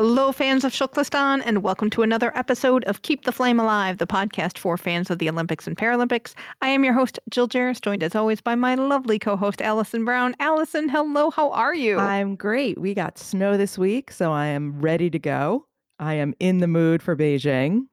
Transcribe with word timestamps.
Hello, 0.00 0.30
fans 0.30 0.62
of 0.62 0.70
Shuklistan, 0.70 1.42
and 1.44 1.64
welcome 1.64 1.90
to 1.90 2.02
another 2.02 2.30
episode 2.38 2.84
of 2.84 3.02
Keep 3.02 3.24
the 3.24 3.32
Flame 3.32 3.58
Alive, 3.58 3.98
the 3.98 4.06
podcast 4.06 4.56
for 4.56 4.76
fans 4.76 5.10
of 5.10 5.18
the 5.18 5.28
Olympics 5.28 5.66
and 5.66 5.76
Paralympics. 5.76 6.34
I 6.62 6.68
am 6.68 6.84
your 6.84 6.94
host, 6.94 7.18
Jill 7.30 7.48
Jaracz, 7.48 7.80
joined 7.80 8.04
as 8.04 8.14
always 8.14 8.40
by 8.40 8.54
my 8.54 8.76
lovely 8.76 9.18
co 9.18 9.34
host, 9.34 9.60
Alison 9.60 10.04
Brown. 10.04 10.36
Alison, 10.38 10.88
hello, 10.88 11.30
how 11.30 11.50
are 11.50 11.74
you? 11.74 11.98
I'm 11.98 12.36
great. 12.36 12.80
We 12.80 12.94
got 12.94 13.18
snow 13.18 13.56
this 13.56 13.76
week, 13.76 14.12
so 14.12 14.30
I 14.30 14.46
am 14.46 14.80
ready 14.80 15.10
to 15.10 15.18
go. 15.18 15.66
I 15.98 16.14
am 16.14 16.32
in 16.38 16.58
the 16.58 16.68
mood 16.68 17.02
for 17.02 17.16
Beijing. 17.16 17.88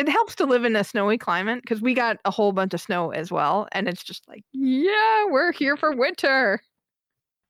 it 0.00 0.08
helps 0.08 0.34
to 0.34 0.46
live 0.46 0.64
in 0.64 0.74
a 0.74 0.82
snowy 0.82 1.16
climate 1.16 1.62
because 1.62 1.80
we 1.80 1.94
got 1.94 2.18
a 2.24 2.32
whole 2.32 2.50
bunch 2.50 2.74
of 2.74 2.80
snow 2.80 3.12
as 3.12 3.30
well, 3.30 3.68
and 3.70 3.86
it's 3.86 4.02
just 4.02 4.26
like, 4.26 4.42
yeah, 4.52 5.26
we're 5.30 5.52
here 5.52 5.76
for 5.76 5.94
winter. 5.94 6.60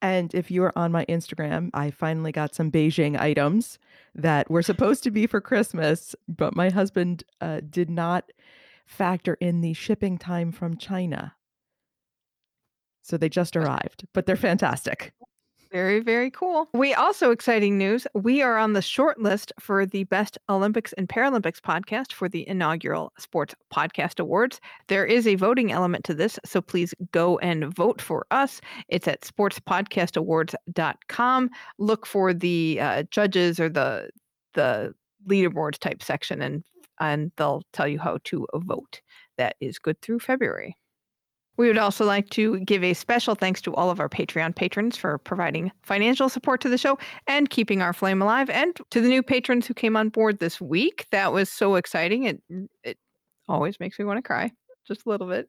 And 0.03 0.35
if 0.35 0.51
you 0.51 0.63
are 0.65 0.77
on 0.79 0.93
my 0.93 1.05
Instagram, 1.07 1.71
I 1.73 1.91
finally 1.91 2.33
got 2.33 2.55
some 2.55 2.71
Beijing 2.71 3.19
items 3.19 3.79
that 4.15 4.51
were 4.51 4.63
supposed 4.63 5.03
to 5.05 5.11
be 5.11 5.27
for 5.27 5.41
Christmas, 5.41 6.15
but 6.29 6.55
my 6.55 6.71
husband 6.71 7.25
uh, 7.41 7.61
did 7.69 7.89
not 7.89 8.31
factor 8.87 9.35
in 9.41 9.61
the 9.61 9.73
shipping 9.73 10.19
time 10.19 10.53
from 10.53 10.77
China. 10.77 11.35
So 13.03 13.17
they 13.17 13.29
just 13.29 13.57
arrived, 13.57 14.07
but 14.13 14.27
they're 14.27 14.37
fantastic. 14.37 15.13
Very, 15.75 15.99
very 15.99 16.31
cool. 16.31 16.69
We 16.73 16.95
also 16.95 17.33
exciting 17.33 17.77
news. 17.77 18.07
We 18.15 18.43
are 18.43 18.57
on 18.57 18.75
the 18.75 18.81
short 18.81 19.21
list 19.21 19.53
for 19.59 19.85
the 19.85 20.05
Best 20.05 20.39
Olympics 20.49 20.93
and 20.93 21.09
Paralympics 21.09 21.59
podcast 21.59 22.13
for 22.13 22.29
the 22.29 22.49
inaugural 22.49 23.13
Sports 23.19 23.57
Podcast 23.75 24.21
Awards. 24.21 24.61
There 24.87 25.05
is 25.05 25.27
a 25.27 25.35
voting 25.35 25.73
element 25.73 26.05
to 26.05 26.15
this, 26.15 26.39
so 26.45 26.63
please 26.63 26.95
go 27.11 27.39
and 27.39 27.75
vote 27.75 28.01
for 28.01 28.25
us. 28.31 28.61
It's 28.87 29.09
at 29.09 29.23
sportspodcastawards.com. 29.23 31.51
Look 31.79 32.07
for 32.07 32.33
the 32.33 32.79
uh, 32.81 33.03
judges 33.11 33.59
or 33.59 33.69
the 33.69 34.11
the 34.53 34.95
leaderboards 35.27 35.79
type 35.79 36.05
section 36.05 36.41
and 36.41 36.63
and 37.01 37.33
they'll 37.37 37.65
tell 37.73 37.89
you 37.89 37.99
how 37.99 38.19
to 38.27 38.47
vote. 38.55 39.01
That 39.39 39.57
is 39.61 39.81
good 39.81 40.01
through 40.03 40.21
February. 40.21 40.77
We 41.57 41.69
would 41.69 41.79
also 41.79 42.05
like 42.05 42.31
to 42.31 42.59
give 42.61 42.83
a 42.83 42.95
special 42.95 43.35
thanks 43.35 43.61
to 43.63 43.75
all 43.75 43.91
of 43.91 44.01
our 44.01 44.09
Patreon 44.09 44.57
patrons 44.57 44.97
for 44.97 45.19
providing 45.19 45.71
financial 45.83 46.29
support 46.29 46.61
to 46.63 46.69
the 46.69 46.79
show 46.79 46.99
and 47.27 47.49
keeping 47.49 47.81
our 47.81 47.93
flame 47.93 48.21
alive, 48.21 48.51
and 48.51 48.77
to 48.91 49.01
the 49.01 49.09
new 49.09 49.23
patrons 49.23 49.67
who 49.67 49.75
came 49.75 49.97
on 49.97 50.09
board 50.09 50.39
this 50.39 50.61
week. 50.61 51.07
That 51.11 51.33
was 51.33 51.49
so 51.51 51.77
exciting. 51.77 52.25
It 52.25 52.43
it 52.83 52.99
always 53.49 53.79
makes 53.79 53.99
me 53.99 54.05
want 54.05 54.19
to 54.19 54.23
cry 54.23 54.51
just 54.87 55.07
a 55.07 55.09
little 55.09 55.29
bit. 55.29 55.49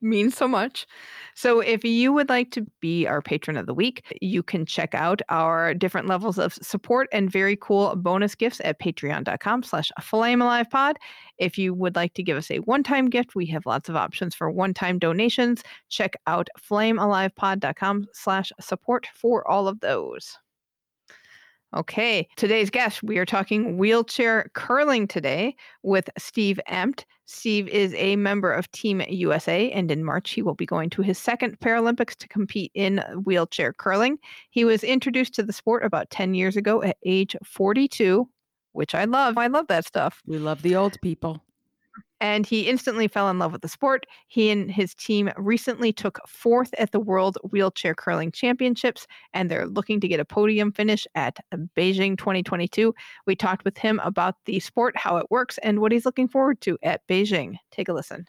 Means 0.00 0.36
so 0.36 0.46
much. 0.46 0.86
So 1.34 1.60
if 1.60 1.84
you 1.84 2.12
would 2.12 2.28
like 2.28 2.50
to 2.52 2.66
be 2.80 3.06
our 3.06 3.20
patron 3.22 3.56
of 3.56 3.66
the 3.66 3.74
week, 3.74 4.04
you 4.20 4.42
can 4.42 4.66
check 4.66 4.94
out 4.94 5.22
our 5.28 5.74
different 5.74 6.08
levels 6.08 6.38
of 6.38 6.54
support 6.54 7.08
and 7.12 7.30
very 7.30 7.56
cool 7.56 7.94
bonus 7.96 8.34
gifts 8.34 8.60
at 8.64 8.80
patreon.com 8.80 9.62
slash 9.62 9.90
flamealivepod. 10.00 10.94
If 11.38 11.58
you 11.58 11.74
would 11.74 11.96
like 11.96 12.14
to 12.14 12.22
give 12.22 12.36
us 12.36 12.50
a 12.50 12.58
one-time 12.60 13.10
gift, 13.10 13.34
we 13.34 13.46
have 13.46 13.66
lots 13.66 13.88
of 13.88 13.96
options 13.96 14.34
for 14.34 14.50
one-time 14.50 14.98
donations. 14.98 15.62
Check 15.88 16.14
out 16.26 16.48
flamealivepod.com 16.58 18.06
slash 18.12 18.52
support 18.60 19.06
for 19.14 19.48
all 19.48 19.68
of 19.68 19.80
those. 19.80 20.38
Okay, 21.76 22.26
today's 22.36 22.70
guest, 22.70 23.02
we 23.02 23.18
are 23.18 23.26
talking 23.26 23.76
wheelchair 23.76 24.50
curling 24.54 25.06
today 25.06 25.54
with 25.82 26.08
Steve 26.16 26.58
Emt. 26.70 27.04
Steve 27.26 27.68
is 27.68 27.92
a 27.98 28.16
member 28.16 28.50
of 28.50 28.70
Team 28.72 29.02
USA, 29.10 29.70
and 29.72 29.90
in 29.90 30.02
March 30.02 30.30
he 30.30 30.40
will 30.40 30.54
be 30.54 30.64
going 30.64 30.88
to 30.88 31.02
his 31.02 31.18
second 31.18 31.60
Paralympics 31.60 32.16
to 32.16 32.28
compete 32.28 32.70
in 32.74 33.04
wheelchair 33.24 33.74
curling. 33.74 34.16
He 34.48 34.64
was 34.64 34.82
introduced 34.82 35.34
to 35.34 35.42
the 35.42 35.52
sport 35.52 35.84
about 35.84 36.08
10 36.08 36.32
years 36.32 36.56
ago 36.56 36.82
at 36.82 36.96
age 37.04 37.36
42, 37.44 38.26
which 38.72 38.94
I 38.94 39.04
love. 39.04 39.36
I 39.36 39.48
love 39.48 39.66
that 39.68 39.84
stuff 39.84 40.22
We 40.24 40.38
love 40.38 40.62
the 40.62 40.76
old 40.76 40.98
people. 41.02 41.42
And 42.20 42.46
he 42.46 42.68
instantly 42.68 43.08
fell 43.08 43.28
in 43.28 43.38
love 43.38 43.52
with 43.52 43.62
the 43.62 43.68
sport. 43.68 44.06
He 44.28 44.50
and 44.50 44.70
his 44.70 44.94
team 44.94 45.30
recently 45.36 45.92
took 45.92 46.18
fourth 46.26 46.72
at 46.78 46.92
the 46.92 47.00
World 47.00 47.38
Wheelchair 47.50 47.94
Curling 47.94 48.32
Championships, 48.32 49.06
and 49.34 49.50
they're 49.50 49.66
looking 49.66 50.00
to 50.00 50.08
get 50.08 50.20
a 50.20 50.24
podium 50.24 50.72
finish 50.72 51.06
at 51.14 51.38
Beijing 51.76 52.16
2022. 52.16 52.94
We 53.26 53.36
talked 53.36 53.64
with 53.64 53.78
him 53.78 54.00
about 54.02 54.36
the 54.46 54.60
sport, 54.60 54.96
how 54.96 55.16
it 55.18 55.26
works, 55.30 55.58
and 55.58 55.80
what 55.80 55.92
he's 55.92 56.06
looking 56.06 56.28
forward 56.28 56.60
to 56.62 56.78
at 56.82 57.06
Beijing. 57.06 57.56
Take 57.70 57.88
a 57.88 57.92
listen. 57.92 58.24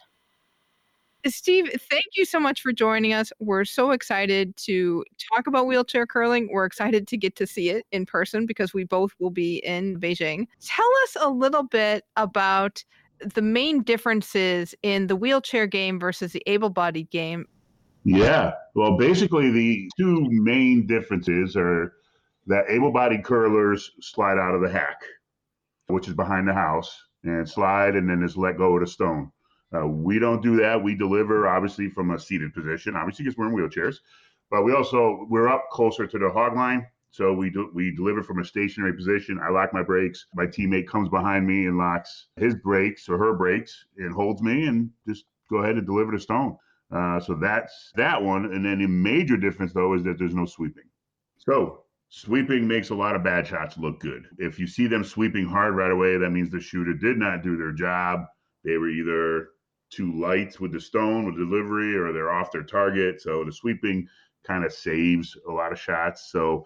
Steve, 1.26 1.68
thank 1.90 2.04
you 2.14 2.24
so 2.24 2.38
much 2.38 2.60
for 2.60 2.72
joining 2.72 3.12
us. 3.12 3.32
We're 3.40 3.64
so 3.64 3.90
excited 3.90 4.56
to 4.58 5.04
talk 5.34 5.48
about 5.48 5.66
wheelchair 5.66 6.06
curling. 6.06 6.48
We're 6.52 6.64
excited 6.64 7.08
to 7.08 7.16
get 7.16 7.34
to 7.36 7.46
see 7.46 7.70
it 7.70 7.86
in 7.90 8.06
person 8.06 8.46
because 8.46 8.72
we 8.72 8.84
both 8.84 9.12
will 9.18 9.30
be 9.30 9.56
in 9.56 9.98
Beijing. 9.98 10.46
Tell 10.62 10.88
us 11.04 11.16
a 11.20 11.28
little 11.28 11.64
bit 11.64 12.04
about 12.16 12.84
the 13.20 13.42
main 13.42 13.82
differences 13.82 14.74
in 14.82 15.06
the 15.06 15.16
wheelchair 15.16 15.66
game 15.66 15.98
versus 15.98 16.32
the 16.32 16.42
able 16.46 16.70
bodied 16.70 17.10
game. 17.10 17.46
Yeah. 18.04 18.52
Well, 18.74 18.96
basically, 18.96 19.50
the 19.50 19.90
two 19.98 20.26
main 20.30 20.86
differences 20.86 21.56
are 21.56 21.92
that 22.46 22.64
able 22.68 22.92
bodied 22.92 23.24
curlers 23.24 23.90
slide 24.00 24.38
out 24.38 24.54
of 24.54 24.62
the 24.62 24.70
hack, 24.70 25.00
which 25.88 26.08
is 26.08 26.14
behind 26.14 26.48
the 26.48 26.54
house, 26.54 26.96
and 27.24 27.48
slide 27.48 27.94
and 27.94 28.08
then 28.08 28.22
just 28.22 28.36
let 28.36 28.56
go 28.56 28.74
of 28.76 28.80
the 28.80 28.86
stone. 28.86 29.30
Uh, 29.74 29.86
we 29.86 30.18
don't 30.18 30.42
do 30.42 30.56
that. 30.56 30.82
We 30.82 30.94
deliver, 30.94 31.46
obviously, 31.46 31.90
from 31.90 32.10
a 32.12 32.18
seated 32.18 32.54
position, 32.54 32.96
obviously, 32.96 33.24
because 33.24 33.36
we're 33.36 33.48
in 33.48 33.54
wheelchairs. 33.54 33.96
But 34.50 34.62
we 34.62 34.72
also, 34.72 35.26
we're 35.28 35.48
up 35.48 35.64
closer 35.70 36.06
to 36.06 36.18
the 36.18 36.30
hog 36.30 36.56
line. 36.56 36.86
So 37.18 37.32
we 37.32 37.50
do, 37.50 37.68
we 37.74 37.90
deliver 37.96 38.22
from 38.22 38.38
a 38.38 38.44
stationary 38.44 38.94
position. 38.94 39.40
I 39.42 39.50
lock 39.50 39.74
my 39.74 39.82
brakes. 39.82 40.26
My 40.36 40.46
teammate 40.46 40.86
comes 40.86 41.08
behind 41.08 41.48
me 41.48 41.66
and 41.66 41.76
locks 41.76 42.28
his 42.36 42.54
brakes 42.54 43.08
or 43.08 43.18
her 43.18 43.34
brakes 43.34 43.86
and 43.96 44.14
holds 44.14 44.40
me 44.40 44.68
and 44.68 44.88
just 45.04 45.24
go 45.50 45.56
ahead 45.56 45.74
and 45.74 45.84
deliver 45.84 46.12
the 46.12 46.20
stone. 46.20 46.56
Uh, 46.94 47.18
so 47.18 47.34
that's 47.34 47.90
that 47.96 48.22
one. 48.22 48.44
And 48.44 48.64
then 48.64 48.78
the 48.78 48.86
major 48.86 49.36
difference, 49.36 49.72
though, 49.72 49.94
is 49.94 50.04
that 50.04 50.16
there's 50.16 50.36
no 50.36 50.46
sweeping. 50.46 50.84
So 51.38 51.82
sweeping 52.08 52.68
makes 52.68 52.90
a 52.90 52.94
lot 52.94 53.16
of 53.16 53.24
bad 53.24 53.48
shots 53.48 53.76
look 53.78 53.98
good. 53.98 54.28
If 54.38 54.60
you 54.60 54.68
see 54.68 54.86
them 54.86 55.02
sweeping 55.02 55.44
hard 55.44 55.74
right 55.74 55.90
away, 55.90 56.18
that 56.18 56.30
means 56.30 56.50
the 56.50 56.60
shooter 56.60 56.94
did 56.94 57.18
not 57.18 57.42
do 57.42 57.56
their 57.56 57.72
job. 57.72 58.26
They 58.62 58.76
were 58.76 58.90
either 58.90 59.48
too 59.90 60.20
light 60.20 60.60
with 60.60 60.70
the 60.70 60.80
stone 60.80 61.26
with 61.26 61.34
delivery 61.34 61.96
or 61.96 62.12
they're 62.12 62.30
off 62.30 62.52
their 62.52 62.62
target. 62.62 63.20
So 63.20 63.42
the 63.42 63.52
sweeping 63.52 64.06
kind 64.46 64.64
of 64.64 64.72
saves 64.72 65.36
a 65.48 65.50
lot 65.50 65.72
of 65.72 65.80
shots. 65.80 66.30
So 66.30 66.64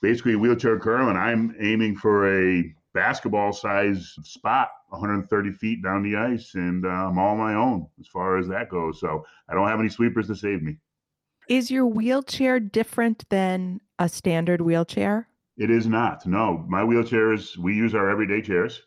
basically, 0.00 0.36
wheelchair 0.36 0.78
curl, 0.78 1.08
and 1.08 1.18
I'm 1.18 1.54
aiming 1.60 1.96
for 1.96 2.28
a 2.28 2.74
basketball 2.92 3.52
size 3.52 4.14
spot 4.24 4.68
130 4.88 5.52
feet 5.52 5.80
down 5.80 6.02
the 6.02 6.16
ice 6.16 6.56
and 6.56 6.84
uh, 6.84 6.88
i'm 6.88 7.20
all 7.20 7.36
my 7.36 7.54
own 7.54 7.86
as 8.00 8.08
far 8.08 8.36
as 8.36 8.48
that 8.48 8.68
goes. 8.68 8.98
So 8.98 9.24
i 9.48 9.54
don't 9.54 9.68
have 9.68 9.78
any 9.78 9.88
sweepers 9.88 10.26
to 10.26 10.34
save 10.34 10.60
me. 10.60 10.78
Is 11.48 11.70
your 11.70 11.86
wheelchair 11.86 12.58
different 12.58 13.28
than 13.28 13.80
a 14.00 14.08
standard 14.08 14.60
wheelchair? 14.60 15.28
it 15.60 15.70
is 15.70 15.86
not 15.86 16.26
no. 16.26 16.64
My 16.68 16.80
wheelchairs 16.80 17.56
we 17.58 17.74
use 17.74 17.94
our 17.94 18.08
everyday 18.08 18.40
chairs. 18.40 18.80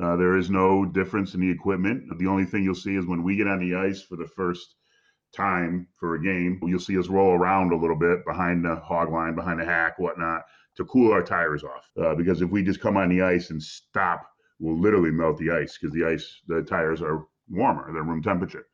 Uh, 0.00 0.14
there 0.14 0.36
is 0.36 0.50
no 0.50 0.84
difference 0.84 1.34
in 1.34 1.40
the 1.40 1.50
equipment. 1.50 2.04
The 2.18 2.26
only 2.26 2.44
thing 2.44 2.62
you'll 2.62 2.74
see 2.74 2.94
is 2.94 3.06
when 3.06 3.24
we 3.24 3.34
get 3.34 3.48
on 3.48 3.58
the 3.58 3.74
ice 3.74 4.02
for 4.02 4.16
the 4.16 4.28
first 4.28 4.74
time 5.34 5.86
for 5.98 6.14
a 6.14 6.22
game 6.22 6.58
you'll 6.64 6.80
see 6.80 6.98
us 6.98 7.08
roll 7.08 7.32
around 7.32 7.72
a 7.72 7.76
little 7.76 7.96
bit 7.96 8.24
behind 8.24 8.64
the 8.64 8.76
hog 8.76 9.12
line 9.12 9.34
behind 9.34 9.60
the 9.60 9.64
hack 9.64 9.98
whatnot 9.98 10.42
to 10.76 10.84
cool 10.84 11.12
our 11.12 11.22
tires 11.22 11.64
off. 11.64 11.90
Uh, 12.00 12.14
because 12.14 12.40
if 12.40 12.50
we 12.50 12.62
just 12.62 12.80
come 12.80 12.96
on 12.96 13.08
the 13.08 13.20
ice 13.20 13.50
and 13.50 13.62
stop 13.62 14.26
we'll 14.58 14.80
literally 14.80 15.10
melt 15.10 15.36
the 15.38 15.50
ice 15.50 15.76
because 15.76 15.94
the 15.94 16.04
ice 16.04 16.40
the 16.46 16.62
tires 16.62 17.02
are 17.02 17.26
warmer 17.50 17.92
they're 17.92 18.02
room 18.02 18.22
temperature. 18.22 18.66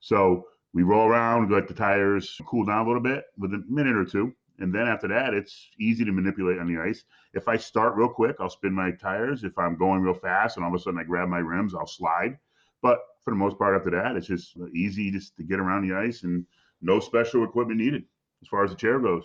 So 0.00 0.46
we 0.74 0.82
roll 0.82 1.08
around 1.08 1.50
let 1.50 1.66
the 1.66 1.74
tires 1.74 2.38
cool 2.46 2.66
down 2.66 2.84
a 2.84 2.86
little 2.86 3.02
bit 3.02 3.24
with 3.38 3.54
a 3.54 3.64
minute 3.68 3.96
or 3.96 4.04
two 4.04 4.32
and 4.58 4.74
then 4.74 4.86
after 4.86 5.08
that 5.08 5.32
it's 5.32 5.70
easy 5.80 6.04
to 6.04 6.12
manipulate 6.12 6.58
on 6.58 6.72
the 6.72 6.80
ice. 6.80 7.04
If 7.32 7.48
i 7.48 7.56
start 7.56 7.96
real 7.96 8.08
quick 8.10 8.36
i'll 8.38 8.50
spin 8.50 8.74
my 8.74 8.90
tires. 8.90 9.44
If 9.44 9.56
i'm 9.58 9.78
going 9.78 10.02
real 10.02 10.14
fast 10.14 10.56
and 10.56 10.64
all 10.64 10.74
of 10.74 10.78
a 10.78 10.82
sudden 10.82 11.00
i 11.00 11.04
grab 11.04 11.28
my 11.28 11.38
rims 11.38 11.74
i'll 11.74 11.86
slide 11.86 12.38
but 12.86 12.98
for 13.24 13.30
the 13.32 13.36
most 13.44 13.58
part 13.58 13.76
after 13.76 13.90
that 13.90 14.16
it's 14.16 14.26
just 14.26 14.56
easy 14.74 15.10
just 15.10 15.36
to 15.36 15.42
get 15.42 15.58
around 15.60 15.88
the 15.88 15.94
ice 15.94 16.22
and 16.22 16.44
no 16.80 17.00
special 17.00 17.44
equipment 17.44 17.80
needed 17.80 18.04
as 18.42 18.48
far 18.48 18.64
as 18.64 18.70
the 18.70 18.76
chair 18.76 18.98
goes 18.98 19.24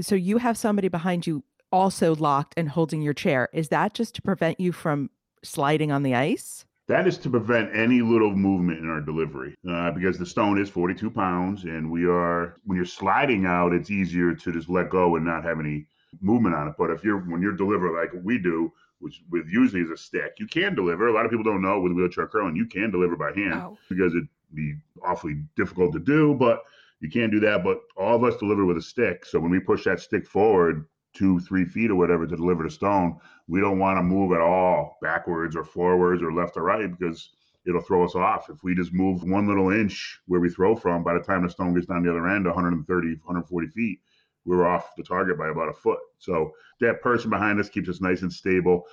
So 0.00 0.14
you 0.14 0.38
have 0.38 0.56
somebody 0.56 0.88
behind 0.88 1.26
you 1.26 1.44
also 1.72 2.14
locked 2.14 2.54
and 2.56 2.68
holding 2.68 3.02
your 3.02 3.14
chair. 3.14 3.48
Is 3.52 3.68
that 3.68 3.94
just 3.94 4.14
to 4.16 4.22
prevent 4.22 4.60
you 4.60 4.72
from 4.72 5.10
sliding 5.42 5.92
on 5.92 6.02
the 6.02 6.14
ice? 6.14 6.64
That 6.88 7.06
is 7.06 7.18
to 7.18 7.30
prevent 7.30 7.74
any 7.74 8.02
little 8.02 8.34
movement 8.34 8.80
in 8.80 8.90
our 8.90 9.00
delivery 9.00 9.54
uh, 9.68 9.92
because 9.92 10.18
the 10.18 10.26
stone 10.26 10.60
is 10.60 10.68
42 10.68 11.08
pounds 11.10 11.62
and 11.62 11.88
we 11.88 12.04
are, 12.04 12.56
when 12.64 12.76
you're 12.76 12.84
sliding 12.84 13.46
out, 13.46 13.72
it's 13.72 13.90
easier 13.90 14.34
to 14.34 14.52
just 14.52 14.68
let 14.68 14.90
go 14.90 15.14
and 15.14 15.24
not 15.24 15.44
have 15.44 15.60
any 15.60 15.86
movement 16.20 16.56
on 16.56 16.66
it. 16.66 16.74
But 16.76 16.90
if 16.90 17.04
you're, 17.04 17.18
when 17.18 17.40
you're 17.40 17.56
delivering 17.56 17.94
like 17.94 18.10
we 18.24 18.38
do, 18.38 18.72
which 19.00 19.22
with 19.30 19.46
usually 19.48 19.82
is 19.82 19.90
a 19.90 19.96
stick, 19.96 20.34
you 20.38 20.46
can 20.46 20.74
deliver. 20.74 21.08
A 21.08 21.12
lot 21.12 21.24
of 21.24 21.30
people 21.30 21.44
don't 21.44 21.62
know 21.62 21.80
with 21.80 21.92
wheelchair 21.92 22.26
curling, 22.28 22.56
you 22.56 22.66
can 22.66 22.90
deliver 22.90 23.16
by 23.16 23.32
hand 23.32 23.54
Oh. 23.54 23.78
because 23.88 24.14
it'd 24.14 24.28
be 24.54 24.74
awfully 25.04 25.42
difficult 25.56 25.92
to 25.94 25.98
do, 25.98 26.34
but 26.34 26.62
you 27.00 27.08
can't 27.10 27.32
do 27.32 27.40
that. 27.40 27.64
But 27.64 27.80
all 27.96 28.16
of 28.16 28.24
us 28.24 28.36
deliver 28.38 28.64
with 28.64 28.76
a 28.76 28.82
stick. 28.82 29.24
So 29.24 29.40
when 29.40 29.50
we 29.50 29.60
push 29.60 29.84
that 29.84 30.00
stick 30.00 30.26
forward 30.26 30.86
two, 31.14 31.40
three 31.40 31.64
feet 31.64 31.90
or 31.90 31.96
whatever 31.96 32.26
to 32.26 32.36
deliver 32.36 32.62
the 32.62 32.70
stone, 32.70 33.16
we 33.48 33.60
don't 33.60 33.78
want 33.78 33.98
to 33.98 34.02
move 34.02 34.32
at 34.32 34.40
all 34.40 34.98
backwards 35.02 35.56
or 35.56 35.64
forwards 35.64 36.22
or 36.22 36.32
left 36.32 36.56
or 36.56 36.62
right 36.62 36.88
because 36.96 37.30
it'll 37.66 37.80
throw 37.80 38.04
us 38.04 38.14
off. 38.14 38.48
If 38.50 38.62
we 38.62 38.74
just 38.74 38.92
move 38.92 39.22
one 39.22 39.46
little 39.48 39.70
inch 39.70 40.20
where 40.26 40.40
we 40.40 40.48
throw 40.50 40.76
from, 40.76 41.02
by 41.02 41.14
the 41.14 41.20
time 41.20 41.42
the 41.42 41.50
stone 41.50 41.74
gets 41.74 41.86
down 41.86 42.02
the 42.02 42.10
other 42.10 42.28
end, 42.28 42.44
130, 42.44 43.08
140 43.08 43.66
feet, 43.68 44.00
we're 44.44 44.66
off 44.66 44.94
the 44.96 45.02
target 45.02 45.38
by 45.38 45.48
about 45.48 45.68
a 45.68 45.72
foot. 45.72 45.98
So 46.18 46.52
that 46.80 47.02
person 47.02 47.30
behind 47.30 47.60
us 47.60 47.68
keeps 47.68 47.88
us 47.88 48.00
nice 48.00 48.22
and 48.22 48.32
stable. 48.32 48.84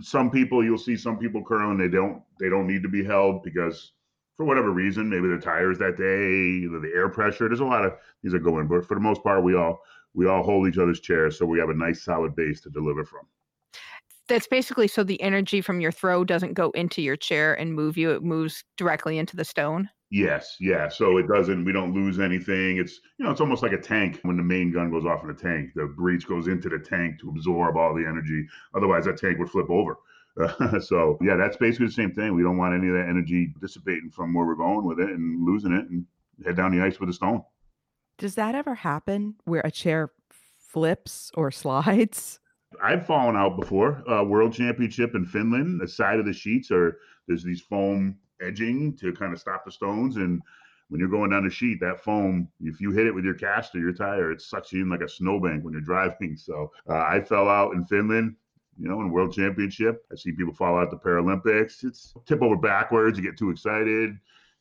Some 0.00 0.30
people, 0.30 0.64
you'll 0.64 0.78
see 0.78 0.96
some 0.96 1.18
people 1.18 1.42
curling, 1.44 1.78
they 1.78 1.88
don't 1.88 2.22
they 2.40 2.48
don't 2.48 2.66
need 2.66 2.82
to 2.82 2.88
be 2.88 3.04
held 3.04 3.42
because 3.42 3.92
for 4.36 4.44
whatever 4.44 4.70
reason, 4.70 5.10
maybe 5.10 5.28
the 5.28 5.38
tires 5.38 5.78
that 5.78 5.96
day, 5.96 6.66
the 6.66 6.92
air 6.94 7.08
pressure. 7.08 7.48
There's 7.48 7.60
a 7.60 7.64
lot 7.64 7.84
of 7.84 7.94
these 8.22 8.34
are 8.34 8.38
going 8.38 8.68
but 8.68 8.86
for 8.86 8.94
the 8.94 9.00
most 9.00 9.22
part, 9.22 9.42
we 9.42 9.54
all 9.56 9.80
we 10.14 10.26
all 10.26 10.42
hold 10.42 10.68
each 10.68 10.78
other's 10.78 11.00
chairs, 11.00 11.38
so 11.38 11.46
we 11.46 11.58
have 11.58 11.70
a 11.70 11.74
nice 11.74 12.02
solid 12.02 12.34
base 12.36 12.60
to 12.62 12.70
deliver 12.70 13.04
from. 13.04 13.22
That's 14.28 14.46
basically 14.46 14.88
so 14.88 15.02
the 15.04 15.20
energy 15.22 15.60
from 15.60 15.80
your 15.80 15.90
throw 15.92 16.22
doesn't 16.22 16.52
go 16.52 16.70
into 16.72 17.00
your 17.00 17.16
chair 17.16 17.54
and 17.54 17.74
move 17.74 17.96
you. 17.96 18.10
It 18.10 18.22
moves 18.22 18.62
directly 18.76 19.16
into 19.16 19.36
the 19.36 19.44
stone. 19.44 19.88
Yes, 20.10 20.56
yeah. 20.58 20.88
So 20.88 21.18
it 21.18 21.28
doesn't. 21.28 21.64
We 21.64 21.72
don't 21.72 21.92
lose 21.92 22.18
anything. 22.18 22.78
It's 22.78 23.00
you 23.18 23.24
know, 23.24 23.30
it's 23.30 23.42
almost 23.42 23.62
like 23.62 23.72
a 23.72 23.80
tank 23.80 24.20
when 24.22 24.38
the 24.38 24.42
main 24.42 24.72
gun 24.72 24.90
goes 24.90 25.04
off 25.04 25.22
in 25.22 25.30
a 25.30 25.34
tank. 25.34 25.70
The 25.74 25.84
breech 25.84 26.26
goes 26.26 26.48
into 26.48 26.70
the 26.70 26.78
tank 26.78 27.20
to 27.20 27.28
absorb 27.28 27.76
all 27.76 27.94
the 27.94 28.06
energy. 28.06 28.46
Otherwise, 28.74 29.04
that 29.04 29.18
tank 29.18 29.38
would 29.38 29.50
flip 29.50 29.68
over. 29.68 29.98
so 30.80 31.18
yeah, 31.20 31.36
that's 31.36 31.56
basically 31.56 31.86
the 31.86 31.92
same 31.92 32.12
thing. 32.12 32.34
We 32.34 32.42
don't 32.42 32.56
want 32.56 32.74
any 32.74 32.88
of 32.88 32.94
that 32.94 33.08
energy 33.08 33.52
dissipating 33.60 34.10
from 34.10 34.32
where 34.32 34.46
we're 34.46 34.54
going 34.54 34.86
with 34.86 35.00
it 35.00 35.10
and 35.10 35.44
losing 35.44 35.72
it 35.72 35.88
and 35.90 36.06
head 36.44 36.56
down 36.56 36.76
the 36.76 36.82
ice 36.82 37.00
with 37.00 37.10
a 37.10 37.12
stone. 37.12 37.42
Does 38.18 38.34
that 38.36 38.54
ever 38.54 38.74
happen 38.74 39.34
where 39.44 39.62
a 39.64 39.70
chair 39.70 40.10
flips 40.58 41.30
or 41.34 41.50
slides? 41.50 42.40
I've 42.82 43.06
fallen 43.06 43.36
out 43.36 43.58
before. 43.58 44.08
Uh, 44.08 44.22
World 44.24 44.52
Championship 44.52 45.14
in 45.14 45.24
Finland. 45.24 45.80
The 45.80 45.88
side 45.88 46.18
of 46.18 46.26
the 46.26 46.32
sheets 46.32 46.70
are 46.70 46.98
there's 47.26 47.42
these 47.42 47.60
foam 47.60 48.16
edging 48.40 48.96
to 48.96 49.12
kind 49.12 49.32
of 49.32 49.40
stop 49.40 49.64
the 49.64 49.72
stones. 49.72 50.16
And 50.16 50.40
when 50.88 51.00
you're 51.00 51.08
going 51.08 51.30
down 51.30 51.44
the 51.44 51.50
sheet, 51.50 51.80
that 51.80 52.02
foam, 52.02 52.48
if 52.60 52.80
you 52.80 52.90
hit 52.92 53.06
it 53.06 53.14
with 53.14 53.24
your 53.24 53.34
caster, 53.34 53.78
your 53.78 53.92
tire, 53.92 54.32
it 54.32 54.40
sucks 54.40 54.72
you 54.72 54.82
in 54.82 54.90
like 54.90 55.02
a 55.02 55.08
snowbank 55.08 55.64
when 55.64 55.72
you're 55.72 55.80
driving. 55.82 56.36
So 56.36 56.72
uh, 56.88 56.98
I 56.98 57.20
fell 57.20 57.48
out 57.48 57.74
in 57.74 57.84
Finland. 57.84 58.36
You 58.80 58.88
know, 58.88 59.00
in 59.00 59.10
World 59.10 59.32
Championship, 59.32 60.04
I 60.12 60.14
see 60.14 60.30
people 60.30 60.54
fall 60.54 60.78
out 60.78 60.90
the 60.90 60.96
Paralympics. 60.96 61.82
It's 61.82 62.14
tip 62.26 62.42
over 62.42 62.56
backwards. 62.56 63.18
You 63.18 63.24
get 63.24 63.36
too 63.36 63.50
excited. 63.50 64.16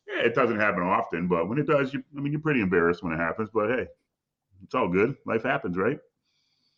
Yeah, 0.08 0.24
it 0.24 0.34
doesn't 0.34 0.60
happen 0.60 0.82
often, 0.82 1.28
but 1.28 1.48
when 1.48 1.60
it 1.60 1.68
does, 1.68 1.94
you, 1.94 2.04
I 2.18 2.22
mean, 2.22 2.32
you're 2.32 2.42
pretty 2.42 2.62
embarrassed 2.62 3.04
when 3.04 3.14
it 3.14 3.18
happens. 3.18 3.50
But 3.54 3.70
hey, 3.70 3.88
it's 4.64 4.74
all 4.74 4.88
good. 4.88 5.16
Life 5.28 5.44
happens, 5.44 5.78
right? 5.78 6.00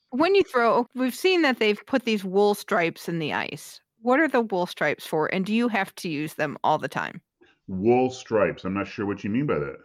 When 0.10 0.34
you 0.36 0.44
throw, 0.44 0.88
we've 0.95 1.16
seen 1.16 1.44
that 1.44 1.60
they've 1.60 1.80
put 1.86 2.04
these 2.04 2.25
wool 2.25 2.56
stripes 2.56 3.07
in 3.07 3.19
the 3.19 3.34
ice. 3.34 3.80
What 4.01 4.19
are 4.19 4.28
the 4.28 4.42
wool 4.42 4.66
stripes 4.66 5.06
for? 5.06 5.28
And 5.34 5.46
do 5.46 5.54
you 5.54 5.68
have 5.68 5.94
to 5.96 6.10
use 6.10 6.34
them 6.36 6.57
all 6.63 6.78
the 6.78 6.88
time? 6.88 7.22
Wool 7.68 8.10
stripes. 8.10 8.66
I'm 8.66 8.74
not 8.74 8.88
sure 8.88 9.06
what 9.06 9.24
you 9.24 9.30
mean 9.30 9.46
by 9.46 9.60
that. 9.60 9.78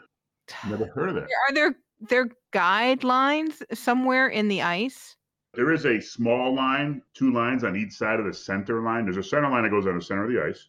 Never 0.69 0.87
heard 0.87 1.11
of 1.11 1.14
that. 1.16 1.25
Are 1.25 1.55
there 1.55 1.75
there 2.00 2.28
guidelines 2.52 3.62
somewhere 3.76 4.28
in 4.28 4.49
the 4.49 4.62
ice? 4.62 5.16
There 5.55 5.72
is 5.72 5.87
a 5.87 6.00
small 6.00 6.55
line, 6.55 7.02
two 7.14 7.32
lines 7.32 7.64
on 7.64 7.76
each 7.76 7.93
side 7.93 8.19
of 8.19 8.26
the 8.26 8.32
center 8.32 8.82
line. 8.82 9.05
There's 9.05 9.16
a 9.16 9.22
center 9.22 9.49
line 9.49 9.62
that 9.62 9.70
goes 9.70 9.87
on 9.87 9.96
the 9.96 10.02
center 10.02 10.25
of 10.25 10.31
the 10.32 10.43
ice. 10.43 10.69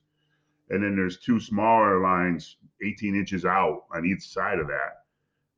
And 0.70 0.84
then 0.84 0.96
there's 0.96 1.20
two 1.20 1.40
smaller 1.40 2.02
lines 2.02 2.58
18 2.84 3.16
inches 3.16 3.46
out 3.46 3.84
on 3.94 4.06
each 4.06 4.22
side 4.22 4.60
of 4.60 4.68
that, 4.68 5.04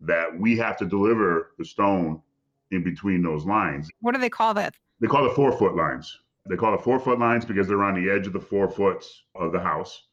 that 0.01 0.37
we 0.37 0.57
have 0.57 0.77
to 0.77 0.85
deliver 0.85 1.53
the 1.57 1.65
stone 1.65 2.21
in 2.71 2.83
between 2.83 3.21
those 3.21 3.45
lines. 3.45 3.89
What 4.01 4.13
do 4.13 4.21
they 4.21 4.29
call 4.29 4.53
that? 4.53 4.75
They 4.99 5.07
call 5.07 5.25
it 5.25 5.35
four 5.35 5.51
foot 5.57 5.75
lines. 5.75 6.19
They 6.49 6.55
call 6.55 6.73
it 6.73 6.81
four 6.81 6.99
foot 6.99 7.19
lines 7.19 7.45
because 7.45 7.67
they're 7.67 7.83
on 7.83 8.01
the 8.01 8.09
edge 8.09 8.27
of 8.27 8.33
the 8.33 8.39
four 8.39 8.69
foots 8.69 9.23
of 9.35 9.51
the 9.51 9.59
house. 9.59 10.07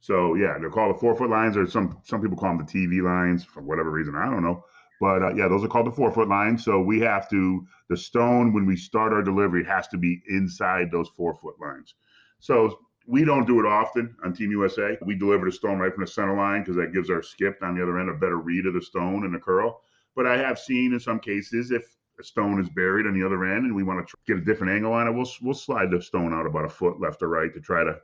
So 0.00 0.34
yeah, 0.34 0.56
they're 0.58 0.70
called 0.70 0.94
the 0.94 0.98
four 0.98 1.14
foot 1.14 1.30
lines, 1.30 1.56
or 1.56 1.66
some 1.66 1.98
some 2.04 2.22
people 2.22 2.36
call 2.36 2.56
them 2.56 2.66
the 2.66 2.72
TV 2.72 3.02
lines 3.02 3.44
for 3.44 3.60
whatever 3.62 3.90
reason. 3.90 4.14
I 4.14 4.30
don't 4.30 4.42
know, 4.42 4.64
but 5.00 5.22
uh, 5.22 5.34
yeah, 5.34 5.48
those 5.48 5.62
are 5.62 5.68
called 5.68 5.86
the 5.86 5.92
four 5.92 6.10
foot 6.10 6.28
lines. 6.28 6.64
So 6.64 6.80
we 6.80 7.00
have 7.00 7.28
to 7.30 7.66
the 7.88 7.96
stone 7.96 8.52
when 8.52 8.66
we 8.66 8.76
start 8.76 9.12
our 9.12 9.22
delivery 9.22 9.64
has 9.64 9.88
to 9.88 9.98
be 9.98 10.22
inside 10.28 10.90
those 10.90 11.08
four 11.16 11.34
foot 11.34 11.56
lines. 11.60 11.94
So 12.38 12.78
we 13.06 13.24
don't 13.24 13.46
do 13.46 13.60
it 13.60 13.66
often 13.66 14.14
on 14.24 14.32
Team 14.32 14.52
USA. 14.52 14.96
We 15.04 15.16
deliver 15.16 15.46
the 15.46 15.52
stone 15.52 15.78
right 15.78 15.92
from 15.92 16.04
the 16.04 16.10
center 16.10 16.36
line 16.36 16.62
because 16.62 16.76
that 16.76 16.94
gives 16.94 17.10
our 17.10 17.22
skip 17.22 17.58
on 17.62 17.74
the 17.74 17.82
other 17.82 17.98
end 17.98 18.08
a 18.08 18.14
better 18.14 18.38
read 18.38 18.66
of 18.66 18.74
the 18.74 18.82
stone 18.82 19.24
and 19.24 19.34
the 19.34 19.38
curl. 19.38 19.82
But 20.16 20.26
I 20.26 20.36
have 20.38 20.58
seen 20.58 20.92
in 20.92 21.00
some 21.00 21.20
cases 21.20 21.70
if 21.70 21.82
stone 22.24 22.60
is 22.60 22.68
buried 22.68 23.06
on 23.06 23.18
the 23.18 23.24
other 23.24 23.44
end 23.44 23.64
and 23.64 23.74
we 23.74 23.82
want 23.82 24.06
to 24.06 24.14
get 24.26 24.36
a 24.36 24.44
different 24.44 24.72
angle 24.72 24.92
on 24.92 25.06
it, 25.06 25.12
we'll 25.12 25.28
we'll 25.42 25.54
slide 25.54 25.90
the 25.90 26.00
stone 26.00 26.32
out 26.32 26.46
about 26.46 26.64
a 26.64 26.68
foot 26.68 27.00
left 27.00 27.22
or 27.22 27.28
right 27.28 27.52
to 27.54 27.60
try 27.60 27.84
to 27.84 27.98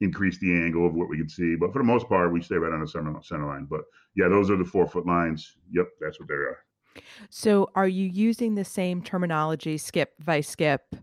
increase 0.00 0.38
the 0.38 0.52
angle 0.52 0.86
of 0.86 0.94
what 0.94 1.08
we 1.08 1.16
can 1.16 1.28
see. 1.28 1.54
But 1.56 1.72
for 1.72 1.78
the 1.78 1.84
most 1.84 2.08
part, 2.08 2.32
we 2.32 2.42
stay 2.42 2.56
right 2.56 2.72
on 2.72 2.80
the 2.80 2.88
center 2.88 3.14
center 3.22 3.46
line. 3.46 3.66
But 3.68 3.82
yeah, 4.14 4.28
those 4.28 4.50
are 4.50 4.56
the 4.56 4.64
four 4.64 4.86
foot 4.86 5.06
lines. 5.06 5.56
Yep, 5.70 5.88
that's 6.00 6.18
what 6.18 6.28
they 6.28 6.34
are. 6.34 6.58
So, 7.30 7.70
are 7.74 7.88
you 7.88 8.06
using 8.06 8.54
the 8.54 8.64
same 8.64 9.02
terminology, 9.02 9.78
skip, 9.78 10.12
vice 10.20 10.48
skip, 10.48 10.94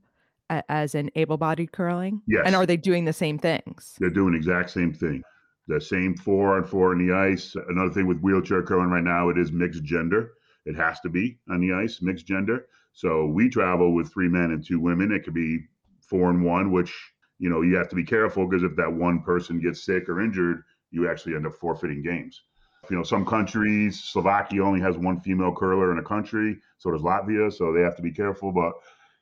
as 0.50 0.96
in 0.96 1.10
able 1.16 1.38
bodied 1.38 1.72
curling? 1.72 2.22
Yes. 2.28 2.44
And 2.46 2.56
are 2.56 2.66
they 2.66 2.78
doing 2.78 3.06
the 3.06 3.14
same 3.14 3.40
things? 3.40 3.96
They're 4.00 4.10
doing 4.10 4.34
the 4.34 4.38
exact 4.38 4.70
same 4.70 4.94
thing. 4.94 5.24
The 5.68 5.82
same 5.82 6.16
four 6.16 6.58
on 6.58 6.66
four 6.66 6.94
in 6.94 7.08
the 7.08 7.14
ice. 7.14 7.56
Another 7.70 7.92
thing 7.92 8.08
with 8.08 8.20
wheelchair 8.20 8.64
curling 8.64 8.90
right 8.90 9.04
now, 9.04 9.30
it 9.30 9.38
is 9.38 9.52
mixed 9.52 9.84
gender. 9.84 10.34
It 10.70 10.76
has 10.76 11.00
to 11.00 11.10
be 11.10 11.40
on 11.50 11.62
the 11.62 11.74
ice, 11.74 12.00
mixed 12.00 12.28
gender. 12.28 12.68
So 12.94 13.26
we 13.26 13.50
travel 13.50 13.96
with 13.96 14.14
three 14.14 14.30
men 14.30 14.52
and 14.52 14.64
two 14.64 14.80
women. 14.80 15.12
It 15.12 15.24
could 15.24 15.34
be 15.34 15.66
four 16.00 16.30
and 16.30 16.46
one, 16.46 16.72
which 16.72 16.94
you 17.40 17.50
know 17.50 17.62
you 17.62 17.76
have 17.76 17.90
to 17.90 17.96
be 17.96 18.04
careful 18.04 18.46
because 18.46 18.64
if 18.64 18.76
that 18.76 18.94
one 18.94 19.22
person 19.24 19.60
gets 19.60 19.84
sick 19.84 20.08
or 20.08 20.22
injured, 20.22 20.64
you 20.92 21.10
actually 21.10 21.36
end 21.36 21.48
up 21.48 21.56
forfeiting 21.56 22.04
games. 22.04 22.44
You 22.90 22.98
know, 22.98 23.04
some 23.04 23.26
countries, 23.26 24.00
Slovakia 24.04 24.64
only 24.64 24.80
has 24.82 24.96
one 24.96 25.20
female 25.20 25.54
curler 25.54 25.92
in 25.92 25.98
a 25.98 26.04
country, 26.04 26.60
so 26.78 26.92
does 26.92 27.02
Latvia, 27.02 27.52
so 27.52 27.74
they 27.74 27.82
have 27.82 27.96
to 27.96 28.04
be 28.04 28.12
careful. 28.12 28.52
But 28.52 28.74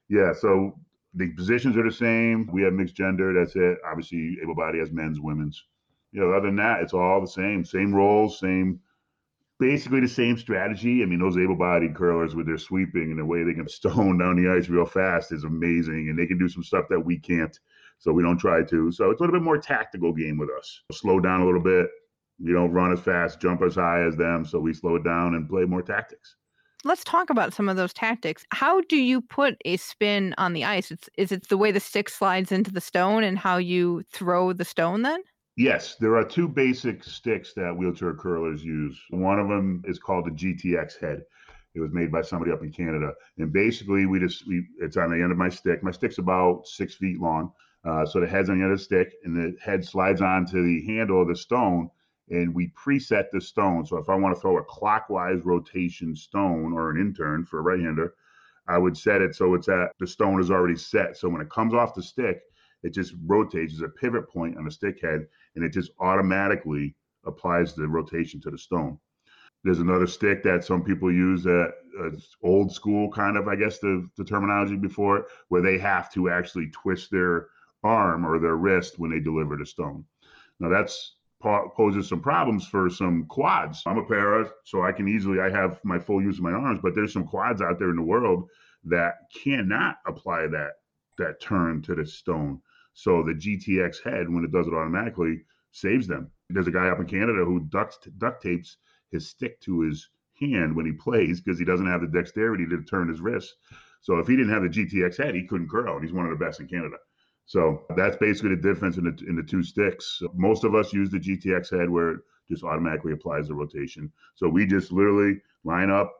yeah, 0.09 0.33
so 0.33 0.77
the 1.13 1.31
positions 1.33 1.77
are 1.77 1.83
the 1.83 1.91
same. 1.91 2.49
We 2.51 2.63
have 2.63 2.73
mixed 2.73 2.95
gender. 2.95 3.33
That's 3.33 3.55
it. 3.55 3.77
Obviously, 3.89 4.37
able 4.43 4.55
body 4.55 4.79
has 4.79 4.91
men's, 4.91 5.21
women's. 5.21 5.63
You 6.11 6.21
know, 6.21 6.31
other 6.33 6.47
than 6.47 6.57
that, 6.57 6.81
it's 6.81 6.93
all 6.93 7.21
the 7.21 7.27
same. 7.27 7.63
Same 7.63 7.93
roles, 7.95 8.39
same, 8.39 8.79
basically 9.59 10.01
the 10.01 10.07
same 10.07 10.37
strategy. 10.37 11.01
I 11.01 11.05
mean, 11.05 11.19
those 11.19 11.37
able 11.37 11.55
bodied 11.55 11.95
curlers 11.95 12.35
with 12.35 12.47
their 12.47 12.57
sweeping 12.57 13.11
and 13.11 13.19
the 13.19 13.25
way 13.25 13.43
they 13.43 13.53
can 13.53 13.67
stone 13.69 14.17
down 14.17 14.41
the 14.41 14.49
ice 14.49 14.69
real 14.69 14.85
fast 14.85 15.31
is 15.31 15.43
amazing. 15.43 16.09
And 16.09 16.17
they 16.17 16.27
can 16.27 16.37
do 16.37 16.49
some 16.49 16.63
stuff 16.63 16.85
that 16.89 16.99
we 16.99 17.17
can't. 17.19 17.57
So 17.99 18.11
we 18.11 18.21
don't 18.21 18.37
try 18.37 18.63
to. 18.63 18.91
So 18.91 19.09
it's 19.09 19.19
a 19.19 19.23
little 19.23 19.39
bit 19.39 19.43
more 19.43 19.57
tactical 19.57 20.13
game 20.13 20.37
with 20.37 20.49
us. 20.57 20.81
Slow 20.91 21.19
down 21.19 21.41
a 21.41 21.45
little 21.45 21.61
bit. 21.61 21.87
We 22.43 22.53
don't 22.53 22.71
run 22.71 22.93
as 22.93 22.99
fast, 22.99 23.41
jump 23.41 23.63
as 23.63 23.75
high 23.75 24.03
as 24.03 24.15
them. 24.15 24.45
So 24.45 24.59
we 24.59 24.73
slow 24.73 24.99
down 24.99 25.33
and 25.33 25.49
play 25.49 25.65
more 25.65 25.81
tactics. 25.81 26.35
Let's 26.83 27.03
talk 27.03 27.31
about 27.31 27.55
some 27.55 27.69
of 27.69 27.75
those 27.75 27.91
tactics. 27.91 28.45
How 28.51 28.81
do 28.81 28.97
you 28.97 29.21
put 29.21 29.57
a 29.65 29.77
spin 29.77 30.35
on 30.37 30.53
the 30.53 30.63
ice? 30.63 30.91
It's, 30.91 31.09
is 31.17 31.31
it 31.31 31.49
the 31.49 31.57
way 31.57 31.71
the 31.71 31.79
stick 31.79 32.07
slides 32.07 32.51
into 32.51 32.71
the 32.71 32.79
stone 32.79 33.23
and 33.23 33.37
how 33.37 33.57
you 33.57 34.03
throw 34.11 34.53
the 34.53 34.63
stone 34.63 35.01
then? 35.01 35.21
Yes, 35.57 35.95
there 35.95 36.15
are 36.15 36.23
two 36.23 36.47
basic 36.47 37.03
sticks 37.03 37.53
that 37.55 37.75
wheelchair 37.75 38.13
curlers 38.13 38.63
use. 38.63 39.01
One 39.09 39.39
of 39.39 39.47
them 39.47 39.81
is 39.87 39.97
called 39.97 40.25
the 40.25 40.31
GTX 40.31 40.99
head. 40.99 41.23
It 41.73 41.79
was 41.79 41.91
made 41.91 42.11
by 42.11 42.21
somebody 42.21 42.51
up 42.51 42.61
in 42.61 42.71
Canada, 42.71 43.13
and 43.39 43.51
basically 43.51 44.05
we 44.05 44.19
just 44.19 44.47
we 44.47 44.67
it's 44.79 44.97
on 44.97 45.09
the 45.09 45.21
end 45.21 45.31
of 45.31 45.37
my 45.37 45.49
stick. 45.49 45.81
My 45.81 45.89
stick's 45.89 46.19
about 46.19 46.67
six 46.67 46.93
feet 46.93 47.19
long, 47.19 47.51
uh, 47.83 48.05
so 48.05 48.19
the 48.19 48.27
head's 48.27 48.51
on 48.51 48.59
the 48.59 48.63
end 48.63 48.71
of 48.71 48.77
the 48.77 48.83
stick, 48.83 49.15
and 49.23 49.35
the 49.35 49.57
head 49.59 49.83
slides 49.83 50.21
onto 50.21 50.63
the 50.63 50.85
handle 50.85 51.23
of 51.23 51.27
the 51.27 51.35
stone, 51.35 51.89
and 52.29 52.53
we 52.53 52.67
preset 52.69 53.31
the 53.31 53.41
stone. 53.41 53.83
So 53.83 53.97
if 53.97 54.09
I 54.09 54.15
want 54.15 54.35
to 54.35 54.41
throw 54.41 54.59
a 54.59 54.63
clockwise 54.63 55.43
rotation 55.43 56.15
stone 56.15 56.71
or 56.71 56.91
an 56.91 57.01
in-turn 57.01 57.45
for 57.45 57.59
a 57.59 57.63
right-hander, 57.63 58.13
I 58.67 58.77
would 58.77 58.95
set 58.95 59.21
it 59.21 59.33
so 59.33 59.55
it's 59.55 59.69
at 59.69 59.89
the 59.99 60.05
stone 60.05 60.39
is 60.39 60.51
already 60.51 60.77
set. 60.77 61.17
So 61.17 61.29
when 61.29 61.41
it 61.41 61.49
comes 61.49 61.73
off 61.73 61.95
the 61.95 62.03
stick, 62.03 62.41
it 62.83 62.93
just 62.93 63.15
rotates 63.25 63.73
as 63.73 63.81
a 63.81 63.89
pivot 63.89 64.29
point 64.29 64.57
on 64.57 64.65
the 64.65 64.71
stick 64.71 65.01
head 65.01 65.27
and 65.57 65.65
it 65.65 65.73
just 65.73 65.91
automatically 65.99 66.95
applies 67.25 67.73
the 67.73 67.87
rotation 67.87 68.39
to 68.41 68.49
the 68.49 68.57
stone. 68.57 68.97
There's 69.63 69.79
another 69.79 70.07
stick 70.07 70.43
that 70.43 70.63
some 70.63 70.83
people 70.83 71.11
use 71.11 71.43
that 71.43 71.73
uh, 71.99 72.11
old 72.41 72.71
school 72.71 73.11
kind 73.11 73.35
of, 73.35 73.47
I 73.47 73.55
guess, 73.55 73.79
the, 73.79 74.07
the 74.15 74.23
terminology 74.23 74.77
before 74.77 75.17
it, 75.17 75.25
where 75.49 75.61
they 75.61 75.77
have 75.79 76.13
to 76.13 76.29
actually 76.29 76.69
twist 76.69 77.11
their 77.11 77.47
arm 77.83 78.25
or 78.25 78.39
their 78.39 78.55
wrist 78.55 78.99
when 78.99 79.11
they 79.11 79.19
deliver 79.19 79.57
the 79.57 79.65
stone. 79.65 80.05
Now 80.59 80.69
that's 80.69 81.15
poses 81.39 82.07
some 82.07 82.21
problems 82.21 82.65
for 82.67 82.89
some 82.89 83.25
quads. 83.25 83.83
I'm 83.85 83.99
a 83.99 84.05
para, 84.05 84.49
so 84.63 84.83
I 84.83 84.91
can 84.91 85.07
easily 85.07 85.39
I 85.39 85.49
have 85.49 85.79
my 85.83 85.99
full 85.99 86.21
use 86.21 86.37
of 86.37 86.43
my 86.43 86.51
arms, 86.51 86.79
but 86.81 86.95
there's 86.95 87.13
some 87.13 87.27
quads 87.27 87.61
out 87.61 87.77
there 87.77 87.91
in 87.91 87.95
the 87.95 88.01
world 88.01 88.49
that 88.85 89.15
cannot 89.43 89.97
apply 90.07 90.47
that 90.47 90.71
that 91.17 91.41
turn 91.41 91.81
to 91.83 91.95
the 91.95 92.05
stone. 92.05 92.61
So 92.97 93.21
the 93.21 93.33
GTX 93.33 94.03
head, 94.03 94.27
when 94.27 94.43
it 94.43 94.51
does 94.51 94.65
it 94.65 94.73
automatically, 94.73 95.43
saves 95.71 96.07
them. 96.07 96.31
There's 96.49 96.65
a 96.65 96.71
guy 96.71 96.87
up 96.87 96.99
in 96.99 97.05
Canada 97.05 97.45
who 97.45 97.59
duct 97.69 98.09
duct 98.17 98.41
tapes 98.41 98.77
his 99.11 99.29
stick 99.29 99.61
to 99.61 99.81
his 99.81 100.09
hand 100.41 100.75
when 100.75 100.87
he 100.87 100.93
plays 100.93 101.39
because 101.39 101.59
he 101.59 101.65
doesn't 101.65 101.85
have 101.85 102.01
the 102.01 102.07
dexterity 102.07 102.65
to 102.65 102.81
turn 102.81 103.07
his 103.07 103.21
wrist. 103.21 103.53
So 104.01 104.17
if 104.17 104.27
he 104.27 104.35
didn't 104.35 104.51
have 104.51 104.63
the 104.63 104.69
GTX 104.69 105.15
head, 105.15 105.35
he 105.35 105.45
couldn't 105.45 105.69
curl, 105.69 105.93
and 105.95 106.03
he's 106.03 106.11
one 106.11 106.25
of 106.25 106.31
the 106.31 106.43
best 106.43 106.59
in 106.59 106.67
Canada. 106.67 106.97
So 107.45 107.83
that's 107.95 108.17
basically 108.17 108.55
the 108.55 108.63
difference 108.63 108.97
in 108.97 109.03
the 109.03 109.15
in 109.27 109.35
the 109.35 109.43
two 109.43 109.61
sticks. 109.61 110.19
Most 110.33 110.63
of 110.63 110.73
us 110.73 110.91
use 110.91 111.11
the 111.11 111.19
GTX 111.19 111.69
head 111.69 111.91
where 111.91 112.13
it 112.13 112.19
just 112.49 112.63
automatically 112.63 113.11
applies 113.11 113.47
the 113.47 113.53
rotation. 113.53 114.11
So 114.33 114.49
we 114.49 114.65
just 114.65 114.91
literally 114.91 115.39
line 115.63 115.91
up, 115.91 116.11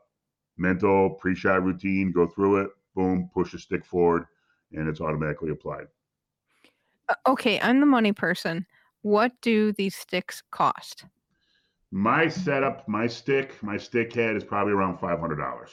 mental 0.56 1.10
pre-shot 1.10 1.64
routine, 1.64 2.12
go 2.12 2.28
through 2.28 2.58
it, 2.62 2.70
boom, 2.94 3.30
push 3.34 3.50
the 3.50 3.58
stick 3.58 3.84
forward, 3.84 4.26
and 4.70 4.88
it's 4.88 5.00
automatically 5.00 5.50
applied. 5.50 5.88
Uh, 7.08 7.14
okay, 7.26 7.60
I'm 7.60 7.80
the 7.80 7.86
money 7.86 8.12
person. 8.12 8.66
What 9.02 9.32
do 9.42 9.72
these 9.72 9.94
sticks 9.94 10.42
cost? 10.50 11.04
My 11.90 12.28
setup, 12.28 12.86
my 12.88 13.06
stick, 13.06 13.62
my 13.62 13.76
stick 13.78 14.12
head 14.12 14.36
is 14.36 14.44
probably 14.44 14.72
around 14.74 14.98
five 14.98 15.18
hundred 15.18 15.36
dollars 15.36 15.70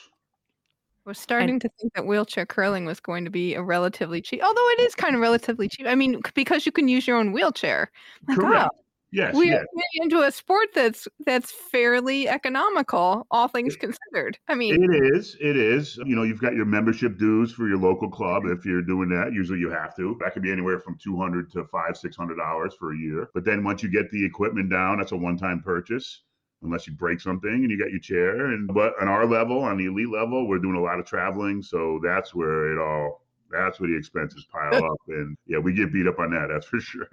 I 1.05 1.09
was 1.09 1.19
starting 1.19 1.49
and, 1.51 1.61
to 1.61 1.69
think 1.79 1.93
that 1.93 2.07
wheelchair 2.07 2.45
curling 2.45 2.85
was 2.85 2.99
going 2.99 3.25
to 3.25 3.31
be 3.31 3.53
a 3.53 3.61
relatively 3.61 4.21
cheap, 4.21 4.41
although 4.43 4.69
it 4.69 4.79
is 4.79 4.95
kind 4.95 5.13
of 5.13 5.21
relatively 5.21 5.67
cheap. 5.67 5.85
I 5.85 5.93
mean, 5.93 6.21
because 6.33 6.65
you 6.65 6.71
can 6.71 6.87
use 6.87 7.05
your 7.05 7.17
own 7.17 7.31
wheelchair. 7.31 7.91
Like, 8.27 8.39
correct. 8.39 8.69
Oh, 8.73 8.84
yes. 9.11 9.35
We 9.35 9.49
yes. 9.49 9.61
are 9.61 10.03
into 10.03 10.21
a 10.21 10.31
sport 10.31 10.67
that's 10.73 11.07
that's 11.25 11.51
fairly 11.51 12.27
economical, 12.27 13.25
all 13.31 13.47
things 13.47 13.75
considered. 13.75 14.37
I 14.47 14.55
mean, 14.55 14.83
it 14.83 15.15
is. 15.15 15.35
It 15.39 15.57
is. 15.57 15.97
You 15.97 16.15
know, 16.15 16.23
you've 16.23 16.41
got 16.41 16.53
your 16.53 16.65
membership 16.65 17.17
dues 17.17 17.51
for 17.51 17.67
your 17.67 17.77
local 17.77 18.09
club. 18.09 18.43
If 18.45 18.65
you're 18.65 18.81
doing 18.81 19.09
that, 19.09 19.33
usually 19.33 19.59
you 19.59 19.69
have 19.69 19.95
to. 19.97 20.17
That 20.21 20.33
could 20.33 20.43
be 20.43 20.51
anywhere 20.51 20.79
from 20.79 20.97
two 21.01 21.17
hundred 21.17 21.51
to 21.53 21.65
five, 21.65 21.97
six 21.97 22.15
hundred 22.15 22.35
dollars 22.35 22.73
for 22.77 22.93
a 22.93 22.97
year. 22.97 23.29
But 23.33 23.45
then 23.45 23.63
once 23.63 23.83
you 23.83 23.89
get 23.89 24.09
the 24.11 24.25
equipment 24.25 24.69
down, 24.69 24.99
that's 24.99 25.11
a 25.11 25.17
one-time 25.17 25.61
purchase 25.61 26.21
unless 26.61 26.87
you 26.87 26.93
break 26.93 27.19
something 27.19 27.49
and 27.49 27.69
you 27.69 27.77
got 27.77 27.91
your 27.91 27.99
chair. 27.99 28.47
And 28.47 28.67
but 28.73 28.93
on 29.01 29.07
our 29.07 29.25
level, 29.25 29.59
on 29.59 29.77
the 29.77 29.85
elite 29.85 30.09
level, 30.09 30.47
we're 30.47 30.59
doing 30.59 30.75
a 30.75 30.81
lot 30.81 30.99
of 30.99 31.05
traveling, 31.05 31.61
so 31.61 31.99
that's 32.03 32.33
where 32.33 32.71
it 32.71 32.79
all 32.79 33.21
that's 33.51 33.79
where 33.79 33.89
the 33.89 33.97
expenses 33.97 34.45
pile 34.51 34.83
up. 34.83 34.97
And 35.07 35.37
yeah, 35.45 35.59
we 35.59 35.73
get 35.73 35.93
beat 35.93 36.07
up 36.07 36.19
on 36.19 36.31
that. 36.31 36.47
That's 36.51 36.65
for 36.65 36.79
sure. 36.79 37.07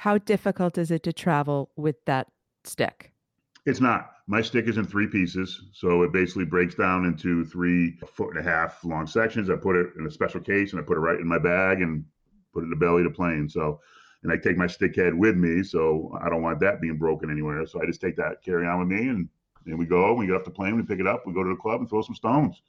How 0.00 0.16
difficult 0.16 0.78
is 0.78 0.90
it 0.90 1.02
to 1.02 1.12
travel 1.12 1.72
with 1.76 2.02
that 2.06 2.28
stick? 2.64 3.12
It's 3.66 3.82
not. 3.82 4.12
My 4.26 4.40
stick 4.40 4.66
is 4.66 4.78
in 4.78 4.86
three 4.86 5.06
pieces, 5.06 5.68
so 5.74 6.04
it 6.04 6.10
basically 6.10 6.46
breaks 6.46 6.74
down 6.74 7.04
into 7.04 7.44
three 7.44 7.98
foot 8.14 8.34
and 8.34 8.38
a 8.38 8.50
half 8.50 8.82
long 8.82 9.06
sections. 9.06 9.50
I 9.50 9.56
put 9.56 9.76
it 9.76 9.88
in 9.98 10.06
a 10.06 10.10
special 10.10 10.40
case 10.40 10.72
and 10.72 10.80
I 10.80 10.84
put 10.84 10.96
it 10.96 11.00
right 11.00 11.20
in 11.20 11.28
my 11.28 11.38
bag 11.38 11.82
and 11.82 12.02
put 12.54 12.60
it 12.60 12.64
in 12.64 12.70
the 12.70 12.76
belly 12.76 13.02
of 13.02 13.12
the 13.12 13.14
plane. 13.14 13.46
So 13.46 13.78
and 14.22 14.32
I 14.32 14.38
take 14.38 14.56
my 14.56 14.66
stick 14.66 14.96
head 14.96 15.12
with 15.12 15.36
me, 15.36 15.62
so 15.62 16.18
I 16.18 16.30
don't 16.30 16.40
want 16.40 16.60
that 16.60 16.80
being 16.80 16.96
broken 16.96 17.30
anywhere. 17.30 17.66
So 17.66 17.82
I 17.82 17.84
just 17.84 18.00
take 18.00 18.16
that 18.16 18.42
carry 18.42 18.66
on 18.66 18.78
with 18.78 18.88
me, 18.88 19.06
and 19.06 19.28
then 19.66 19.76
we 19.76 19.84
go. 19.84 20.14
We 20.14 20.26
get 20.26 20.36
off 20.36 20.44
the 20.44 20.50
plane, 20.50 20.76
we 20.76 20.82
pick 20.82 21.00
it 21.00 21.06
up, 21.06 21.26
we 21.26 21.34
go 21.34 21.44
to 21.44 21.50
the 21.50 21.56
club 21.56 21.80
and 21.80 21.90
throw 21.90 22.00
some 22.00 22.14
stones. 22.14 22.62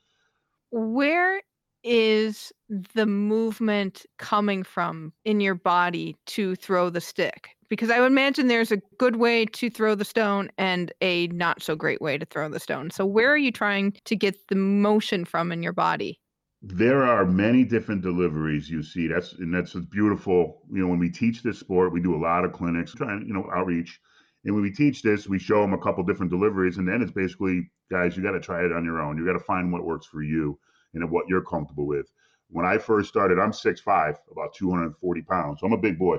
Where 0.71 1.41
is 1.83 2.51
the 2.93 3.05
movement 3.05 4.05
coming 4.17 4.63
from 4.63 5.13
in 5.25 5.39
your 5.39 5.55
body 5.55 6.15
to 6.27 6.55
throw 6.55 6.89
the 6.89 7.01
stick? 7.01 7.49
Because 7.69 7.89
I 7.89 7.99
would 7.99 8.11
imagine 8.11 8.47
there's 8.47 8.71
a 8.71 8.81
good 8.97 9.15
way 9.15 9.45
to 9.45 9.69
throw 9.69 9.95
the 9.95 10.05
stone 10.05 10.49
and 10.57 10.91
a 11.01 11.27
not 11.27 11.61
so 11.61 11.75
great 11.75 12.01
way 12.01 12.17
to 12.17 12.25
throw 12.25 12.49
the 12.49 12.59
stone. 12.59 12.91
So 12.91 13.05
where 13.05 13.31
are 13.31 13.37
you 13.37 13.51
trying 13.51 13.93
to 14.05 14.15
get 14.15 14.47
the 14.49 14.55
motion 14.55 15.25
from 15.25 15.51
in 15.51 15.63
your 15.63 15.73
body? 15.73 16.19
there 16.61 17.03
are 17.03 17.25
many 17.25 17.63
different 17.63 18.03
deliveries 18.03 18.69
you 18.69 18.83
see. 18.83 19.07
That's 19.07 19.33
and 19.33 19.53
that's 19.53 19.73
beautiful. 19.73 20.61
You 20.71 20.83
know, 20.83 20.87
when 20.89 20.99
we 20.99 21.09
teach 21.09 21.41
this 21.41 21.59
sport, 21.59 21.91
we 21.91 22.01
do 22.01 22.15
a 22.15 22.21
lot 22.21 22.45
of 22.45 22.53
clinics, 22.53 22.93
trying 22.93 23.25
you 23.25 23.33
know 23.33 23.49
outreach, 23.51 23.99
and 24.45 24.53
when 24.53 24.63
we 24.63 24.71
teach 24.71 25.01
this, 25.01 25.27
we 25.27 25.39
show 25.39 25.61
them 25.61 25.73
a 25.73 25.77
couple 25.77 26.03
different 26.03 26.31
deliveries, 26.31 26.77
and 26.77 26.87
then 26.87 27.01
it's 27.01 27.11
basically, 27.11 27.69
guys, 27.89 28.15
you 28.15 28.23
got 28.23 28.31
to 28.31 28.39
try 28.39 28.63
it 28.63 28.71
on 28.71 28.85
your 28.85 29.01
own. 29.01 29.17
You 29.17 29.25
got 29.25 29.33
to 29.33 29.39
find 29.39 29.71
what 29.71 29.85
works 29.85 30.05
for 30.05 30.21
you 30.21 30.59
and 30.93 31.09
what 31.09 31.27
you're 31.27 31.41
comfortable 31.41 31.87
with. 31.87 32.11
When 32.49 32.65
I 32.65 32.77
first 32.77 33.09
started, 33.09 33.39
I'm 33.39 33.51
6'5", 33.51 34.17
about 34.31 34.53
240 34.53 35.21
pounds, 35.21 35.59
so 35.59 35.67
I'm 35.67 35.73
a 35.73 35.77
big 35.77 35.97
boy. 35.97 36.17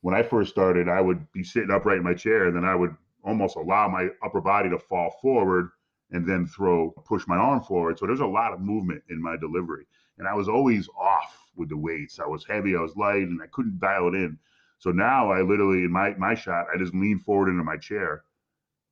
When 0.00 0.14
I 0.14 0.22
first 0.22 0.50
started, 0.50 0.88
I 0.88 1.00
would 1.00 1.30
be 1.32 1.44
sitting 1.44 1.70
upright 1.70 1.98
in 1.98 2.02
my 2.02 2.14
chair, 2.14 2.46
and 2.46 2.56
then 2.56 2.64
I 2.64 2.74
would 2.74 2.96
almost 3.24 3.56
allow 3.56 3.88
my 3.88 4.08
upper 4.24 4.40
body 4.40 4.68
to 4.70 4.78
fall 4.78 5.16
forward 5.22 5.70
and 6.10 6.26
then 6.26 6.46
throw, 6.46 6.90
push 7.06 7.26
my 7.26 7.36
arm 7.36 7.62
forward. 7.62 7.98
So 7.98 8.06
there's 8.06 8.20
a 8.20 8.26
lot 8.26 8.52
of 8.52 8.60
movement 8.60 9.02
in 9.08 9.22
my 9.22 9.36
delivery. 9.36 9.86
And 10.18 10.28
I 10.28 10.34
was 10.34 10.48
always 10.48 10.88
off 11.00 11.50
with 11.56 11.68
the 11.68 11.76
weights. 11.76 12.18
I 12.18 12.26
was 12.26 12.44
heavy, 12.44 12.76
I 12.76 12.80
was 12.80 12.96
light, 12.96 13.22
and 13.22 13.40
I 13.40 13.46
couldn't 13.46 13.80
dial 13.80 14.08
it 14.08 14.14
in. 14.14 14.38
So 14.78 14.90
now 14.90 15.30
I 15.30 15.42
literally, 15.42 15.84
in 15.84 15.92
my, 15.92 16.14
my 16.14 16.34
shot, 16.34 16.66
I 16.74 16.76
just 16.76 16.94
lean 16.94 17.20
forward 17.20 17.48
into 17.48 17.62
my 17.62 17.76
chair. 17.76 18.24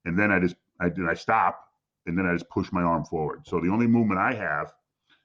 And 0.04 0.18
then 0.18 0.30
I 0.30 0.38
just, 0.38 0.54
I, 0.80 0.88
then 0.88 1.08
I 1.08 1.14
stop, 1.14 1.68
and 2.06 2.16
then 2.16 2.26
I 2.26 2.32
just 2.32 2.48
push 2.48 2.72
my 2.72 2.82
arm 2.82 3.04
forward. 3.04 3.42
So 3.44 3.60
the 3.60 3.70
only 3.70 3.86
movement 3.86 4.20
I 4.20 4.32
have 4.34 4.72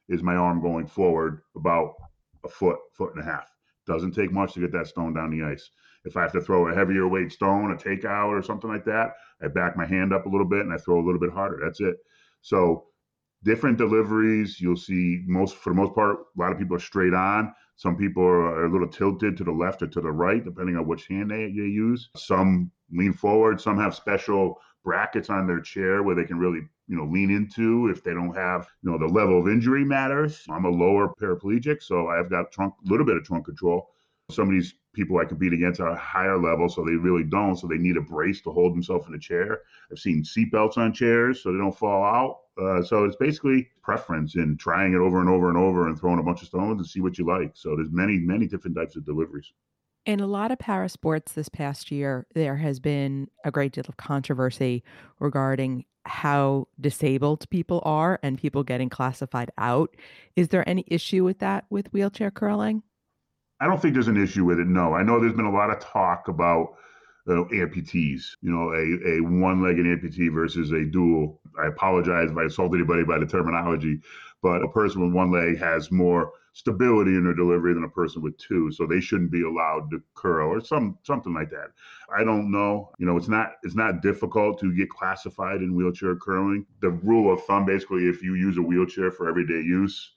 is 0.09 0.23
my 0.23 0.35
arm 0.35 0.61
going 0.61 0.87
forward 0.87 1.41
about 1.55 1.93
a 2.43 2.49
foot, 2.49 2.77
foot 2.93 3.13
and 3.15 3.23
a 3.23 3.25
half. 3.25 3.49
Doesn't 3.87 4.13
take 4.13 4.31
much 4.31 4.53
to 4.53 4.59
get 4.59 4.71
that 4.71 4.87
stone 4.87 5.13
down 5.13 5.31
the 5.31 5.45
ice. 5.45 5.69
If 6.05 6.17
I 6.17 6.21
have 6.21 6.31
to 6.33 6.41
throw 6.41 6.67
a 6.67 6.75
heavier 6.75 7.07
weight 7.07 7.31
stone, 7.31 7.71
a 7.71 7.75
takeout, 7.75 8.29
or 8.29 8.41
something 8.41 8.69
like 8.69 8.85
that, 8.85 9.13
I 9.41 9.47
back 9.47 9.75
my 9.75 9.85
hand 9.85 10.13
up 10.13 10.25
a 10.25 10.29
little 10.29 10.47
bit 10.47 10.61
and 10.61 10.73
I 10.73 10.77
throw 10.77 10.99
a 10.99 11.05
little 11.05 11.19
bit 11.19 11.31
harder. 11.31 11.59
That's 11.63 11.81
it. 11.81 11.97
So 12.41 12.85
different 13.43 13.77
deliveries. 13.77 14.59
You'll 14.61 14.75
see 14.75 15.23
most 15.25 15.55
for 15.55 15.71
the 15.71 15.75
most 15.75 15.95
part, 15.95 16.17
a 16.17 16.39
lot 16.39 16.51
of 16.51 16.59
people 16.59 16.75
are 16.75 16.79
straight 16.79 17.13
on. 17.13 17.53
Some 17.77 17.97
people 17.97 18.23
are 18.23 18.65
a 18.65 18.71
little 18.71 18.87
tilted 18.87 19.35
to 19.37 19.43
the 19.43 19.51
left 19.51 19.81
or 19.81 19.87
to 19.87 20.01
the 20.01 20.11
right, 20.11 20.43
depending 20.43 20.77
on 20.77 20.87
which 20.87 21.07
hand 21.07 21.29
they, 21.29 21.45
they 21.47 21.67
use. 21.67 22.09
Some 22.15 22.71
lean 22.91 23.13
forward. 23.13 23.59
Some 23.59 23.77
have 23.77 23.95
special 23.95 24.59
brackets 24.83 25.29
on 25.29 25.47
their 25.47 25.59
chair 25.59 26.03
where 26.03 26.15
they 26.15 26.23
can 26.23 26.37
really 26.37 26.61
you 26.87 26.95
know 26.95 27.05
lean 27.05 27.31
into 27.31 27.89
if 27.89 28.03
they 28.03 28.13
don't 28.13 28.35
have 28.35 28.67
you 28.83 28.91
know 28.91 28.97
the 28.97 29.13
level 29.13 29.39
of 29.39 29.47
injury 29.47 29.83
matters 29.83 30.43
i'm 30.49 30.65
a 30.65 30.69
lower 30.69 31.13
paraplegic 31.19 31.81
so 31.81 32.07
i've 32.07 32.29
got 32.29 32.51
trunk 32.51 32.73
a 32.85 32.89
little 32.89 33.05
bit 33.05 33.17
of 33.17 33.23
trunk 33.23 33.45
control 33.45 33.89
some 34.31 34.47
of 34.47 34.53
these 34.53 34.73
people 34.93 35.17
I 35.19 35.25
compete 35.25 35.53
against 35.53 35.79
are 35.81 35.93
higher 35.95 36.37
level, 36.37 36.69
so 36.69 36.83
they 36.83 36.93
really 36.93 37.23
don't. 37.23 37.57
So 37.57 37.67
they 37.67 37.77
need 37.77 37.97
a 37.97 38.01
brace 38.01 38.41
to 38.41 38.51
hold 38.51 38.73
themselves 38.73 39.07
in 39.07 39.13
a 39.13 39.19
chair. 39.19 39.61
I've 39.91 39.99
seen 39.99 40.23
seatbelts 40.23 40.77
on 40.77 40.93
chairs 40.93 41.43
so 41.43 41.51
they 41.51 41.57
don't 41.57 41.77
fall 41.77 42.03
out. 42.03 42.39
Uh, 42.57 42.81
so 42.81 43.03
it's 43.03 43.17
basically 43.17 43.69
preference 43.83 44.35
in 44.35 44.57
trying 44.57 44.93
it 44.93 44.97
over 44.97 45.19
and 45.19 45.29
over 45.29 45.49
and 45.49 45.57
over 45.57 45.87
and 45.87 45.99
throwing 45.99 46.19
a 46.19 46.23
bunch 46.23 46.41
of 46.41 46.47
stones 46.47 46.79
and 46.79 46.87
see 46.87 47.01
what 47.01 47.17
you 47.17 47.25
like. 47.25 47.51
So 47.53 47.75
there's 47.75 47.91
many, 47.91 48.17
many 48.17 48.47
different 48.47 48.75
types 48.75 48.95
of 48.95 49.05
deliveries. 49.05 49.51
In 50.05 50.19
a 50.19 50.27
lot 50.27 50.51
of 50.51 50.59
para 50.59 50.87
sports 50.87 51.31
this 51.31 51.49
past 51.49 51.89
year, 51.89 52.27
there 52.35 52.57
has 52.57 52.79
been 52.79 53.27
a 53.43 53.49
great 53.49 53.71
deal 53.71 53.85
of 53.87 53.97
controversy 53.97 54.83
regarding 55.19 55.85
how 56.05 56.67
disabled 56.79 57.49
people 57.49 57.81
are 57.83 58.19
and 58.21 58.37
people 58.37 58.63
getting 58.63 58.89
classified 58.89 59.49
out. 59.57 59.95
Is 60.35 60.49
there 60.49 60.67
any 60.69 60.85
issue 60.87 61.23
with 61.23 61.39
that 61.39 61.65
with 61.71 61.91
wheelchair 61.91 62.29
curling? 62.29 62.83
I 63.59 63.65
don't 63.65 63.81
think 63.81 63.95
there's 63.95 64.07
an 64.07 64.21
issue 64.21 64.45
with 64.45 64.59
it. 64.59 64.67
No, 64.67 64.93
I 64.93 65.01
know 65.01 65.19
there's 65.19 65.33
been 65.33 65.45
a 65.45 65.51
lot 65.51 65.71
of 65.71 65.79
talk 65.79 66.27
about 66.27 66.75
uh, 67.27 67.45
amputees. 67.45 68.25
You 68.41 68.51
know, 68.51 68.73
a, 68.73 69.17
a 69.17 69.21
one-legged 69.21 69.85
amputee 69.85 70.31
versus 70.31 70.71
a 70.71 70.85
dual. 70.85 71.41
I 71.59 71.65
apologize 71.65 72.29
if 72.29 72.37
I 72.37 72.43
insulted 72.43 72.77
anybody 72.77 73.03
by 73.03 73.17
the 73.17 73.25
terminology, 73.25 74.01
but 74.43 74.61
a 74.61 74.67
person 74.67 75.01
with 75.01 75.13
one 75.13 75.31
leg 75.31 75.57
has 75.57 75.91
more 75.91 76.33
stability 76.55 77.11
in 77.15 77.25
their 77.25 77.33
delivery 77.33 77.73
than 77.73 77.83
a 77.83 77.89
person 77.89 78.21
with 78.21 78.37
two, 78.37 78.71
so 78.71 78.87
they 78.87 79.01
shouldn't 79.01 79.29
be 79.29 79.43
allowed 79.43 79.91
to 79.91 80.01
curl 80.13 80.49
or 80.49 80.61
some 80.61 80.97
something 81.03 81.33
like 81.33 81.49
that. 81.49 81.67
I 82.17 82.23
don't 82.23 82.49
know. 82.49 82.91
You 82.97 83.05
know, 83.05 83.17
it's 83.17 83.27
not 83.27 83.55
it's 83.63 83.75
not 83.75 84.01
difficult 84.01 84.57
to 84.61 84.73
get 84.73 84.89
classified 84.89 85.61
in 85.61 85.75
wheelchair 85.75 86.15
curling. 86.15 86.65
The 86.79 86.91
rule 86.91 87.33
of 87.33 87.43
thumb, 87.43 87.65
basically, 87.65 88.07
if 88.07 88.23
you 88.23 88.35
use 88.35 88.57
a 88.57 88.61
wheelchair 88.61 89.11
for 89.11 89.27
everyday 89.27 89.61
use, 89.61 90.13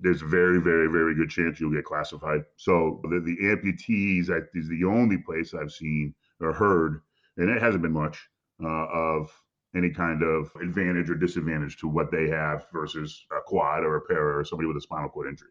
there's 0.00 0.22
very, 0.22 0.60
very, 0.60 0.88
very 0.88 1.14
good 1.14 1.30
chance 1.30 1.60
you'll 1.60 1.72
get 1.72 1.84
classified. 1.84 2.42
So 2.56 3.00
the, 3.04 3.20
the 3.20 3.36
amputees 3.36 4.28
is 4.54 4.68
the 4.68 4.84
only 4.84 5.18
place 5.18 5.54
I've 5.54 5.72
seen 5.72 6.14
or 6.40 6.52
heard, 6.52 7.02
and 7.36 7.48
it 7.48 7.62
hasn't 7.62 7.82
been 7.82 7.92
much 7.92 8.28
uh, 8.60 8.86
of 8.86 9.30
any 9.74 9.90
kind 9.90 10.22
of 10.22 10.50
advantage 10.60 11.10
or 11.10 11.14
disadvantage 11.14 11.76
to 11.78 11.88
what 11.88 12.10
they 12.10 12.28
have 12.28 12.66
versus 12.72 13.24
a 13.30 13.40
quad 13.46 13.84
or 13.84 13.96
a 13.96 14.00
para 14.02 14.38
or 14.38 14.44
somebody 14.44 14.66
with 14.66 14.76
a 14.76 14.80
spinal 14.80 15.08
cord 15.08 15.28
injury. 15.28 15.50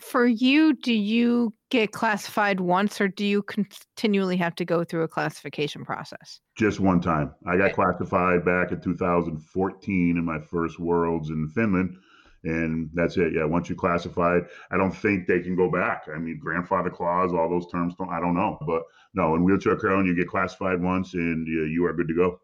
For 0.00 0.26
you, 0.26 0.74
do 0.74 0.92
you 0.92 1.52
get 1.70 1.90
classified 1.92 2.60
once 2.60 3.00
or 3.00 3.08
do 3.08 3.24
you 3.24 3.42
continually 3.42 4.36
have 4.36 4.54
to 4.56 4.64
go 4.64 4.84
through 4.84 5.02
a 5.02 5.08
classification 5.08 5.84
process? 5.84 6.40
Just 6.56 6.78
one 6.78 7.00
time. 7.00 7.34
I 7.46 7.56
got 7.56 7.72
classified 7.72 8.44
back 8.44 8.70
in 8.70 8.80
2014 8.80 10.16
in 10.16 10.24
my 10.24 10.38
first 10.38 10.78
Worlds 10.78 11.30
in 11.30 11.48
Finland. 11.48 11.96
And 12.44 12.88
that's 12.94 13.16
it. 13.16 13.32
Yeah. 13.34 13.44
Once 13.44 13.68
you 13.68 13.74
classified, 13.74 14.42
I 14.70 14.76
don't 14.76 14.92
think 14.92 15.26
they 15.26 15.40
can 15.40 15.56
go 15.56 15.68
back. 15.68 16.04
I 16.14 16.18
mean, 16.18 16.38
grandfather 16.38 16.90
clause, 16.90 17.32
all 17.32 17.50
those 17.50 17.68
terms, 17.68 17.94
don't, 17.98 18.10
I 18.10 18.20
don't 18.20 18.34
know. 18.34 18.56
But 18.64 18.82
no, 19.14 19.34
in 19.34 19.42
wheelchair 19.42 19.76
curling, 19.76 20.06
you 20.06 20.14
get 20.14 20.28
classified 20.28 20.80
once 20.80 21.14
and 21.14 21.48
you, 21.48 21.64
you 21.64 21.84
are 21.84 21.92
good 21.92 22.06
to 22.06 22.14
go. 22.14 22.40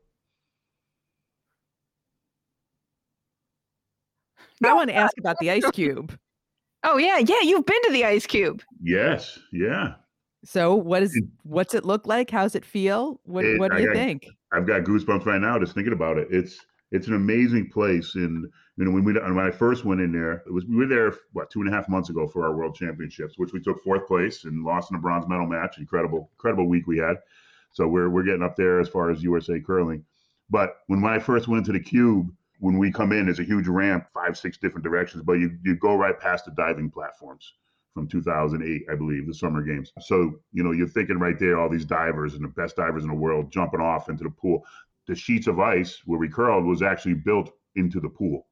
I 4.67 4.75
want 4.75 4.91
to 4.91 4.97
ask 4.97 5.17
about 5.19 5.37
the 5.41 5.51
ice 5.51 5.69
cube. 5.73 6.17
Oh 6.83 6.99
yeah, 6.99 7.19
yeah, 7.19 7.41
you've 7.43 7.65
been 7.67 7.83
to 7.85 7.93
the 7.93 8.05
ice 8.05 8.27
cube. 8.27 8.63
Yes. 8.83 9.39
Yeah. 9.53 9.95
So 10.45 10.75
what 10.75 11.03
is 11.03 11.19
what's 11.45 11.75
it 11.75 11.85
look 11.85 12.07
like? 12.07 12.31
How's 12.31 12.55
it 12.55 12.65
feel? 12.65 13.21
What 13.25 13.45
It- 13.45 13.59
what 13.59 13.71
do 13.71 13.79
I 13.79 13.81
you 13.81 13.87
got- 13.87 13.95
think? 13.97 14.27
I've 14.53 14.67
got 14.67 14.85
goosebumps 14.85 15.25
right 15.27 15.41
now 15.41 15.59
just 15.59 15.75
thinking 15.75 15.93
about 15.95 16.19
it. 16.19 16.29
It's 16.31 16.59
it's 16.93 17.09
an 17.09 17.15
amazing 17.15 17.71
place. 17.71 18.15
And 18.15 18.47
you 18.77 18.85
know, 18.85 18.91
when 18.91 19.03
we 19.05 19.15
when 19.15 19.39
I 19.39 19.51
first 19.51 19.85
went 19.85 20.01
in 20.01 20.13
there, 20.13 20.43
it 20.47 20.53
was 20.53 20.65
we 20.67 20.77
were 20.77 20.87
there 20.87 21.15
what 21.33 21.51
two 21.51 21.61
and 21.61 21.69
a 21.69 21.73
half 21.73 21.89
months 21.89 22.11
ago 22.11 22.29
for 22.29 22.45
our 22.45 22.55
World 22.55 22.75
Championships, 22.77 23.39
which 23.39 23.53
we 23.53 23.61
took 23.61 23.83
fourth 23.83 24.07
place 24.07 24.45
and 24.45 24.63
lost 24.65 24.91
in 24.91 24.97
a 24.97 25.01
bronze 25.01 25.27
medal 25.27 25.47
match. 25.47 25.79
Incredible, 25.79 26.31
incredible 26.37 26.69
week 26.69 26.87
we 26.87 26.99
had. 26.99 27.17
So 27.73 27.89
we're 27.89 28.11
we're 28.11 28.23
getting 28.23 28.43
up 28.43 28.55
there 28.57 28.79
as 28.79 28.89
far 28.89 29.11
as 29.11 29.23
USA 29.25 29.59
curling. 29.59 30.05
But 30.51 30.77
when 30.87 31.03
I 31.05 31.19
first 31.19 31.49
went 31.49 31.67
into 31.67 31.73
the 31.73 31.83
cube, 31.85 32.31
when 32.65 32.79
we 32.79 32.91
come 32.91 33.13
in, 33.13 33.27
there's 33.27 33.41
a 33.41 33.45
huge 33.45 33.69
ramp, 33.69 34.07
five 34.15 34.39
six 34.39 34.57
different 34.57 34.85
directions, 34.85 35.23
but 35.23 35.35
you 35.35 35.59
you 35.65 35.77
go 35.77 35.97
right 35.97 36.19
past 36.19 36.47
the 36.47 36.51
diving 36.53 36.91
platforms 36.91 37.53
from 37.93 38.09
2008, 38.09 38.87
I 38.91 38.95
believe, 38.95 39.27
the 39.27 39.35
Summer 39.35 39.63
Games. 39.63 39.93
So, 40.01 40.41
you 40.51 40.65
know, 40.65 40.73
you're 40.73 40.89
thinking 40.89 41.19
right 41.19 41.39
there, 41.39 41.59
all 41.59 41.69
these 41.69 41.85
divers 41.85 42.33
and 42.33 42.43
the 42.43 42.49
best 42.49 42.77
divers 42.77 43.05
in 43.05 43.11
the 43.11 43.15
world 43.15 43.53
jumping 43.53 43.83
off 43.83 44.09
into 44.09 44.25
the 44.25 44.31
pool. 44.31 44.65
The 45.07 45.15
sheets 45.15 45.47
of 45.47 45.61
ice 45.61 46.01
where 46.07 46.19
we 46.19 46.31
curled 46.31 46.65
was 46.65 46.81
actually 46.81 47.15
built 47.15 47.51
into 47.77 48.01
the 48.01 48.09
pool. 48.09 48.47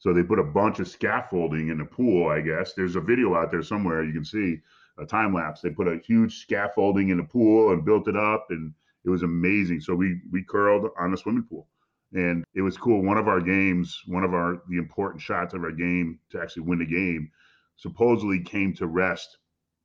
So 0.00 0.12
they 0.12 0.22
put 0.22 0.38
a 0.38 0.44
bunch 0.44 0.78
of 0.78 0.86
scaffolding 0.86 1.70
in 1.70 1.78
the 1.78 1.86
pool, 1.86 2.28
I 2.28 2.42
guess. 2.42 2.74
There's 2.74 2.96
a 2.96 3.00
video 3.00 3.34
out 3.34 3.50
there 3.50 3.62
somewhere 3.62 4.04
you 4.04 4.12
can 4.12 4.24
see 4.24 4.58
a 4.98 5.06
time 5.06 5.32
lapse. 5.32 5.62
They 5.62 5.70
put 5.70 5.88
a 5.88 5.98
huge 6.06 6.42
scaffolding 6.42 7.08
in 7.08 7.16
the 7.16 7.24
pool 7.24 7.72
and 7.72 7.86
built 7.86 8.06
it 8.06 8.16
up 8.16 8.48
and 8.50 8.74
it 9.06 9.08
was 9.08 9.22
amazing. 9.22 9.80
So 9.80 9.94
we 9.94 10.20
we 10.30 10.42
curled 10.42 10.90
on 10.98 11.10
the 11.10 11.16
swimming 11.16 11.44
pool. 11.44 11.66
And 12.12 12.44
it 12.54 12.62
was 12.62 12.76
cool. 12.76 13.02
One 13.02 13.18
of 13.18 13.28
our 13.28 13.40
games, 13.40 14.00
one 14.06 14.24
of 14.24 14.34
our 14.34 14.62
the 14.68 14.78
important 14.78 15.22
shots 15.22 15.54
of 15.54 15.62
our 15.62 15.72
game 15.72 16.18
to 16.30 16.40
actually 16.40 16.64
win 16.64 16.80
the 16.80 16.86
game 16.86 17.30
supposedly 17.76 18.40
came 18.40 18.74
to 18.74 18.86
rest 18.86 19.38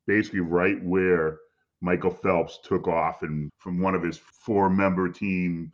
basically 0.07 0.41
right 0.41 0.83
where 0.83 1.39
Michael 1.81 2.11
Phelps 2.11 2.59
took 2.63 2.87
off 2.87 3.21
and 3.23 3.51
from 3.59 3.79
one 3.79 3.95
of 3.95 4.03
his 4.03 4.17
four 4.17 4.69
member 4.69 5.09
team 5.09 5.71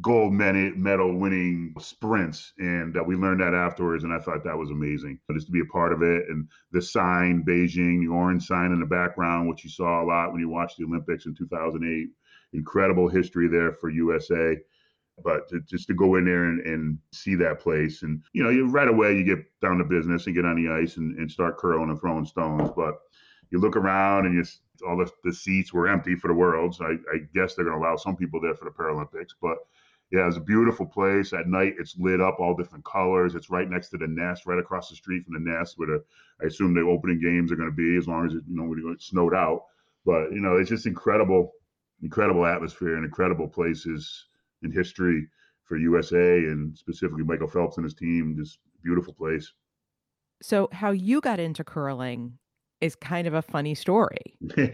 gold 0.00 0.32
medal 0.32 1.18
winning 1.18 1.74
sprints. 1.78 2.52
And 2.58 2.96
uh, 2.96 3.04
we 3.04 3.14
learned 3.14 3.40
that 3.42 3.54
afterwards 3.54 4.04
and 4.04 4.12
I 4.12 4.18
thought 4.18 4.44
that 4.44 4.56
was 4.56 4.70
amazing 4.70 5.18
but 5.26 5.34
just 5.34 5.46
to 5.46 5.52
be 5.52 5.60
a 5.60 5.72
part 5.72 5.92
of 5.92 6.02
it. 6.02 6.24
And 6.28 6.48
the 6.70 6.80
sign 6.80 7.44
Beijing 7.46 8.00
the 8.00 8.08
orange 8.12 8.46
sign 8.46 8.72
in 8.72 8.80
the 8.80 8.86
background 8.86 9.48
which 9.48 9.64
you 9.64 9.70
saw 9.70 10.02
a 10.02 10.06
lot 10.06 10.32
when 10.32 10.40
you 10.40 10.48
watched 10.48 10.78
the 10.78 10.84
Olympics 10.84 11.26
in 11.26 11.34
2008 11.34 12.08
incredible 12.54 13.08
history 13.08 13.48
there 13.48 13.72
for 13.72 13.90
USA 13.90 14.56
but 15.22 15.48
to, 15.48 15.60
just 15.60 15.86
to 15.88 15.94
go 15.94 16.16
in 16.16 16.24
there 16.24 16.44
and, 16.44 16.60
and 16.66 16.98
see 17.12 17.34
that 17.36 17.60
place. 17.60 18.02
And 18.02 18.22
you 18.32 18.42
know 18.42 18.50
you 18.50 18.68
right 18.68 18.88
away 18.88 19.16
you 19.16 19.24
get 19.24 19.44
down 19.60 19.78
to 19.78 19.84
business 19.84 20.26
and 20.26 20.34
get 20.34 20.44
on 20.44 20.56
the 20.56 20.72
ice 20.72 20.96
and, 20.96 21.18
and 21.18 21.30
start 21.30 21.58
curling 21.58 21.90
and 21.90 22.00
throwing 22.00 22.24
stones. 22.24 22.70
But 22.74 22.94
you 23.50 23.60
look 23.60 23.76
around 23.76 24.26
and 24.26 24.34
you 24.34 24.44
all 24.86 24.96
the, 24.96 25.10
the 25.22 25.32
seats 25.32 25.72
were 25.72 25.88
empty 25.88 26.16
for 26.16 26.28
the 26.28 26.34
worlds. 26.34 26.80
I, 26.80 26.92
I 27.12 27.18
guess 27.34 27.54
they're 27.54 27.64
going 27.64 27.80
to 27.80 27.84
allow 27.84 27.96
some 27.96 28.16
people 28.16 28.40
there 28.40 28.54
for 28.54 28.64
the 28.64 28.70
paralympics. 28.70 29.34
But 29.40 29.58
yeah 30.10 30.26
it's 30.26 30.36
a 30.36 30.40
beautiful 30.40 30.86
place. 30.86 31.32
At 31.32 31.48
night 31.48 31.74
it's 31.78 31.96
lit 31.98 32.20
up 32.20 32.40
all 32.40 32.54
different 32.54 32.84
colors. 32.84 33.34
It's 33.34 33.50
right 33.50 33.68
next 33.68 33.90
to 33.90 33.98
the 33.98 34.06
nest 34.06 34.46
right 34.46 34.58
across 34.58 34.88
the 34.88 34.96
street 34.96 35.24
from 35.24 35.34
the 35.34 35.50
nest 35.50 35.78
where 35.78 35.88
the 35.88 36.04
i 36.42 36.46
assume 36.46 36.74
the 36.74 36.80
opening 36.80 37.20
games 37.20 37.52
are 37.52 37.56
going 37.56 37.70
to 37.70 37.76
be 37.76 37.96
as 37.96 38.08
long 38.08 38.26
as 38.26 38.34
it 38.34 38.42
you 38.48 38.56
know 38.56 38.64
when 38.64 38.92
it 38.92 39.02
snowed 39.02 39.34
out. 39.34 39.64
But 40.04 40.32
you 40.32 40.40
know 40.40 40.56
it's 40.56 40.70
just 40.70 40.86
incredible 40.86 41.52
incredible 42.02 42.44
atmosphere 42.44 42.96
and 42.96 43.04
incredible 43.04 43.48
places 43.48 44.26
in 44.62 44.70
history 44.72 45.26
for 45.64 45.76
USA 45.76 46.38
and 46.38 46.76
specifically 46.76 47.24
Michael 47.24 47.48
Phelps 47.48 47.76
and 47.76 47.84
his 47.84 47.94
team. 47.94 48.36
Just 48.38 48.58
beautiful 48.82 49.14
place. 49.14 49.52
So 50.42 50.68
how 50.72 50.90
you 50.90 51.20
got 51.20 51.38
into 51.38 51.62
curling 51.64 52.38
is 52.80 52.96
kind 52.96 53.26
of 53.28 53.34
a 53.34 53.42
funny 53.42 53.74
story. 53.74 54.36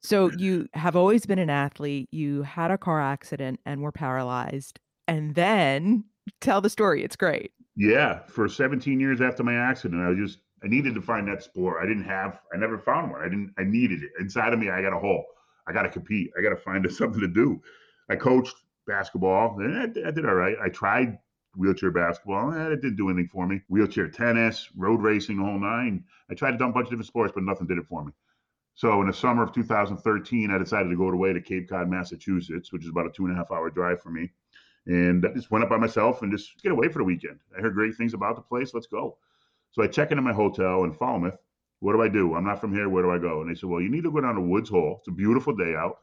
So 0.00 0.30
you 0.36 0.68
have 0.74 0.94
always 0.94 1.26
been 1.26 1.40
an 1.40 1.50
athlete, 1.50 2.08
you 2.12 2.42
had 2.44 2.70
a 2.70 2.78
car 2.78 3.00
accident 3.00 3.58
and 3.66 3.82
were 3.82 3.90
paralyzed, 3.90 4.78
and 5.08 5.34
then 5.34 6.04
tell 6.40 6.60
the 6.60 6.70
story. 6.70 7.02
It's 7.02 7.16
great. 7.16 7.50
yeah, 7.74 8.20
for 8.28 8.48
17 8.48 9.00
years 9.00 9.20
after 9.20 9.42
my 9.42 9.54
accident, 9.54 10.00
I 10.00 10.14
just 10.14 10.38
I 10.62 10.68
needed 10.68 10.94
to 10.94 11.02
find 11.02 11.26
that 11.26 11.42
sport. 11.42 11.82
I 11.82 11.86
didn't 11.86 12.04
have, 12.04 12.38
I 12.54 12.58
never 12.58 12.78
found 12.78 13.10
one. 13.10 13.22
I 13.22 13.24
didn't, 13.28 13.54
I 13.58 13.64
needed 13.64 14.04
it 14.04 14.10
inside 14.20 14.52
of 14.52 14.60
me. 14.60 14.70
I 14.70 14.82
got 14.82 14.92
a 14.92 15.00
hole. 15.00 15.24
I 15.66 15.72
got 15.72 15.82
to 15.82 15.88
compete. 15.88 16.30
I 16.38 16.42
got 16.42 16.50
to 16.50 16.56
find 16.56 16.88
something 16.92 17.20
to 17.20 17.26
do. 17.28 17.60
I 18.08 18.14
coached 18.14 18.54
basketball. 18.88 19.56
I, 19.60 19.86
did- 19.86 20.26
all 20.26 20.34
right. 20.34 20.56
I 20.62 20.68
tried 20.70 21.18
wheelchair 21.56 21.90
basketball. 21.92 22.52
Eh, 22.52 22.72
it 22.72 22.80
didn't 22.82 22.96
do 22.96 23.08
anything 23.10 23.28
for 23.28 23.46
me. 23.46 23.60
Wheelchair 23.68 24.08
tennis, 24.08 24.68
road 24.76 25.02
racing, 25.02 25.36
the 25.38 25.44
whole 25.44 25.60
nine. 25.60 26.04
I 26.30 26.34
tried 26.34 26.54
a 26.54 26.58
bunch 26.58 26.76
of 26.76 26.84
different 26.90 27.06
sports, 27.06 27.32
but 27.34 27.44
nothing 27.44 27.66
did 27.68 27.78
it 27.78 27.86
for 27.86 28.04
me. 28.04 28.12
So 28.74 29.00
in 29.00 29.08
the 29.08 29.12
summer 29.12 29.42
of 29.42 29.52
2013, 29.52 30.50
I 30.50 30.58
decided 30.58 30.88
to 30.88 30.96
go 30.96 31.08
away 31.08 31.32
to 31.32 31.40
Cape 31.40 31.68
Cod, 31.68 31.88
Massachusetts, 31.90 32.72
which 32.72 32.84
is 32.84 32.90
about 32.90 33.06
a 33.06 33.10
two 33.10 33.26
and 33.26 33.34
a 33.34 33.36
half 33.36 33.50
hour 33.50 33.70
drive 33.70 34.00
for 34.02 34.10
me. 34.10 34.30
And 34.86 35.26
I 35.26 35.32
just 35.34 35.50
went 35.50 35.64
up 35.64 35.70
by 35.70 35.76
myself 35.78 36.22
and 36.22 36.32
just 36.32 36.62
get 36.62 36.72
away 36.72 36.88
for 36.88 36.98
the 36.98 37.04
weekend. 37.04 37.40
I 37.56 37.60
heard 37.60 37.74
great 37.74 37.96
things 37.96 38.14
about 38.14 38.36
the 38.36 38.42
place. 38.42 38.72
Let's 38.74 38.86
go. 38.86 39.18
So 39.72 39.82
I 39.82 39.86
check 39.88 40.10
into 40.12 40.22
my 40.22 40.32
hotel 40.32 40.84
in 40.84 40.92
Falmouth. 40.92 41.36
What 41.80 41.92
do 41.92 42.02
I 42.02 42.08
do? 42.08 42.34
I'm 42.34 42.44
not 42.44 42.60
from 42.60 42.72
here. 42.72 42.88
Where 42.88 43.02
do 43.02 43.10
I 43.10 43.18
go? 43.18 43.42
And 43.42 43.50
they 43.50 43.54
said, 43.54 43.68
well, 43.68 43.80
you 43.80 43.90
need 43.90 44.04
to 44.04 44.10
go 44.12 44.20
down 44.20 44.34
to 44.36 44.40
Woods 44.40 44.70
Hole. 44.70 44.96
It's 45.00 45.08
a 45.08 45.12
beautiful 45.12 45.54
day 45.54 45.74
out. 45.76 45.98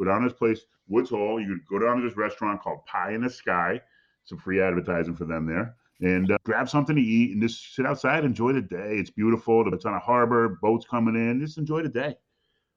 Go 0.00 0.06
down 0.06 0.22
to 0.22 0.28
this 0.28 0.38
place, 0.38 0.64
Woods 0.88 1.10
Hole. 1.10 1.38
You 1.38 1.48
could 1.48 1.66
go 1.78 1.86
down 1.86 1.98
to 2.00 2.08
this 2.08 2.16
restaurant 2.16 2.62
called 2.62 2.86
Pie 2.86 3.12
in 3.12 3.20
the 3.20 3.28
Sky. 3.28 3.80
Some 4.24 4.38
free 4.38 4.60
advertising 4.60 5.14
for 5.14 5.26
them 5.26 5.46
there. 5.46 5.76
And 6.00 6.30
uh, 6.30 6.38
grab 6.42 6.70
something 6.70 6.96
to 6.96 7.02
eat 7.02 7.32
and 7.32 7.42
just 7.42 7.74
sit 7.74 7.84
outside, 7.84 8.24
enjoy 8.24 8.54
the 8.54 8.62
day. 8.62 8.96
It's 8.96 9.10
beautiful. 9.10 9.70
It's 9.74 9.84
on 9.84 9.92
a 9.92 9.98
harbor, 9.98 10.58
boats 10.62 10.86
coming 10.90 11.16
in. 11.16 11.40
Just 11.40 11.58
enjoy 11.58 11.82
the 11.82 11.90
day. 11.90 12.14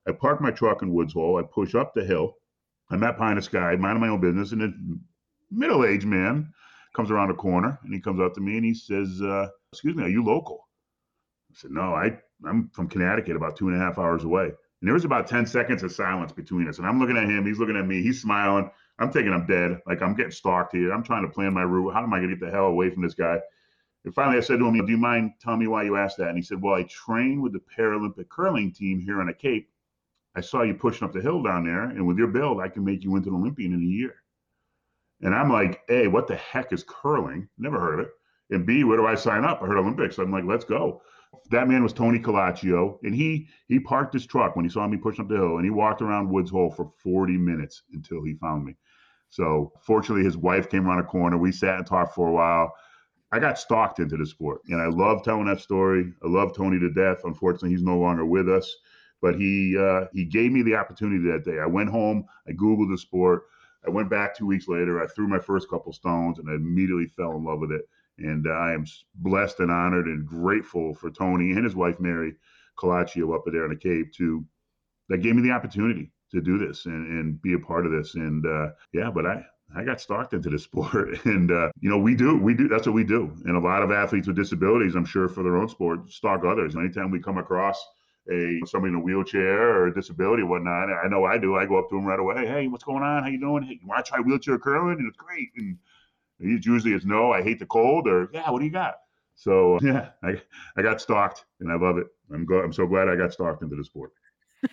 I 0.06 0.12
park 0.12 0.42
my 0.42 0.52
truck 0.52 0.82
in 0.82 0.94
Woods 0.94 1.14
Hole. 1.14 1.38
I 1.38 1.44
push 1.44 1.76
up 1.76 1.94
the 1.94 2.04
hill. 2.04 2.36
I'm 2.90 3.04
at 3.04 3.18
Pie 3.18 3.30
in 3.30 3.36
the 3.38 3.42
Sky, 3.42 3.78
minding 3.78 4.02
my 4.02 4.10
own 4.10 4.20
business, 4.20 4.52
and 4.52 4.62
a 4.62 4.74
middle-aged 5.50 6.06
man 6.06 6.52
comes 6.94 7.10
around 7.10 7.32
a 7.32 7.36
corner 7.36 7.80
and 7.84 7.94
he 7.94 8.02
comes 8.02 8.20
up 8.20 8.34
to 8.34 8.42
me 8.42 8.58
and 8.58 8.66
he 8.66 8.74
says, 8.74 9.22
uh, 9.22 9.48
"Excuse 9.72 9.96
me, 9.96 10.04
are 10.04 10.10
you 10.10 10.24
local?" 10.24 10.68
I 11.52 11.56
said, 11.56 11.72
"No, 11.72 11.94
I 11.94 12.20
I'm 12.46 12.70
from 12.74 12.90
Connecticut, 12.90 13.38
about 13.38 13.56
two 13.56 13.70
and 13.70 13.78
a 13.78 13.80
half 13.80 13.98
hours 13.98 14.26
away." 14.26 14.52
And 14.84 14.88
there 14.90 14.96
was 14.96 15.06
about 15.06 15.28
ten 15.28 15.46
seconds 15.46 15.82
of 15.82 15.94
silence 15.94 16.34
between 16.34 16.68
us, 16.68 16.78
and 16.78 16.86
I'm 16.86 17.00
looking 17.00 17.16
at 17.16 17.24
him, 17.24 17.46
he's 17.46 17.58
looking 17.58 17.78
at 17.78 17.88
me, 17.88 18.04
he's 18.04 18.22
smiling. 18.22 18.70
I'm 19.00 19.14
thinking 19.14 19.32
I'm 19.32 19.46
dead, 19.46 19.82
like 19.88 20.02
I'm 20.02 20.14
getting 20.14 20.34
stalked 20.34 20.76
here. 20.76 20.92
I'm 20.92 21.04
trying 21.04 21.22
to 21.22 21.30
plan 21.30 21.54
my 21.54 21.62
route. 21.62 21.94
How 21.94 22.04
am 22.04 22.14
I 22.14 22.20
to 22.20 22.28
get 22.28 22.42
the 22.42 22.52
hell 22.52 22.66
away 22.66 22.90
from 22.90 23.02
this 23.02 23.14
guy? 23.14 23.40
And 24.04 24.14
finally, 24.14 24.36
I 24.36 24.42
said 24.42 24.60
to 24.60 24.68
him, 24.68 24.86
"Do 24.86 24.92
you 24.92 24.98
mind 24.98 25.36
telling 25.40 25.62
me 25.62 25.68
why 25.68 25.84
you 25.84 25.96
asked 25.96 26.18
that?" 26.18 26.28
And 26.28 26.38
he 26.38 26.44
said, 26.44 26.62
"Well, 26.62 26.76
I 26.76 26.84
train 26.84 27.42
with 27.42 27.54
the 27.54 27.62
Paralympic 27.62 28.28
curling 28.28 28.74
team 28.74 29.00
here 29.00 29.22
on 29.22 29.28
the 29.28 29.34
Cape. 29.34 29.70
I 30.36 30.42
saw 30.42 30.64
you 30.64 30.74
pushing 30.74 31.08
up 31.08 31.14
the 31.14 31.22
hill 31.22 31.42
down 31.42 31.64
there, 31.64 31.84
and 31.84 32.06
with 32.06 32.18
your 32.18 32.28
build, 32.28 32.60
I 32.60 32.68
can 32.68 32.84
make 32.84 33.06
you 33.06 33.16
into 33.16 33.30
an 33.30 33.36
Olympian 33.36 33.72
in 33.72 33.80
a 33.80 33.86
year." 33.86 34.16
And 35.22 35.34
I'm 35.34 35.50
like, 35.50 35.82
A, 35.88 36.10
what 36.10 36.28
the 36.28 36.36
heck 36.36 36.74
is 36.74 36.84
curling? 36.84 37.48
Never 37.58 37.80
heard 37.80 38.02
of 38.02 38.08
it. 38.08 38.12
And 38.50 38.66
B, 38.66 38.84
where 38.84 38.98
do 38.98 39.08
I 39.08 39.16
sign 39.16 39.46
up? 39.46 39.62
I 39.62 39.68
heard 39.68 39.78
Olympics. 39.78 40.18
I'm 40.18 40.30
like, 40.30 40.44
let's 40.44 40.66
go. 40.66 41.02
That 41.52 41.68
man 41.68 41.84
was 41.84 41.94
Tony 41.94 42.20
Colaccio, 42.20 43.00
and 43.04 43.14
he 43.14 43.48
he 43.68 43.80
parked 43.80 44.14
his 44.14 44.26
truck 44.26 44.56
when 44.56 44.66
he 44.66 44.70
saw 44.70 44.88
me 44.88 44.98
pushing 44.98 45.24
up 45.26 45.30
the 45.30 45.36
hill, 45.36 45.58
and 45.58 45.66
he 45.66 45.72
walked 45.72 46.02
around 46.02 46.30
Woods 46.30 46.52
Hole 46.52 46.72
for 46.72 46.92
40 47.04 47.38
minutes 47.38 47.84
until 47.94 48.24
he 48.24 48.34
found 48.36 48.66
me. 48.66 48.76
So 49.30 49.72
fortunately, 49.82 50.24
his 50.24 50.38
wife 50.38 50.70
came 50.70 50.88
around 50.88 51.00
a 51.00 51.04
corner. 51.04 51.38
We 51.38 51.52
sat 51.52 51.78
and 51.78 51.88
talked 51.88 52.16
for 52.16 52.28
a 52.28 52.34
while. 52.34 52.74
I 53.32 53.40
got 53.40 53.58
stalked 53.58 54.00
into 54.00 54.16
the 54.16 54.26
sport, 54.26 54.62
and 54.70 54.80
I 54.80 54.88
love 54.88 55.24
telling 55.24 55.46
that 55.46 55.60
story. 55.60 56.14
I 56.24 56.28
love 56.28 56.56
Tony 56.56 56.80
to 56.80 56.92
death. 56.92 57.22
Unfortunately, 57.24 57.72
he's 57.72 57.82
no 57.82 57.98
longer 57.98 58.26
with 58.26 58.48
us, 58.48 58.76
but 59.22 59.36
he 59.36 59.76
uh, 59.78 60.06
he 60.14 60.26
gave 60.26 60.52
me 60.52 60.62
the 60.62 60.76
opportunity 60.76 61.30
that 61.32 61.44
day. 61.44 61.60
I 61.60 61.66
went 61.66 61.90
home, 61.90 62.26
I 62.48 62.52
googled 62.52 62.92
the 62.92 62.98
sport. 62.98 63.44
I 63.86 63.90
went 63.90 64.10
back 64.10 64.36
two 64.36 64.46
weeks 64.46 64.68
later. 64.68 65.02
I 65.02 65.08
threw 65.08 65.28
my 65.28 65.40
first 65.40 65.70
couple 65.70 65.92
stones, 65.94 66.40
and 66.40 66.50
I 66.50 66.54
immediately 66.54 67.08
fell 67.08 67.36
in 67.36 67.44
love 67.44 67.60
with 67.60 67.72
it. 67.72 67.90
And 68.18 68.48
I 68.48 68.74
am 68.74 68.86
blessed 69.16 69.60
and 69.60 69.72
honored 69.72 70.06
and 70.06 70.26
grateful 70.26 70.94
for 70.94 71.10
Tony 71.10 71.52
and 71.52 71.64
his 71.64 71.76
wife 71.76 72.00
Mary 72.00 72.36
Colaccio 72.78 73.36
up 73.36 73.44
there 73.46 73.66
in 73.66 73.72
the 73.72 73.76
Cape 73.76 74.14
to 74.14 74.46
that 75.10 75.20
gave 75.20 75.36
me 75.36 75.42
the 75.42 75.52
opportunity 75.52 76.12
to 76.32 76.42
do 76.42 76.58
this 76.58 76.86
and, 76.86 77.08
and 77.08 77.42
be 77.42 77.54
a 77.54 77.60
part 77.60 77.86
of 77.86 77.92
this. 77.92 78.16
And 78.16 78.46
uh, 78.46 78.70
yeah, 78.94 79.12
but 79.12 79.26
I 79.26 79.46
I 79.76 79.84
got 79.84 80.02
stalked 80.02 80.34
into 80.34 80.50
this 80.50 80.64
sport, 80.70 81.26
and 81.26 81.52
uh, 81.52 81.70
you 81.80 81.90
know 81.90 81.98
we 81.98 82.16
do, 82.16 82.38
we 82.38 82.54
do. 82.54 82.68
That's 82.68 82.88
what 82.88 82.96
we 82.96 83.04
do. 83.04 83.32
And 83.46 83.56
a 83.56 83.60
lot 83.60 83.84
of 83.84 83.92
athletes 83.92 84.28
with 84.28 84.36
disabilities, 84.36 84.96
I'm 84.96 85.06
sure, 85.06 85.28
for 85.28 85.44
their 85.44 85.58
own 85.58 85.70
sport, 85.70 86.12
stalk 86.12 86.44
others. 86.46 86.76
Anytime 86.76 87.12
we 87.12 87.20
come 87.20 87.38
across 87.38 87.84
a 88.32 88.60
somebody 88.66 88.94
in 88.94 89.00
a 89.00 89.04
wheelchair 89.04 89.76
or 89.76 89.88
a 89.88 89.94
disability 89.94 90.44
or 90.44 90.48
whatnot, 90.48 90.90
I 90.90 91.08
know 91.08 91.26
I 91.26 91.38
do. 91.38 91.56
I 91.56 91.66
go 91.66 91.78
up 91.78 91.90
to 91.90 91.96
them 91.96 92.06
right 92.06 92.20
away. 92.20 92.46
Hey, 92.46 92.68
what's 92.68 92.84
going 92.84 93.04
on? 93.04 93.24
How 93.24 93.30
you 93.30 93.40
doing? 93.40 93.64
Hey, 93.64 93.80
you 93.82 93.88
want 93.88 94.06
to 94.06 94.10
try 94.10 94.20
wheelchair 94.20 94.60
curling? 94.60 95.00
And 95.00 95.08
it's 95.08 95.18
great. 95.18 95.50
And 95.58 95.78
usually 96.44 96.94
it's 96.94 97.06
no, 97.06 97.32
I 97.32 97.42
hate 97.42 97.60
the 97.60 97.66
cold, 97.66 98.08
or 98.08 98.30
yeah, 98.34 98.50
what 98.50 98.60
do 98.60 98.66
you 98.66 98.72
got? 98.72 98.96
So 99.36 99.80
yeah, 99.82 100.10
I 100.24 100.42
I 100.78 100.82
got 100.82 101.02
stalked, 101.02 101.46
and 101.60 101.72
I 101.72 101.76
love 101.76 101.98
it. 101.98 102.08
I'm 102.34 102.46
go- 102.46 102.62
I'm 102.62 102.74
so 102.74 102.86
glad 102.88 103.10
I 103.10 103.16
got 103.16 103.34
stalked 103.34 103.64
into 103.64 103.76
the 103.76 103.84
sport 103.84 104.12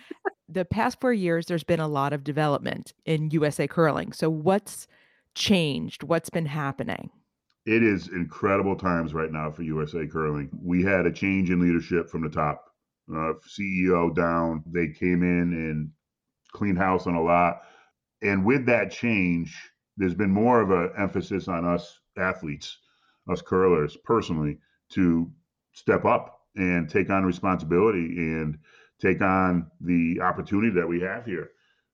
the 0.49 0.65
past 0.65 0.99
four 0.99 1.13
years, 1.13 1.45
there's 1.45 1.63
been 1.63 1.79
a 1.79 1.87
lot 1.87 2.13
of 2.13 2.23
development 2.23 2.93
in 3.05 3.31
USA 3.31 3.67
curling. 3.67 4.11
So, 4.11 4.29
what's 4.29 4.87
changed? 5.35 6.03
What's 6.03 6.29
been 6.29 6.45
happening? 6.45 7.09
It 7.65 7.83
is 7.83 8.07
incredible 8.07 8.75
times 8.75 9.13
right 9.13 9.31
now 9.31 9.51
for 9.51 9.61
USA 9.63 10.07
curling. 10.07 10.49
We 10.61 10.83
had 10.83 11.05
a 11.05 11.11
change 11.11 11.49
in 11.49 11.61
leadership 11.61 12.09
from 12.09 12.23
the 12.23 12.29
top, 12.29 12.65
uh, 13.09 13.33
CEO 13.47 14.13
down. 14.15 14.63
They 14.65 14.87
came 14.87 15.21
in 15.21 15.53
and 15.53 15.91
cleaned 16.51 16.79
house 16.79 17.05
on 17.07 17.15
a 17.15 17.21
lot. 17.21 17.61
And 18.23 18.45
with 18.45 18.65
that 18.65 18.91
change, 18.91 19.70
there's 19.97 20.15
been 20.15 20.31
more 20.31 20.61
of 20.61 20.71
an 20.71 20.91
emphasis 20.97 21.47
on 21.47 21.65
us 21.65 21.99
athletes, 22.17 22.77
us 23.29 23.41
curlers 23.41 23.97
personally, 24.03 24.57
to 24.89 25.29
step 25.73 26.05
up 26.05 26.41
and 26.55 26.89
take 26.89 27.09
on 27.09 27.25
responsibility 27.25 28.17
and 28.17 28.57
take 28.99 29.21
on 29.21 29.69
the 29.81 30.19
opportunity 30.21 30.69
that 30.69 30.87
we 30.87 31.01
have 31.01 31.25
here. 31.25 31.51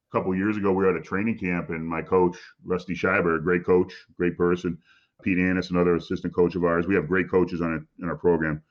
A 0.10 0.17
couple 0.17 0.36
years 0.36 0.57
ago, 0.57 0.71
we 0.71 0.83
were 0.83 0.95
at 0.95 0.99
a 0.99 1.03
training 1.03 1.38
camp, 1.38 1.69
and 1.69 1.86
my 1.86 2.01
coach, 2.01 2.38
Rusty 2.63 2.93
Schieber, 2.93 3.43
great 3.43 3.65
coach, 3.65 3.93
great 4.15 4.38
person, 4.38 4.77
Pete 5.23 5.38
Annis, 5.38 5.69
another 5.69 5.95
assistant 5.95 6.33
coach 6.33 6.55
of 6.55 6.63
ours. 6.63 6.88
We 6.88 6.95
have 6.95 7.07
great 7.07 7.29
coaches 7.29 7.62
on 7.62 7.73
it 7.73 8.03
in 8.03 8.10
our 8.10 8.15
program. 8.15 8.62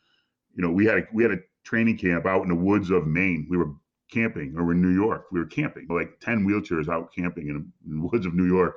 You 0.55 0.63
know, 0.63 0.71
we 0.71 0.87
had 0.87 0.99
a, 0.99 1.03
we 1.13 1.23
had 1.23 1.33
a 1.33 1.41
training 1.65 1.99
camp 1.99 2.27
out 2.27 2.43
in 2.43 2.49
the 2.49 2.55
woods 2.55 2.91
of 2.91 3.07
Maine. 3.07 3.47
We 3.51 3.59
were 3.59 3.73
camping, 4.11 4.55
or 4.57 4.73
in 4.73 4.81
New 4.81 4.95
York. 4.95 5.27
We 5.33 5.41
were 5.41 5.47
camping, 5.47 5.87
like 5.91 6.19
ten 6.21 6.47
wheelchairs 6.47 6.89
out 6.89 7.13
camping 7.15 7.49
in, 7.49 7.73
in 7.87 8.01
the 8.01 8.07
woods 8.13 8.27
of 8.27 8.35
New 8.35 8.47
York. 8.47 8.77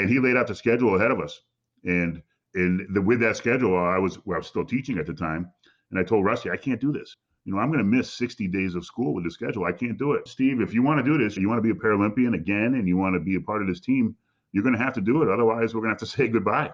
And 0.00 0.10
he 0.10 0.18
laid 0.18 0.36
out 0.36 0.46
the 0.46 0.54
schedule 0.54 0.96
ahead 0.96 1.10
of 1.10 1.20
us. 1.20 1.40
And 1.84 2.22
and 2.54 2.94
the, 2.94 3.00
with 3.00 3.20
that 3.20 3.36
schedule, 3.36 3.78
I 3.78 3.98
was 3.98 4.18
well, 4.24 4.36
I 4.36 4.38
was 4.38 4.48
still 4.48 4.64
teaching 4.64 4.98
at 4.98 5.06
the 5.06 5.14
time, 5.14 5.50
and 5.90 6.00
I 6.00 6.02
told 6.02 6.24
Rusty, 6.24 6.50
I 6.50 6.56
can't 6.56 6.80
do 6.80 6.92
this 6.92 7.16
you 7.44 7.54
know, 7.54 7.58
I'm 7.58 7.68
going 7.68 7.78
to 7.78 7.84
miss 7.84 8.12
60 8.12 8.48
days 8.48 8.74
of 8.74 8.84
school 8.84 9.14
with 9.14 9.24
the 9.24 9.30
schedule. 9.30 9.64
I 9.64 9.72
can't 9.72 9.98
do 9.98 10.12
it. 10.12 10.28
Steve, 10.28 10.60
if 10.60 10.74
you 10.74 10.82
want 10.82 11.04
to 11.04 11.10
do 11.10 11.18
this, 11.18 11.36
you 11.36 11.48
want 11.48 11.58
to 11.58 11.62
be 11.62 11.70
a 11.70 11.82
Paralympian 11.82 12.34
again, 12.34 12.74
and 12.74 12.86
you 12.86 12.96
want 12.96 13.14
to 13.14 13.20
be 13.20 13.36
a 13.36 13.40
part 13.40 13.62
of 13.62 13.68
this 13.68 13.80
team, 13.80 14.14
you're 14.52 14.62
going 14.62 14.76
to 14.76 14.82
have 14.82 14.92
to 14.94 15.00
do 15.00 15.22
it. 15.22 15.28
Otherwise, 15.28 15.74
we're 15.74 15.80
going 15.80 15.96
to 15.96 16.00
have 16.00 16.10
to 16.10 16.16
say 16.16 16.28
goodbye. 16.28 16.70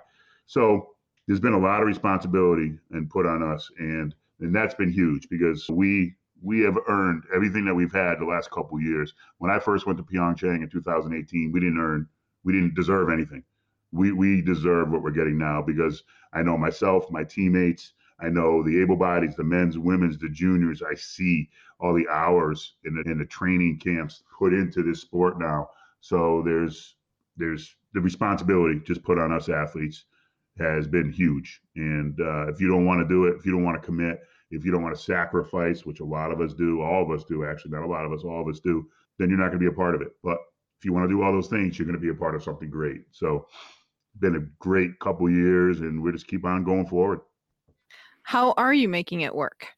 So 0.46 0.90
there's 1.26 1.40
been 1.40 1.52
a 1.52 1.58
lot 1.58 1.80
of 1.80 1.86
responsibility 1.86 2.78
and 2.90 3.08
put 3.08 3.26
on 3.26 3.42
us, 3.42 3.70
and 3.78 4.14
and 4.40 4.54
that's 4.54 4.74
been 4.74 4.92
huge 4.92 5.28
because 5.30 5.68
we 5.70 6.14
we 6.42 6.60
have 6.60 6.76
earned 6.88 7.24
everything 7.34 7.64
that 7.64 7.74
we've 7.74 7.92
had 7.92 8.20
the 8.20 8.26
last 8.26 8.50
couple 8.50 8.78
years. 8.80 9.14
When 9.38 9.50
I 9.50 9.58
first 9.58 9.86
went 9.86 9.98
to 9.98 10.04
Pyeongchang 10.04 10.62
in 10.62 10.68
2018, 10.68 11.52
we 11.52 11.60
didn't 11.60 11.78
earn, 11.78 12.06
we 12.46 12.52
didn't 12.52 12.76
deserve 12.76 13.10
anything. 13.10 13.42
We 13.92 14.12
we 14.12 14.40
deserve 14.40 14.90
what 14.90 15.02
we're 15.02 15.10
getting 15.10 15.36
now 15.36 15.60
because 15.60 16.04
I 16.32 16.42
know 16.42 16.56
myself, 16.56 17.10
my 17.10 17.24
teammates, 17.24 17.92
I 18.20 18.28
know 18.28 18.62
the 18.62 18.80
able 18.80 18.96
bodies, 18.96 19.34
the 19.36 19.44
men's, 19.44 19.76
women's, 19.76 20.16
the 20.16 20.30
juniors. 20.30 20.82
I 20.82 20.94
see 20.94 21.50
all 21.80 21.92
the 21.92 22.08
hours 22.08 22.76
in 22.84 22.94
the, 22.94 23.10
in 23.10 23.18
the 23.18 23.26
training 23.26 23.80
camps 23.80 24.22
put 24.38 24.54
into 24.54 24.82
this 24.82 25.00
sport 25.00 25.38
now. 25.38 25.68
So 26.00 26.42
there's 26.44 26.96
there's 27.36 27.76
the 27.92 28.00
responsibility 28.00 28.80
just 28.86 29.02
put 29.02 29.18
on 29.18 29.32
us 29.32 29.48
athletes 29.48 30.04
has 30.58 30.86
been 30.86 31.12
huge. 31.12 31.60
And 31.74 32.18
uh, 32.20 32.46
if 32.46 32.60
you 32.60 32.68
don't 32.68 32.86
want 32.86 33.00
to 33.00 33.08
do 33.08 33.26
it, 33.26 33.36
if 33.36 33.44
you 33.44 33.52
don't 33.52 33.64
want 33.64 33.80
to 33.80 33.84
commit, 33.84 34.20
if 34.50 34.64
you 34.64 34.70
don't 34.70 34.82
want 34.82 34.96
to 34.96 35.02
sacrifice, 35.02 35.84
which 35.84 36.00
a 36.00 36.04
lot 36.04 36.30
of 36.30 36.40
us 36.40 36.54
do, 36.54 36.80
all 36.80 37.02
of 37.02 37.10
us 37.10 37.24
do 37.24 37.44
actually, 37.44 37.72
not 37.72 37.82
a 37.82 37.86
lot 37.86 38.06
of 38.06 38.12
us, 38.12 38.22
all 38.22 38.40
of 38.40 38.48
us 38.48 38.60
do, 38.60 38.86
then 39.18 39.28
you're 39.28 39.38
not 39.38 39.48
going 39.48 39.58
to 39.58 39.68
be 39.68 39.72
a 39.72 39.76
part 39.76 39.94
of 39.94 40.00
it. 40.00 40.12
But 40.22 40.38
if 40.78 40.84
you 40.84 40.92
want 40.92 41.04
to 41.04 41.14
do 41.14 41.22
all 41.22 41.32
those 41.32 41.48
things, 41.48 41.78
you're 41.78 41.86
going 41.86 41.98
to 41.98 42.00
be 42.00 42.10
a 42.10 42.14
part 42.14 42.34
of 42.34 42.42
something 42.42 42.70
great. 42.70 43.02
So, 43.12 43.46
been 44.18 44.36
a 44.36 44.46
great 44.58 44.98
couple 45.00 45.28
years, 45.30 45.80
and 45.80 46.02
we 46.02 46.12
just 46.12 46.26
keep 46.26 46.44
on 46.44 46.64
going 46.64 46.86
forward. 46.86 47.20
How 48.22 48.52
are 48.56 48.72
you 48.72 48.88
making 48.88 49.20
it 49.20 49.34
work? 49.34 49.68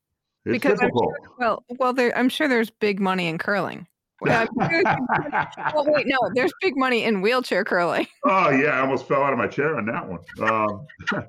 It's 0.44 0.52
because 0.52 0.78
difficult. 0.78 1.14
I'm 1.18 1.24
sure, 1.24 1.36
well, 1.38 1.64
well, 1.78 1.92
there, 1.92 2.16
I'm 2.16 2.28
sure 2.28 2.48
there's 2.48 2.70
big 2.70 3.00
money 3.00 3.26
in 3.26 3.38
curling. 3.38 3.86
Well, 4.20 4.48
well, 4.56 5.84
wait, 5.86 6.06
no, 6.06 6.18
there's 6.34 6.52
big 6.60 6.76
money 6.76 7.04
in 7.04 7.20
wheelchair 7.20 7.64
curling. 7.64 8.06
oh 8.24 8.50
yeah, 8.50 8.70
I 8.70 8.80
almost 8.80 9.06
fell 9.06 9.22
out 9.22 9.32
of 9.32 9.38
my 9.38 9.46
chair 9.46 9.76
on 9.76 9.86
that 9.86 10.08
one. 10.08 10.20
Um, 10.50 10.86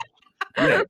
yeah, 0.58 0.84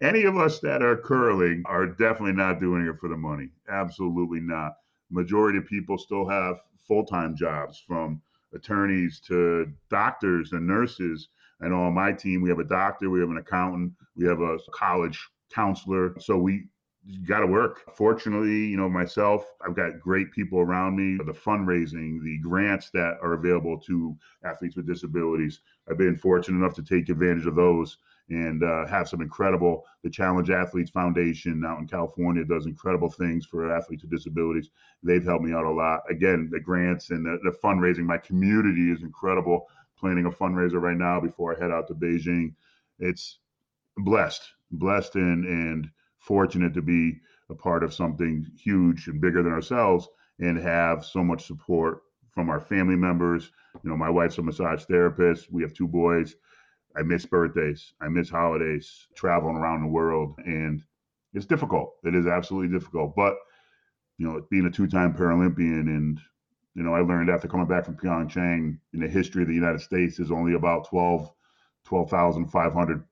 any 0.00 0.22
of 0.22 0.38
us 0.38 0.60
that 0.60 0.82
are 0.82 0.96
curling 0.96 1.62
are 1.66 1.86
definitely 1.86 2.32
not 2.32 2.60
doing 2.60 2.86
it 2.86 2.98
for 2.98 3.08
the 3.08 3.16
money. 3.16 3.48
Absolutely 3.68 4.40
not. 4.40 4.72
Majority 5.10 5.58
of 5.58 5.66
people 5.66 5.98
still 5.98 6.26
have 6.26 6.56
full 6.86 7.04
time 7.04 7.36
jobs, 7.36 7.82
from 7.86 8.20
attorneys 8.54 9.20
to 9.20 9.72
doctors 9.90 10.52
and 10.52 10.66
nurses. 10.66 11.28
And 11.60 11.72
on 11.72 11.94
my 11.94 12.12
team 12.12 12.42
we 12.42 12.48
have 12.48 12.58
a 12.58 12.64
doctor, 12.64 13.08
we 13.10 13.20
have 13.20 13.30
an 13.30 13.38
accountant, 13.38 13.92
we 14.16 14.26
have 14.26 14.40
a 14.40 14.58
college 14.72 15.18
counselor. 15.52 16.14
So 16.18 16.36
we 16.36 16.64
got 17.26 17.40
to 17.40 17.46
work. 17.46 17.80
Fortunately, 17.96 18.66
you 18.66 18.76
know, 18.76 18.88
myself, 18.88 19.44
I've 19.66 19.76
got 19.76 20.00
great 20.00 20.30
people 20.32 20.60
around 20.60 20.96
me. 20.96 21.22
The 21.24 21.32
fundraising, 21.32 22.22
the 22.22 22.38
grants 22.38 22.90
that 22.90 23.18
are 23.22 23.34
available 23.34 23.78
to 23.80 24.16
athletes 24.44 24.76
with 24.76 24.86
disabilities, 24.86 25.60
I've 25.88 25.98
been 25.98 26.16
fortunate 26.16 26.58
enough 26.58 26.74
to 26.74 26.82
take 26.82 27.08
advantage 27.08 27.46
of 27.46 27.56
those 27.56 27.98
and 28.28 28.62
uh, 28.62 28.86
have 28.86 29.08
some 29.08 29.20
incredible. 29.20 29.84
The 30.02 30.10
Challenged 30.10 30.50
Athletes 30.50 30.90
Foundation 30.90 31.64
out 31.66 31.78
in 31.80 31.86
California 31.86 32.44
does 32.44 32.66
incredible 32.66 33.10
things 33.10 33.44
for 33.46 33.74
athletes 33.74 34.02
with 34.02 34.12
disabilities. 34.12 34.70
They've 35.02 35.24
helped 35.24 35.44
me 35.44 35.52
out 35.52 35.64
a 35.64 35.70
lot. 35.70 36.00
Again, 36.10 36.48
the 36.50 36.60
grants 36.60 37.10
and 37.10 37.26
the, 37.26 37.38
the 37.42 37.56
fundraising. 37.62 38.04
My 38.04 38.18
community 38.18 38.90
is 38.90 39.02
incredible. 39.02 39.66
Planning 39.98 40.26
a 40.26 40.30
fundraiser 40.30 40.80
right 40.80 40.96
now 40.96 41.20
before 41.20 41.54
I 41.54 41.60
head 41.60 41.70
out 41.70 41.86
to 41.88 41.94
Beijing. 41.94 42.54
It's 42.98 43.38
blessed, 43.98 44.42
blessed 44.70 45.16
and 45.16 45.44
and 45.44 45.90
fortunate 46.18 46.72
to 46.74 46.82
be 46.82 47.20
a 47.50 47.54
part 47.54 47.82
of 47.82 47.92
something 47.92 48.46
huge 48.56 49.08
and 49.08 49.20
bigger 49.20 49.42
than 49.42 49.52
ourselves 49.52 50.08
and 50.38 50.56
have 50.58 51.04
so 51.04 51.22
much 51.22 51.46
support 51.46 52.02
from 52.30 52.48
our 52.48 52.60
family 52.60 52.96
members. 52.96 53.50
You 53.82 53.90
know, 53.90 53.96
my 53.96 54.10
wife's 54.10 54.38
a 54.38 54.42
massage 54.42 54.84
therapist. 54.84 55.52
We 55.52 55.62
have 55.62 55.74
two 55.74 55.88
boys. 55.88 56.34
I 56.96 57.02
miss 57.02 57.26
birthdays. 57.26 57.92
I 58.00 58.08
miss 58.08 58.28
holidays, 58.28 59.06
traveling 59.14 59.56
around 59.56 59.82
the 59.82 59.88
world. 59.88 60.38
And 60.44 60.82
it's 61.34 61.46
difficult. 61.46 61.94
It 62.04 62.14
is 62.14 62.26
absolutely 62.26 62.76
difficult. 62.76 63.16
But, 63.16 63.36
you 64.18 64.26
know, 64.26 64.46
being 64.50 64.66
a 64.66 64.70
two 64.70 64.86
time 64.86 65.14
Paralympian 65.14 65.82
and, 65.82 66.20
you 66.74 66.82
know, 66.82 66.94
I 66.94 67.00
learned 67.00 67.30
after 67.30 67.48
coming 67.48 67.66
back 67.66 67.84
from 67.84 67.96
Pyeongchang 67.96 68.78
in 68.92 69.00
the 69.00 69.08
history 69.08 69.42
of 69.42 69.48
the 69.48 69.54
United 69.54 69.80
States, 69.80 70.16
there's 70.16 70.30
only 70.30 70.54
about 70.54 70.88
12, 70.88 71.30
12,500 71.84 73.04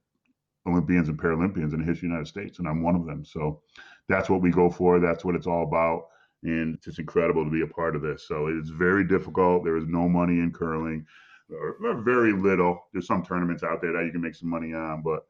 Olympians 0.67 1.09
and 1.09 1.19
Paralympians 1.19 1.73
in 1.73 1.81
the 1.81 1.85
history 1.85 1.91
of 1.91 2.01
the 2.01 2.07
United 2.09 2.27
States, 2.29 2.59
and 2.59 2.69
I'm 2.69 2.83
one 2.83 2.95
of 2.95 3.07
them. 3.07 3.25
So 3.25 3.63
that's 4.09 4.29
what 4.29 4.43
we 4.43 4.51
go 4.51 4.71
for. 4.71 5.01
That's 5.01 5.25
what 5.25 5.35
it's 5.35 5.47
all 5.47 5.65
about. 5.65 6.09
And 6.43 6.75
it's 6.75 6.85
just 6.87 6.99
incredible 6.99 7.45
to 7.45 7.51
be 7.51 7.63
a 7.63 7.67
part 7.67 7.97
of 7.97 8.03
this. 8.03 8.27
So 8.27 8.47
it's 8.47 8.71
very 8.71 9.05
difficult. 9.05 9.65
There 9.65 9.77
is 9.77 9.87
no 9.87 10.09
money 10.09 10.39
in 10.41 10.53
curling, 10.53 11.07
or, 11.53 12.03
very 12.03 12.33
little. 12.33 12.87
There's 12.93 13.07
some 13.07 13.25
tournaments 13.25 13.63
out 13.63 13.81
there 13.81 13.93
that 13.93 14.05
you 14.05 14.13
can 14.13 14.21
make 14.21 14.35
some 14.35 14.49
money 14.49 14.75
on, 14.75 15.03
but 15.03 15.27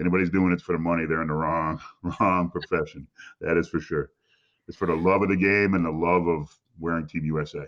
anybody's 0.00 0.30
doing 0.30 0.52
it 0.52 0.60
for 0.60 0.72
the 0.72 0.78
money, 0.78 1.06
they're 1.06 1.22
in 1.22 1.28
the 1.28 1.34
wrong, 1.34 1.80
wrong 2.20 2.50
profession. 2.50 3.06
That 3.40 3.56
is 3.56 3.68
for 3.68 3.80
sure. 3.80 4.10
It's 4.68 4.76
for 4.76 4.86
the 4.86 4.94
love 4.94 5.22
of 5.22 5.28
the 5.28 5.36
game 5.36 5.74
and 5.74 5.84
the 5.84 5.90
love 5.90 6.26
of 6.26 6.56
wearing 6.78 7.06
Team 7.06 7.24
USA. 7.24 7.66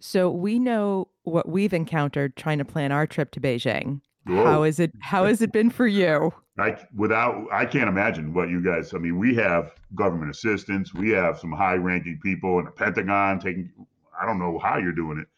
So 0.00 0.30
we 0.30 0.58
know 0.58 1.08
what 1.24 1.48
we've 1.48 1.72
encountered 1.72 2.36
trying 2.36 2.58
to 2.58 2.64
plan 2.64 2.92
our 2.92 3.06
trip 3.06 3.30
to 3.32 3.40
Beijing. 3.40 4.00
Whoa. 4.26 4.44
How 4.44 4.62
is 4.62 4.78
it? 4.78 4.92
How 5.00 5.24
has 5.24 5.42
it 5.42 5.52
been 5.52 5.70
for 5.70 5.86
you? 5.86 6.32
I 6.58 6.76
without 6.94 7.46
I 7.52 7.64
can't 7.64 7.88
imagine 7.88 8.34
what 8.34 8.48
you 8.48 8.62
guys. 8.62 8.92
I 8.94 8.98
mean, 8.98 9.18
we 9.18 9.34
have 9.36 9.72
government 9.94 10.30
assistance. 10.30 10.92
We 10.92 11.10
have 11.10 11.38
some 11.38 11.52
high-ranking 11.52 12.20
people 12.22 12.58
in 12.58 12.66
the 12.66 12.70
Pentagon 12.70 13.38
taking. 13.38 13.70
I 14.20 14.26
don't 14.26 14.38
know 14.38 14.58
how 14.58 14.78
you're 14.78 14.92
doing 14.92 15.18
it. 15.18 15.28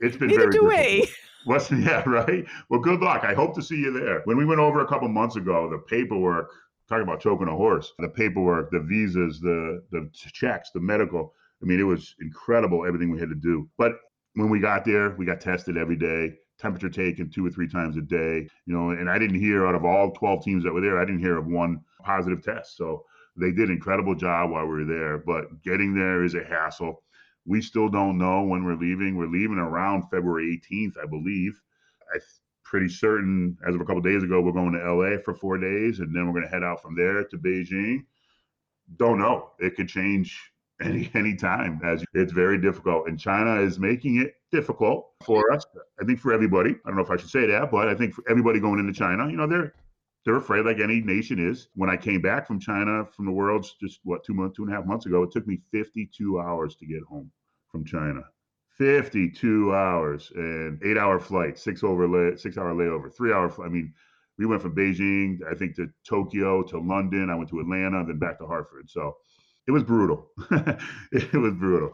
It's 0.00 0.16
been 0.16 0.28
Neither 0.28 0.50
very 0.50 0.52
do 0.52 0.70
difficult. 0.70 1.08
we. 1.08 1.08
What's 1.44 1.70
yeah, 1.72 2.02
right? 2.08 2.44
Well, 2.68 2.80
good 2.80 3.00
luck. 3.00 3.24
I 3.24 3.34
hope 3.34 3.54
to 3.54 3.62
see 3.62 3.76
you 3.76 3.92
there. 3.92 4.22
When 4.24 4.36
we 4.36 4.44
went 4.44 4.60
over 4.60 4.80
a 4.80 4.86
couple 4.86 5.08
months 5.08 5.36
ago, 5.36 5.68
the 5.70 5.78
paperwork, 5.78 6.50
talking 6.88 7.02
about 7.02 7.20
choking 7.20 7.48
a 7.48 7.56
horse, 7.56 7.92
the 7.98 8.08
paperwork, 8.08 8.70
the 8.70 8.80
visas, 8.80 9.40
the 9.40 9.82
the 9.90 10.08
checks, 10.12 10.70
the 10.72 10.80
medical. 10.80 11.32
I 11.62 11.66
mean, 11.66 11.80
it 11.80 11.84
was 11.84 12.14
incredible 12.20 12.84
everything 12.84 13.10
we 13.10 13.18
had 13.18 13.30
to 13.30 13.34
do. 13.34 13.68
But 13.78 13.92
when 14.34 14.50
we 14.50 14.60
got 14.60 14.84
there, 14.84 15.14
we 15.16 15.24
got 15.24 15.40
tested 15.40 15.76
every 15.78 15.96
day, 15.96 16.34
temperature 16.58 16.90
taken 16.90 17.30
two 17.30 17.46
or 17.46 17.50
three 17.50 17.68
times 17.68 17.96
a 17.96 18.02
day, 18.02 18.48
you 18.66 18.74
know, 18.74 18.90
and 18.90 19.08
I 19.08 19.18
didn't 19.18 19.40
hear 19.40 19.66
out 19.66 19.74
of 19.74 19.84
all 19.84 20.10
12 20.12 20.44
teams 20.44 20.64
that 20.64 20.72
were 20.72 20.82
there, 20.82 20.98
I 20.98 21.04
didn't 21.04 21.20
hear 21.20 21.38
of 21.38 21.46
one 21.46 21.80
positive 22.02 22.42
test. 22.42 22.76
So 22.76 23.04
they 23.36 23.50
did 23.50 23.68
an 23.68 23.76
incredible 23.76 24.14
job 24.14 24.50
while 24.50 24.66
we 24.66 24.70
were 24.70 24.84
there, 24.84 25.18
but 25.18 25.62
getting 25.62 25.94
there 25.94 26.24
is 26.24 26.34
a 26.34 26.44
hassle. 26.44 27.02
We 27.46 27.62
still 27.62 27.88
don't 27.88 28.18
know 28.18 28.42
when 28.42 28.64
we're 28.64 28.76
leaving. 28.76 29.16
We're 29.16 29.28
leaving 29.28 29.58
around 29.58 30.02
February 30.10 30.60
18th, 30.70 30.94
I 31.02 31.06
believe. 31.06 31.60
I'm 32.12 32.20
pretty 32.64 32.88
certain 32.88 33.56
as 33.66 33.74
of 33.74 33.80
a 33.80 33.84
couple 33.84 34.02
days 34.02 34.22
ago, 34.22 34.40
we're 34.40 34.52
going 34.52 34.72
to 34.72 34.92
LA 34.92 35.18
for 35.24 35.34
four 35.34 35.58
days, 35.58 36.00
and 36.00 36.14
then 36.14 36.26
we're 36.26 36.32
going 36.32 36.44
to 36.44 36.50
head 36.50 36.64
out 36.64 36.82
from 36.82 36.96
there 36.96 37.24
to 37.24 37.38
Beijing. 37.38 38.04
Don't 38.96 39.18
know. 39.18 39.50
It 39.58 39.76
could 39.76 39.88
change 39.88 40.52
any 40.82 41.10
any 41.14 41.34
time 41.34 41.80
as 41.82 42.04
it's 42.12 42.32
very 42.32 42.60
difficult 42.60 43.08
and 43.08 43.18
china 43.18 43.58
is 43.62 43.78
making 43.78 44.20
it 44.20 44.34
difficult 44.52 45.10
for 45.24 45.50
us 45.50 45.64
i 46.02 46.04
think 46.04 46.20
for 46.20 46.34
everybody 46.34 46.70
i 46.84 46.88
don't 46.88 46.96
know 46.96 47.02
if 47.02 47.10
i 47.10 47.16
should 47.16 47.30
say 47.30 47.46
that 47.46 47.70
but 47.70 47.88
i 47.88 47.94
think 47.94 48.12
for 48.12 48.22
everybody 48.28 48.60
going 48.60 48.78
into 48.78 48.92
china 48.92 49.26
you 49.26 49.38
know 49.38 49.46
they're 49.46 49.72
they're 50.26 50.36
afraid 50.36 50.66
like 50.66 50.80
any 50.80 51.00
nation 51.00 51.38
is 51.38 51.68
when 51.74 51.88
i 51.88 51.96
came 51.96 52.20
back 52.20 52.46
from 52.46 52.60
china 52.60 53.06
from 53.14 53.24
the 53.24 53.32
world's 53.32 53.74
just 53.80 54.00
what 54.04 54.22
two 54.24 54.34
months 54.34 54.56
two 54.56 54.62
and 54.64 54.72
a 54.72 54.76
half 54.76 54.84
months 54.84 55.06
ago 55.06 55.22
it 55.22 55.30
took 55.30 55.46
me 55.46 55.58
52 55.72 56.38
hours 56.38 56.76
to 56.76 56.86
get 56.86 57.02
home 57.08 57.30
from 57.70 57.84
china 57.84 58.20
52 58.76 59.74
hours 59.74 60.30
and 60.34 60.78
eight 60.84 60.98
hour 60.98 61.18
flight 61.18 61.58
six 61.58 61.82
over 61.82 62.36
six 62.36 62.58
hour 62.58 62.74
layover 62.74 63.10
three 63.14 63.32
hour 63.32 63.50
i 63.64 63.68
mean 63.68 63.94
we 64.36 64.44
went 64.44 64.60
from 64.60 64.74
beijing 64.76 65.38
i 65.50 65.54
think 65.54 65.74
to 65.76 65.88
tokyo 66.06 66.62
to 66.62 66.78
london 66.78 67.30
i 67.30 67.34
went 67.34 67.48
to 67.48 67.60
atlanta 67.60 68.04
then 68.04 68.18
back 68.18 68.38
to 68.38 68.46
hartford 68.46 68.90
so 68.90 69.16
it 69.66 69.72
was 69.72 69.82
brutal. 69.82 70.30
it 71.12 71.32
was 71.32 71.54
brutal. 71.54 71.92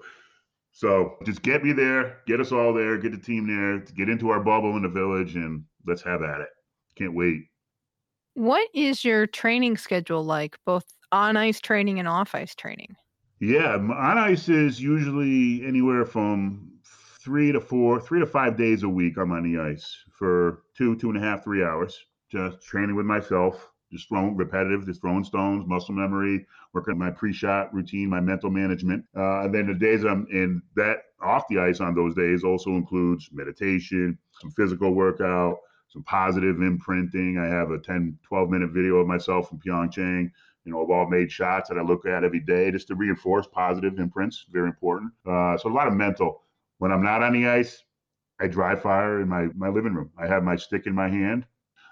So 0.72 1.16
just 1.24 1.42
get 1.42 1.64
me 1.64 1.72
there, 1.72 2.18
get 2.26 2.40
us 2.40 2.52
all 2.52 2.72
there, 2.72 2.98
get 2.98 3.12
the 3.12 3.18
team 3.18 3.46
there, 3.46 3.78
get 3.78 4.08
into 4.08 4.30
our 4.30 4.40
bubble 4.40 4.76
in 4.76 4.82
the 4.82 4.88
village, 4.88 5.36
and 5.36 5.64
let's 5.86 6.02
have 6.02 6.22
at 6.22 6.40
it. 6.40 6.48
Can't 6.96 7.14
wait. 7.14 7.44
What 8.34 8.68
is 8.74 9.04
your 9.04 9.26
training 9.26 9.76
schedule 9.76 10.24
like, 10.24 10.56
both 10.64 10.84
on 11.10 11.36
ice 11.36 11.60
training 11.60 11.98
and 11.98 12.08
off 12.08 12.34
ice 12.34 12.54
training? 12.54 12.96
Yeah, 13.40 13.74
on 13.74 14.18
ice 14.18 14.48
is 14.48 14.80
usually 14.80 15.66
anywhere 15.66 16.06
from 16.06 16.70
three 17.22 17.52
to 17.52 17.60
four, 17.60 18.00
three 18.00 18.20
to 18.20 18.26
five 18.26 18.56
days 18.56 18.82
a 18.82 18.88
week. 18.88 19.16
I'm 19.16 19.32
on 19.32 19.42
the 19.42 19.60
ice 19.60 19.96
for 20.10 20.62
two, 20.76 20.96
two 20.96 21.10
and 21.10 21.18
a 21.18 21.20
half, 21.20 21.44
three 21.44 21.62
hours, 21.62 22.06
just 22.30 22.62
training 22.62 22.96
with 22.96 23.06
myself 23.06 23.72
just 23.92 24.08
throwing 24.08 24.34
repetitive, 24.36 24.86
just 24.86 25.02
throwing 25.02 25.22
stones, 25.22 25.66
muscle 25.66 25.94
memory, 25.94 26.46
working 26.72 26.92
on 26.92 26.98
my 26.98 27.10
pre-shot 27.10 27.72
routine, 27.74 28.08
my 28.08 28.20
mental 28.20 28.50
management. 28.50 29.04
Uh, 29.14 29.42
and 29.42 29.54
then 29.54 29.66
the 29.66 29.74
days 29.74 30.04
I'm 30.04 30.26
in 30.30 30.62
that 30.74 31.02
off 31.22 31.44
the 31.48 31.58
ice 31.58 31.80
on 31.80 31.94
those 31.94 32.14
days 32.14 32.42
also 32.42 32.70
includes 32.70 33.28
meditation, 33.32 34.18
some 34.40 34.50
physical 34.52 34.94
workout, 34.94 35.58
some 35.92 36.02
positive 36.04 36.60
imprinting. 36.60 37.38
I 37.38 37.46
have 37.46 37.70
a 37.70 37.78
10, 37.78 38.18
12 38.22 38.50
minute 38.50 38.70
video 38.70 38.96
of 38.96 39.06
myself 39.06 39.48
from 39.48 39.58
Pyeongchang, 39.58 40.30
you 40.64 40.72
know, 40.72 40.80
of 40.80 40.90
all 40.90 41.08
made 41.08 41.30
shots 41.30 41.68
that 41.68 41.78
I 41.78 41.82
look 41.82 42.06
at 42.06 42.24
every 42.24 42.40
day 42.40 42.70
just 42.70 42.88
to 42.88 42.94
reinforce 42.94 43.46
positive 43.46 43.98
imprints. 43.98 44.46
Very 44.50 44.68
important. 44.68 45.12
Uh, 45.26 45.56
so 45.58 45.68
a 45.68 45.72
lot 45.72 45.88
of 45.88 45.94
mental. 45.94 46.42
When 46.78 46.92
I'm 46.92 47.02
not 47.02 47.22
on 47.22 47.32
the 47.32 47.46
ice, 47.48 47.84
I 48.40 48.48
dry 48.48 48.74
fire 48.74 49.20
in 49.20 49.28
my, 49.28 49.48
my 49.54 49.68
living 49.68 49.94
room. 49.94 50.10
I 50.18 50.26
have 50.26 50.42
my 50.42 50.56
stick 50.56 50.86
in 50.86 50.94
my 50.94 51.08
hand 51.08 51.46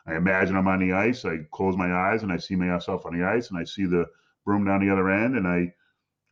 I 0.06 0.16
imagine 0.16 0.56
I'm 0.56 0.68
on 0.68 0.80
the 0.80 0.92
ice. 0.92 1.24
I 1.24 1.38
close 1.52 1.76
my 1.76 1.92
eyes 1.92 2.22
and 2.22 2.32
I 2.32 2.36
see 2.36 2.56
myself 2.56 3.06
on 3.06 3.16
the 3.16 3.24
ice 3.24 3.50
and 3.50 3.58
I 3.58 3.64
see 3.64 3.84
the 3.84 4.06
broom 4.44 4.64
down 4.64 4.80
the 4.80 4.92
other 4.92 5.10
end 5.10 5.36
and 5.36 5.46
I 5.46 5.72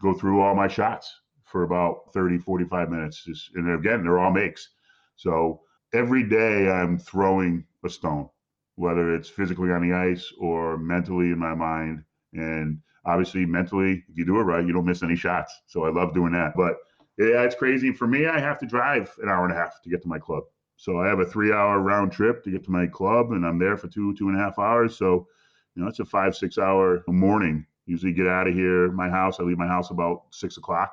go 0.00 0.14
through 0.14 0.40
all 0.40 0.54
my 0.54 0.68
shots 0.68 1.20
for 1.44 1.62
about 1.62 2.12
30, 2.12 2.38
45 2.38 2.90
minutes. 2.90 3.24
Just, 3.24 3.54
and 3.54 3.70
again, 3.70 4.02
they're 4.02 4.18
all 4.18 4.32
makes. 4.32 4.70
So 5.16 5.62
every 5.92 6.28
day 6.28 6.70
I'm 6.70 6.98
throwing 6.98 7.64
a 7.84 7.88
stone, 7.88 8.28
whether 8.76 9.14
it's 9.14 9.28
physically 9.28 9.70
on 9.70 9.88
the 9.88 9.94
ice 9.94 10.32
or 10.38 10.76
mentally 10.76 11.26
in 11.26 11.38
my 11.38 11.54
mind. 11.54 12.04
And 12.34 12.80
obviously, 13.04 13.46
mentally, 13.46 14.04
if 14.08 14.18
you 14.18 14.24
do 14.24 14.38
it 14.38 14.44
right, 14.44 14.66
you 14.66 14.72
don't 14.72 14.84
miss 14.84 15.02
any 15.02 15.16
shots. 15.16 15.52
So 15.66 15.84
I 15.84 15.90
love 15.90 16.14
doing 16.14 16.32
that. 16.32 16.52
But 16.56 16.76
yeah, 17.18 17.42
it's 17.42 17.54
crazy. 17.54 17.92
For 17.92 18.06
me, 18.06 18.26
I 18.26 18.38
have 18.38 18.58
to 18.60 18.66
drive 18.66 19.14
an 19.22 19.28
hour 19.28 19.44
and 19.44 19.52
a 19.52 19.56
half 19.56 19.82
to 19.82 19.90
get 19.90 20.02
to 20.02 20.08
my 20.08 20.18
club. 20.18 20.44
So 20.76 21.00
I 21.00 21.08
have 21.08 21.18
a 21.18 21.24
three 21.24 21.52
hour 21.52 21.80
round 21.80 22.12
trip 22.12 22.44
to 22.44 22.50
get 22.50 22.64
to 22.64 22.70
my 22.70 22.86
club 22.86 23.32
and 23.32 23.44
I'm 23.44 23.58
there 23.58 23.76
for 23.76 23.88
two, 23.88 24.14
two 24.14 24.28
and 24.28 24.38
a 24.38 24.40
half 24.40 24.58
hours. 24.58 24.96
So, 24.96 25.26
you 25.74 25.82
know, 25.82 25.88
it's 25.88 25.98
a 25.98 26.04
five, 26.04 26.36
six 26.36 26.58
hour 26.58 27.02
morning. 27.08 27.66
Usually 27.86 28.12
get 28.12 28.28
out 28.28 28.46
of 28.46 28.54
here, 28.54 28.92
my 28.92 29.08
house. 29.08 29.40
I 29.40 29.44
leave 29.44 29.58
my 29.58 29.66
house 29.66 29.90
about 29.90 30.24
six 30.30 30.56
o'clock 30.56 30.92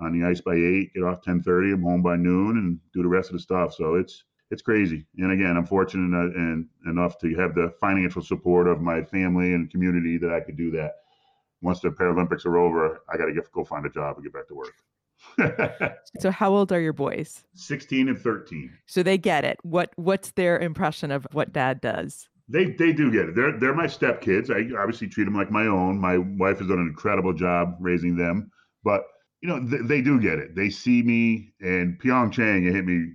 on 0.00 0.18
the 0.18 0.26
ice 0.26 0.40
by 0.40 0.54
eight, 0.54 0.92
get 0.94 1.02
off 1.02 1.18
1030. 1.26 1.72
I'm 1.72 1.82
home 1.82 2.02
by 2.02 2.16
noon 2.16 2.58
and 2.58 2.78
do 2.92 3.02
the 3.02 3.08
rest 3.08 3.30
of 3.30 3.34
the 3.34 3.40
stuff. 3.40 3.74
So 3.74 3.94
it's, 3.94 4.24
it's 4.50 4.62
crazy. 4.62 5.06
And 5.18 5.32
again, 5.32 5.56
I'm 5.56 5.66
fortunate 5.66 6.34
and 6.34 6.66
enough 6.86 7.18
to 7.18 7.34
have 7.36 7.54
the 7.54 7.72
financial 7.80 8.22
support 8.22 8.66
of 8.66 8.80
my 8.80 9.02
family 9.02 9.54
and 9.54 9.70
community 9.70 10.18
that 10.18 10.32
I 10.32 10.40
could 10.40 10.56
do 10.56 10.70
that. 10.72 10.92
Once 11.62 11.80
the 11.80 11.88
Paralympics 11.88 12.44
are 12.44 12.58
over, 12.58 13.02
I 13.08 13.16
got 13.16 13.26
to 13.26 13.42
go 13.52 13.64
find 13.64 13.86
a 13.86 13.90
job 13.90 14.16
and 14.16 14.24
get 14.24 14.32
back 14.32 14.48
to 14.48 14.54
work. 14.54 14.74
so 16.20 16.30
how 16.30 16.52
old 16.54 16.72
are 16.72 16.80
your 16.80 16.92
boys? 16.92 17.44
16 17.54 18.08
and 18.08 18.18
13. 18.18 18.72
So 18.86 19.02
they 19.02 19.16
get 19.16 19.44
it. 19.44 19.58
What 19.62 19.90
what's 19.96 20.32
their 20.32 20.58
impression 20.58 21.10
of 21.10 21.26
what 21.32 21.52
dad 21.52 21.80
does? 21.80 22.28
They 22.48 22.66
they 22.66 22.92
do 22.92 23.10
get 23.10 23.30
it. 23.30 23.34
They're 23.34 23.58
they're 23.58 23.74
my 23.74 23.86
stepkids. 23.86 24.50
I 24.50 24.78
obviously 24.78 25.08
treat 25.08 25.24
them 25.24 25.34
like 25.34 25.50
my 25.50 25.66
own. 25.66 25.98
My 25.98 26.18
wife 26.18 26.58
has 26.58 26.68
done 26.68 26.78
an 26.78 26.88
incredible 26.88 27.32
job 27.32 27.76
raising 27.80 28.16
them, 28.16 28.50
but 28.82 29.04
you 29.44 29.50
know 29.50 29.60
they, 29.60 29.96
they 29.96 30.00
do 30.00 30.18
get 30.18 30.38
it. 30.38 30.54
They 30.54 30.70
see 30.70 31.02
me 31.02 31.52
and 31.60 32.00
Pyeongchang. 32.00 32.66
It 32.66 32.72
hit 32.72 32.86
me. 32.86 33.12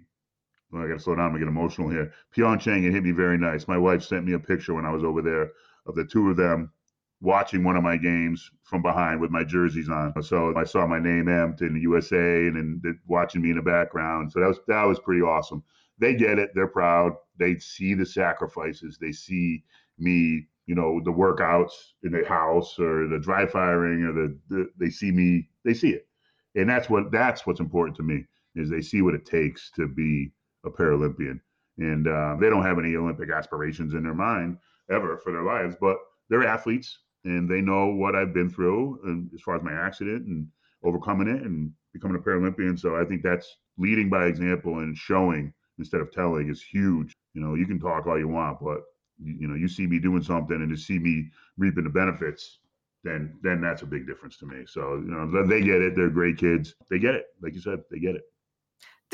Well, 0.72 0.84
I 0.84 0.88
got 0.88 0.94
to 0.94 1.00
slow 1.00 1.16
down. 1.16 1.26
I'm 1.26 1.32
gonna 1.32 1.40
get 1.40 1.48
emotional 1.48 1.90
here. 1.90 2.14
Pyeongchang. 2.38 2.86
It 2.86 2.92
hit 2.92 3.04
me 3.04 3.10
very 3.10 3.40
nice. 3.40 3.68
My 3.68 3.80
wife 3.80 4.04
sent 4.04 4.26
me 4.26 4.34
a 4.34 4.40
picture 4.40 4.76
when 4.76 4.86
I 4.86 4.92
was 4.92 5.04
over 5.04 5.24
there 5.24 5.54
of 5.88 5.96
the 5.96 6.06
two 6.06 6.30
of 6.30 6.38
them 6.38 6.72
watching 7.20 7.64
one 7.64 7.76
of 7.76 7.82
my 7.82 7.98
games 7.98 8.52
from 8.62 8.84
behind 8.84 9.20
with 9.20 9.32
my 9.32 9.44
jerseys 9.44 9.90
on. 9.90 10.14
So 10.22 10.56
I 10.56 10.66
saw 10.66 10.86
my 10.86 11.00
name 11.00 11.26
Emt 11.26 11.64
in 11.64 11.74
the 11.74 11.82
USA 11.82 12.46
and 12.46 12.80
then 12.84 13.00
watching 13.08 13.42
me 13.42 13.50
in 13.50 13.56
the 13.56 13.64
background. 13.64 14.32
So 14.32 14.40
that 14.40 14.48
was 14.50 14.60
that 14.68 14.84
was 14.84 15.00
pretty 15.00 15.24
awesome. 15.24 15.64
They 15.98 16.14
get 16.14 16.38
it. 16.38 16.52
They're 16.54 16.68
proud. 16.68 17.14
They 17.40 17.58
see 17.58 17.96
the 17.96 18.06
sacrifices. 18.06 19.00
They 19.02 19.14
see 19.14 19.64
me, 19.98 20.46
you 20.68 20.76
know, 20.76 21.02
the 21.04 21.12
workouts 21.12 21.72
in 22.04 22.12
the 22.12 22.24
house 22.24 22.78
or 22.78 23.08
the 23.08 23.18
dry 23.18 23.48
firing 23.48 24.04
or 24.04 24.14
the, 24.14 24.38
the 24.50 24.70
they 24.80 24.92
see 24.92 25.10
me. 25.10 25.50
They 25.66 25.74
see 25.74 25.90
it, 25.90 26.09
and 26.56 26.70
that's 26.70 26.90
what 26.90 27.12
that's 27.12 27.46
what's 27.46 27.60
important 27.60 27.96
to 27.98 28.04
me 28.04 28.26
is 28.56 28.70
they 28.70 28.82
see 28.82 29.02
what 29.02 29.14
it 29.14 29.26
takes 29.26 29.72
to 29.72 29.88
be 29.88 30.32
a 30.66 30.70
Paralympian. 30.70 31.40
And 31.78 32.08
uh, 32.08 32.36
they 32.40 32.50
don't 32.50 32.66
have 32.66 32.80
any 32.80 32.96
Olympic 32.96 33.30
aspirations 33.32 33.94
in 33.94 34.04
their 34.04 34.14
mind 34.14 34.58
ever 34.92 35.18
for 35.18 35.32
their 35.32 35.44
lives, 35.44 35.76
but 35.80 35.98
they're 36.30 36.46
athletes 36.46 37.00
and 37.24 37.50
they 37.50 37.62
know 37.62 37.88
what 37.88 38.16
I've 38.16 38.34
been 38.34 38.50
through 38.50 39.00
and 39.04 39.30
as 39.34 39.42
far 39.42 39.56
as 39.56 39.64
my 39.64 39.74
accident 39.74 40.26
and 40.26 40.48
overcoming 40.84 41.28
it 41.28 41.44
and 41.44 41.72
becoming 41.94 42.18
a 42.18 42.20
Paralympian. 42.20 42.78
So 42.78 42.96
I 42.96 43.06
think 43.06 43.24
that's 43.24 43.58
leading 43.78 44.10
by 44.10 44.26
example 44.26 44.80
and 44.80 44.98
showing 44.98 45.54
instead 45.78 46.02
of 46.02 46.12
telling 46.12 46.50
is 46.50 46.62
huge. 46.62 47.14
You 47.34 47.42
know, 47.42 47.56
you 47.56 47.66
can 47.66 47.80
talk 47.80 48.08
all 48.08 48.20
you 48.20 48.28
want, 48.28 48.60
but 48.62 48.82
you 49.22 49.48
know, 49.48 49.56
you 49.56 49.68
see 49.68 49.86
me 49.88 50.00
doing 50.00 50.24
something 50.24 50.56
and 50.56 50.70
to 50.70 50.78
see 50.78 51.00
me 51.00 51.30
reaping 51.58 51.84
the 51.84 51.90
benefits, 51.90 52.60
then 53.04 53.38
then 53.42 53.62
that's 53.62 53.82
a 53.82 53.86
big 53.86 54.08
difference 54.08 54.38
to 54.38 54.46
me. 54.46 54.66
So 54.68 54.96
you 54.96 55.12
know, 55.12 55.46
they 55.46 55.62
get 55.62 55.82
it. 55.82 55.96
They're 55.96 56.10
great 56.10 56.38
kids. 56.38 56.76
They 56.90 57.00
get 57.00 57.16
it. 57.16 57.26
Like 57.42 57.54
you 57.54 57.62
said, 57.62 57.80
they 57.92 58.00
get 58.00 58.16
it. 58.16 58.24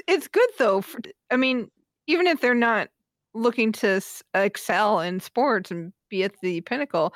It's 0.08 0.28
good 0.28 0.50
though. 0.58 0.82
For, 0.82 1.00
I 1.32 1.38
mean, 1.38 1.70
even 2.08 2.28
if 2.28 2.42
they're 2.42 2.56
not 2.56 2.90
looking 3.34 3.72
to 3.74 4.02
excel 4.34 5.02
in 5.02 5.20
sports 5.20 5.72
and 5.72 5.94
be 6.10 6.24
at 6.24 6.40
the 6.42 6.62
pinnacle, 6.62 7.14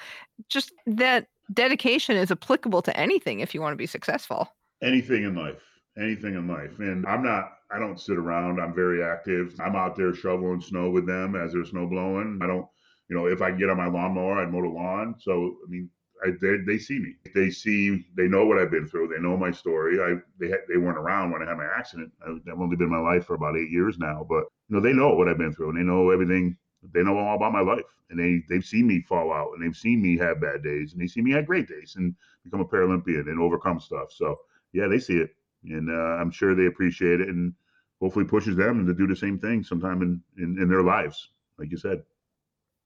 just 0.50 0.74
that 0.86 1.28
dedication 1.54 2.18
is 2.18 2.32
applicable 2.32 2.82
to 2.84 2.98
anything 2.98 3.40
if 3.40 3.54
you 3.54 3.62
want 3.62 3.74
to 3.74 3.78
be 3.78 3.88
successful. 3.88 4.48
Anything 4.82 5.24
in 5.24 5.36
life, 5.36 5.62
anything 5.98 6.36
in 6.36 6.48
life. 6.48 6.80
And 6.80 7.06
I'm 7.08 7.24
not, 7.24 7.54
I 7.72 7.80
don't 7.80 8.00
sit 8.00 8.18
around. 8.18 8.60
I'm 8.60 8.74
very 8.74 9.04
active. 9.04 9.56
I'm 9.60 9.76
out 9.76 9.96
there 9.96 10.14
shoveling 10.14 10.62
snow 10.62 10.90
with 10.90 11.08
them 11.08 11.36
as 11.36 11.54
they're 11.54 11.66
snow 11.66 11.88
blowing. 11.88 12.40
I 12.42 12.48
don't, 12.48 12.66
you 13.10 13.16
know, 13.16 13.26
if 13.26 13.42
I 13.42 13.52
get 13.52 13.70
on 13.70 13.78
my 13.78 13.88
lawnmower, 13.88 14.40
I'd 14.40 14.52
mow 14.52 14.62
the 14.62 14.70
lawn. 14.70 15.16
So, 15.20 15.58
I 15.66 15.70
mean, 15.70 15.90
I, 16.26 16.32
they, 16.42 16.58
they 16.66 16.78
see 16.78 17.00
me. 17.00 17.16
They 17.34 17.50
see, 17.50 18.06
they 18.16 18.28
know 18.28 18.46
what 18.46 18.60
I've 18.60 18.72
been 18.72 18.88
through. 18.88 19.08
They 19.08 19.22
know 19.22 19.38
my 19.38 19.52
story. 19.52 20.00
I 20.02 20.20
they 20.40 20.54
they 20.68 20.78
weren't 20.78 20.98
around 20.98 21.32
when 21.32 21.42
I 21.42 21.48
had 21.48 21.58
my 21.58 21.66
accident. 21.66 22.12
I've 22.26 22.60
only 22.60 22.76
been 22.76 22.88
in 22.88 22.92
my 22.92 23.00
life 23.00 23.26
for 23.26 23.36
about 23.36 23.58
eight 23.58 23.72
years 23.72 23.98
now, 23.98 24.26
but 24.28 24.46
you 24.68 24.76
know 24.76 24.82
they 24.82 24.94
know 24.94 25.14
what 25.16 25.30
I've 25.30 25.38
been 25.38 25.54
through, 25.54 25.70
and 25.70 25.78
they 25.80 25.84
know 25.84 26.10
everything. 26.10 26.58
They 26.94 27.04
know 27.04 27.18
all 27.18 27.36
about 27.36 27.54
my 27.54 27.62
life, 27.62 27.86
and 28.10 28.20
they 28.20 28.44
they've 28.50 28.66
seen 28.66 28.88
me 28.88 29.02
fall 29.02 29.32
out, 29.32 29.52
and 29.54 29.64
they've 29.64 29.76
seen 29.76 30.02
me 30.02 30.18
have 30.18 30.42
bad 30.42 30.64
days, 30.64 30.94
and 30.94 31.02
they 31.02 31.08
see 31.08 31.22
me 31.22 31.32
have 31.32 31.46
great 31.46 31.68
days, 31.68 31.96
and 31.98 32.16
become 32.44 32.62
a 32.62 32.66
Paralympian 32.66 33.28
and 33.30 33.40
overcome 33.40 33.80
stuff. 33.80 34.12
So 34.12 34.38
yeah, 34.74 34.88
they 34.88 35.00
see 35.00 35.18
it, 35.18 35.32
and 35.64 35.90
uh, 35.90 36.18
I'm 36.20 36.32
sure 36.32 36.56
they 36.56 36.66
appreciate 36.66 37.22
it, 37.22 37.30
and 37.30 37.54
hopefully 38.02 38.26
pushes 38.26 38.56
them 38.56 38.86
to 38.86 38.94
do 38.94 39.08
the 39.08 39.16
same 39.16 39.38
thing 39.40 39.64
sometime 39.64 40.02
in, 40.02 40.22
in, 40.38 40.62
in 40.62 40.70
their 40.70 40.84
lives, 40.84 41.30
like 41.58 41.72
you 41.72 41.78
said 41.78 42.02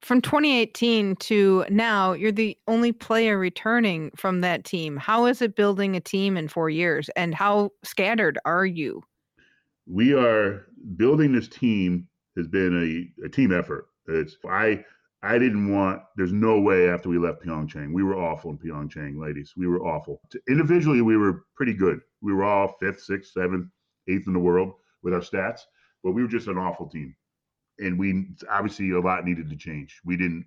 from 0.04 0.22
2018 0.22 1.16
to 1.16 1.66
now, 1.70 2.12
you're 2.12 2.32
the 2.32 2.58
only 2.68 2.92
player 2.92 3.38
returning 3.38 4.12
from 4.16 4.42
that 4.42 4.66
team. 4.66 4.98
How 4.98 5.26
is 5.26 5.42
it 5.42 5.56
building 5.56 5.96
a 5.96 6.02
team 6.02 6.36
in 6.36 6.48
four 6.48 6.70
years, 6.70 7.10
and 7.16 7.34
how 7.34 7.72
scattered 7.84 8.38
are 8.46 8.66
you? 8.66 9.04
We 9.88 10.14
are 10.14 10.68
building 10.98 11.32
this 11.32 11.48
team 11.48 12.08
has 12.36 12.48
been 12.48 13.12
a, 13.22 13.26
a 13.26 13.30
team 13.30 13.54
effort. 13.54 13.88
It's 14.08 14.36
I 14.48 14.84
I 15.22 15.38
didn't 15.38 15.74
want. 15.74 16.02
There's 16.18 16.34
no 16.34 16.60
way 16.60 16.90
after 16.90 17.08
we 17.08 17.18
left 17.18 17.44
Pyeongchang, 17.44 17.94
we 17.94 18.04
were 18.04 18.18
awful 18.18 18.52
in 18.52 18.58
Pyeongchang, 18.58 19.18
ladies. 19.18 19.54
We 19.56 19.68
were 19.68 19.86
awful. 19.86 20.20
Individually, 20.50 21.02
we 21.02 21.16
were 21.16 21.46
pretty 21.56 21.74
good. 21.74 22.02
We 22.22 22.34
were 22.34 22.44
all 22.44 22.76
fifth, 22.80 23.02
sixth, 23.02 23.32
seventh, 23.32 23.68
eighth 24.10 24.28
in 24.28 24.34
the 24.34 24.40
world 24.40 24.74
with 25.02 25.14
our 25.14 25.22
stats, 25.22 25.62
but 26.04 26.12
we 26.12 26.22
were 26.22 26.28
just 26.28 26.48
an 26.48 26.58
awful 26.58 26.88
team 26.88 27.16
and 27.80 27.98
we 27.98 28.28
obviously 28.50 28.92
a 28.92 29.00
lot 29.00 29.26
needed 29.26 29.50
to 29.50 29.56
change. 29.56 30.00
We 30.06 30.18
didn't 30.18 30.46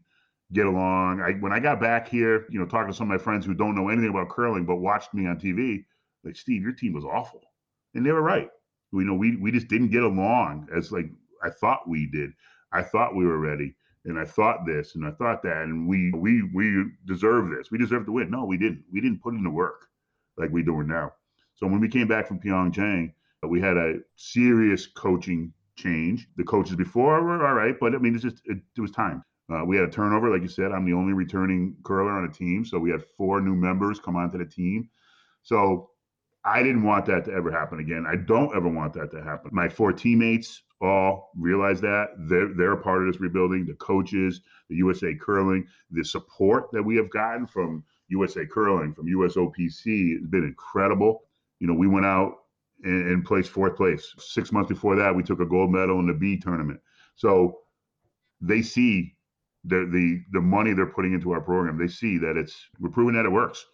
get 0.52 0.66
along. 0.66 1.20
I 1.20 1.32
when 1.32 1.52
I 1.52 1.60
got 1.60 1.80
back 1.80 2.08
here, 2.08 2.46
you 2.50 2.58
know, 2.58 2.66
talking 2.66 2.90
to 2.90 2.96
some 2.96 3.10
of 3.10 3.18
my 3.18 3.22
friends 3.22 3.44
who 3.46 3.54
don't 3.54 3.74
know 3.74 3.88
anything 3.88 4.10
about 4.10 4.28
curling 4.28 4.64
but 4.64 4.76
watched 4.76 5.14
me 5.14 5.26
on 5.26 5.38
TV, 5.38 5.84
like 6.24 6.36
Steve, 6.36 6.62
your 6.62 6.72
team 6.72 6.92
was 6.92 7.04
awful, 7.04 7.42
and 7.94 8.04
they 8.04 8.12
were 8.12 8.22
right. 8.22 8.50
We 8.92 9.04
know 9.04 9.14
we 9.14 9.36
we 9.36 9.50
just 9.50 9.68
didn't 9.68 9.90
get 9.90 10.02
along 10.02 10.68
as 10.74 10.92
like 10.92 11.10
I 11.42 11.50
thought 11.50 11.88
we 11.88 12.06
did. 12.06 12.32
I 12.72 12.82
thought 12.82 13.16
we 13.16 13.26
were 13.26 13.38
ready, 13.38 13.74
and 14.04 14.18
I 14.18 14.24
thought 14.24 14.66
this, 14.66 14.94
and 14.94 15.06
I 15.06 15.10
thought 15.12 15.42
that, 15.42 15.62
and 15.62 15.88
we 15.88 16.12
we 16.12 16.42
we 16.54 16.84
deserve 17.06 17.50
this. 17.50 17.70
We 17.70 17.78
deserve 17.78 18.06
to 18.06 18.12
win. 18.12 18.30
No, 18.30 18.44
we 18.44 18.56
didn't. 18.56 18.84
We 18.92 19.00
didn't 19.00 19.22
put 19.22 19.34
in 19.34 19.44
the 19.44 19.50
work 19.50 19.86
like 20.36 20.50
we're 20.50 20.64
doing 20.64 20.86
now. 20.86 21.12
So 21.54 21.66
when 21.66 21.80
we 21.80 21.88
came 21.88 22.06
back 22.06 22.28
from 22.28 22.38
Pyeongchang, 22.38 23.12
we 23.48 23.60
had 23.60 23.76
a 23.76 24.00
serious 24.16 24.86
coaching 24.86 25.52
change. 25.76 26.28
The 26.36 26.44
coaches 26.44 26.76
before 26.76 27.22
were 27.22 27.46
all 27.46 27.54
right, 27.54 27.74
but 27.78 27.94
I 27.94 27.98
mean, 27.98 28.14
it's 28.14 28.24
just 28.24 28.42
it, 28.44 28.58
it 28.76 28.80
was 28.80 28.90
time. 28.90 29.22
Uh, 29.52 29.64
we 29.64 29.76
had 29.76 29.88
a 29.88 29.90
turnover, 29.90 30.30
like 30.30 30.42
you 30.42 30.48
said. 30.48 30.72
I'm 30.72 30.84
the 30.84 30.92
only 30.92 31.12
returning 31.12 31.76
curler 31.84 32.10
on 32.10 32.24
a 32.24 32.32
team, 32.32 32.64
so 32.64 32.78
we 32.78 32.90
had 32.90 33.04
four 33.16 33.40
new 33.40 33.54
members 33.54 34.00
come 34.00 34.16
onto 34.16 34.38
the 34.38 34.44
team. 34.44 34.88
So 35.42 35.90
I 36.44 36.62
didn't 36.62 36.82
want 36.82 37.06
that 37.06 37.24
to 37.26 37.32
ever 37.32 37.50
happen 37.50 37.78
again. 37.78 38.06
I 38.08 38.16
don't 38.16 38.54
ever 38.56 38.68
want 38.68 38.92
that 38.94 39.10
to 39.12 39.22
happen. 39.22 39.50
My 39.52 39.68
four 39.68 39.92
teammates 39.92 40.62
all 40.80 41.30
realize 41.36 41.80
that 41.80 42.08
they're 42.28 42.52
they're 42.54 42.72
a 42.72 42.82
part 42.82 43.06
of 43.06 43.12
this 43.12 43.20
rebuilding. 43.20 43.66
The 43.66 43.74
coaches, 43.74 44.40
the 44.68 44.76
USA 44.76 45.14
Curling, 45.14 45.66
the 45.90 46.04
support 46.04 46.70
that 46.72 46.82
we 46.82 46.96
have 46.96 47.10
gotten 47.10 47.46
from 47.46 47.84
USA 48.08 48.46
Curling, 48.46 48.94
from 48.94 49.06
USOPC 49.06 50.18
has 50.18 50.26
been 50.28 50.44
incredible. 50.44 51.22
You 51.60 51.66
know, 51.66 51.74
we 51.74 51.88
went 51.88 52.06
out 52.06 52.45
and, 52.84 53.10
and 53.10 53.24
placed 53.24 53.50
fourth 53.50 53.76
place. 53.76 54.14
Six 54.18 54.52
months 54.52 54.68
before 54.68 54.96
that, 54.96 55.14
we 55.14 55.22
took 55.22 55.40
a 55.40 55.46
gold 55.46 55.70
medal 55.70 55.98
in 56.00 56.06
the 56.06 56.14
B 56.14 56.36
tournament. 56.36 56.80
So 57.14 57.60
they 58.40 58.62
see 58.62 59.14
the 59.64 59.88
the 59.90 60.22
the 60.32 60.40
money 60.40 60.72
they're 60.72 60.86
putting 60.86 61.12
into 61.14 61.32
our 61.32 61.40
program. 61.40 61.78
They 61.78 61.88
see 61.88 62.18
that 62.18 62.36
it's 62.36 62.54
we're 62.80 62.90
proving 62.90 63.14
that 63.14 63.26
it 63.26 63.32
works. 63.32 63.64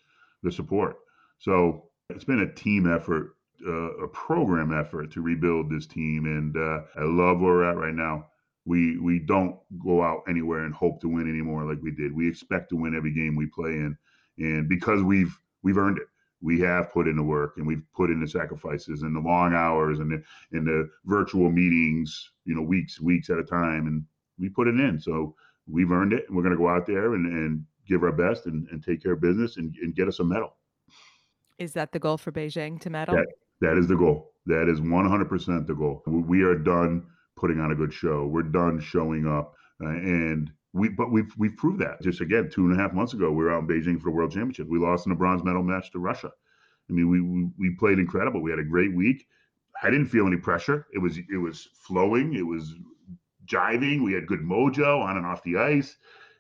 The 0.42 0.50
support. 0.50 0.96
So 1.38 1.88
it's 2.08 2.24
been 2.24 2.40
a 2.40 2.54
team 2.54 2.92
effort, 2.92 3.36
uh, 3.66 4.04
a 4.04 4.08
program 4.08 4.72
effort 4.72 5.12
to 5.12 5.22
rebuild 5.22 5.70
this 5.70 5.86
team, 5.86 6.24
and 6.26 6.56
uh, 6.56 6.82
I 6.96 7.04
love 7.04 7.40
where 7.40 7.52
we're 7.52 7.70
at 7.70 7.76
right 7.76 7.94
now. 7.94 8.26
We 8.64 8.98
we 8.98 9.18
don't 9.18 9.56
go 9.84 10.02
out 10.02 10.22
anywhere 10.28 10.64
and 10.64 10.74
hope 10.74 11.00
to 11.00 11.08
win 11.08 11.28
anymore 11.28 11.64
like 11.64 11.82
we 11.82 11.90
did. 11.90 12.14
We 12.14 12.28
expect 12.28 12.70
to 12.70 12.76
win 12.76 12.96
every 12.96 13.12
game 13.12 13.36
we 13.36 13.46
play 13.46 13.70
in, 13.70 13.96
and 14.38 14.68
because 14.68 15.02
we've 15.02 15.36
we've 15.62 15.78
earned 15.78 15.98
it. 15.98 16.06
We 16.42 16.60
have 16.60 16.92
put 16.92 17.08
in 17.08 17.16
the 17.16 17.22
work 17.22 17.54
and 17.56 17.66
we've 17.66 17.82
put 17.94 18.10
in 18.10 18.20
the 18.20 18.28
sacrifices 18.28 19.02
and 19.02 19.14
the 19.14 19.20
long 19.20 19.54
hours 19.54 20.00
and 20.00 20.10
the 20.10 20.22
and 20.56 20.66
the 20.66 20.90
virtual 21.04 21.50
meetings, 21.50 22.30
you 22.44 22.54
know, 22.54 22.62
weeks 22.62 23.00
weeks 23.00 23.30
at 23.30 23.38
a 23.38 23.44
time, 23.44 23.86
and 23.86 24.04
we 24.38 24.48
put 24.48 24.68
it 24.68 24.78
in. 24.78 25.00
So 25.00 25.34
we've 25.66 25.90
earned 25.90 26.12
it, 26.12 26.24
and 26.26 26.36
we're 26.36 26.42
going 26.42 26.56
to 26.56 26.58
go 26.58 26.68
out 26.68 26.86
there 26.86 27.14
and, 27.14 27.26
and 27.26 27.64
give 27.86 28.02
our 28.02 28.12
best 28.12 28.46
and, 28.46 28.68
and 28.70 28.82
take 28.82 29.02
care 29.02 29.12
of 29.12 29.20
business 29.20 29.56
and, 29.56 29.74
and 29.82 29.94
get 29.94 30.08
us 30.08 30.20
a 30.20 30.24
medal. 30.24 30.56
Is 31.58 31.72
that 31.74 31.92
the 31.92 31.98
goal 31.98 32.18
for 32.18 32.32
Beijing 32.32 32.80
to 32.80 32.90
medal? 32.90 33.14
That, 33.14 33.26
that 33.60 33.78
is 33.78 33.86
the 33.86 33.96
goal. 33.96 34.32
That 34.46 34.68
is 34.68 34.80
100% 34.80 35.66
the 35.66 35.74
goal. 35.74 36.02
We 36.06 36.42
are 36.42 36.56
done 36.56 37.06
putting 37.36 37.60
on 37.60 37.70
a 37.70 37.74
good 37.74 37.92
show. 37.92 38.26
We're 38.26 38.42
done 38.42 38.80
showing 38.80 39.26
up, 39.26 39.54
uh, 39.82 39.88
and 39.88 40.50
we 40.72 40.88
but 40.88 41.10
we've 41.10 41.32
we've 41.36 41.56
proved 41.56 41.80
that. 41.80 42.00
Just 42.02 42.20
again, 42.20 42.50
two 42.50 42.64
and 42.66 42.78
a 42.78 42.82
half 42.82 42.92
months 42.92 43.12
ago, 43.12 43.30
we 43.30 43.44
were 43.44 43.52
out 43.52 43.62
in 43.62 43.68
Beijing 43.68 43.98
for 43.98 44.04
the 44.04 44.16
World 44.16 44.32
Championship. 44.32 44.68
We 44.68 44.78
lost 44.78 45.06
in 45.06 45.12
a 45.12 45.16
bronze 45.16 45.44
medal 45.44 45.62
match 45.62 45.90
to 45.92 45.98
Russia. 45.98 46.30
I 46.88 46.92
mean, 46.92 47.08
we, 47.08 47.20
we 47.20 47.50
we 47.58 47.76
played 47.76 47.98
incredible. 47.98 48.42
We 48.42 48.50
had 48.50 48.60
a 48.60 48.64
great 48.64 48.94
week. 48.94 49.26
I 49.82 49.90
didn't 49.90 50.06
feel 50.06 50.26
any 50.26 50.36
pressure. 50.36 50.86
It 50.92 50.98
was 50.98 51.18
it 51.18 51.38
was 51.38 51.68
flowing. 51.74 52.34
It 52.34 52.46
was 52.46 52.74
jiving. 53.46 54.04
We 54.04 54.12
had 54.12 54.26
good 54.26 54.40
mojo 54.40 55.02
on 55.02 55.16
and 55.16 55.26
off 55.26 55.42
the 55.42 55.58
ice. 55.58 55.96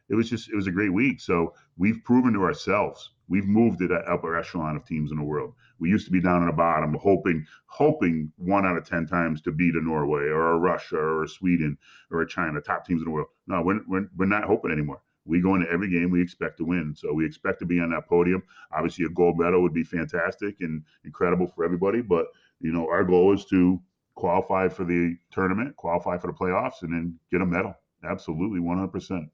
It 0.08 0.14
was 0.14 0.30
just 0.30 0.50
it 0.50 0.56
was 0.56 0.66
a 0.66 0.72
great 0.72 0.92
week. 0.92 1.20
So 1.20 1.54
we've 1.76 2.02
proven 2.04 2.32
to 2.34 2.42
ourselves 2.42 3.10
we've 3.32 3.46
moved 3.46 3.78
to 3.78 3.88
that 3.88 4.06
upper 4.06 4.36
echelon 4.36 4.76
of 4.76 4.84
teams 4.84 5.10
in 5.10 5.16
the 5.16 5.24
world. 5.24 5.54
We 5.78 5.88
used 5.88 6.04
to 6.04 6.12
be 6.12 6.20
down 6.20 6.42
in 6.42 6.48
the 6.48 6.52
bottom, 6.52 6.94
hoping 7.00 7.46
hoping 7.64 8.30
one 8.36 8.66
out 8.66 8.76
of 8.76 8.86
ten 8.86 9.06
times 9.06 9.40
to 9.42 9.52
beat 9.52 9.74
a 9.74 9.80
Norway 9.80 10.24
or 10.24 10.52
a 10.52 10.58
Russia 10.58 10.98
or 10.98 11.24
a 11.24 11.28
Sweden 11.28 11.78
or 12.10 12.20
a 12.20 12.28
China, 12.28 12.60
top 12.60 12.84
teams 12.84 13.00
in 13.00 13.06
the 13.06 13.10
world. 13.10 13.28
No, 13.52 13.60
we're, 13.60 13.80
we're, 13.86 14.08
we're 14.16 14.24
not 14.24 14.44
hoping 14.44 14.72
anymore. 14.72 15.02
We 15.26 15.42
go 15.42 15.54
into 15.54 15.70
every 15.70 15.90
game 15.90 16.10
we 16.10 16.22
expect 16.22 16.56
to 16.56 16.64
win. 16.64 16.94
So 16.96 17.12
we 17.12 17.26
expect 17.26 17.58
to 17.58 17.66
be 17.66 17.80
on 17.80 17.90
that 17.90 18.08
podium. 18.08 18.42
Obviously, 18.72 19.04
a 19.04 19.10
gold 19.10 19.38
medal 19.38 19.60
would 19.60 19.74
be 19.74 19.84
fantastic 19.84 20.56
and 20.60 20.82
incredible 21.04 21.46
for 21.46 21.62
everybody. 21.62 22.00
But 22.00 22.28
you 22.60 22.72
know, 22.72 22.88
our 22.88 23.04
goal 23.04 23.34
is 23.34 23.44
to 23.46 23.78
qualify 24.14 24.68
for 24.68 24.84
the 24.84 25.16
tournament, 25.30 25.76
qualify 25.76 26.16
for 26.16 26.28
the 26.28 26.32
playoffs, 26.32 26.80
and 26.80 26.94
then 26.94 27.18
get 27.30 27.42
a 27.42 27.46
medal. 27.46 27.74
Absolutely, 28.02 28.58
100%. 28.58 29.28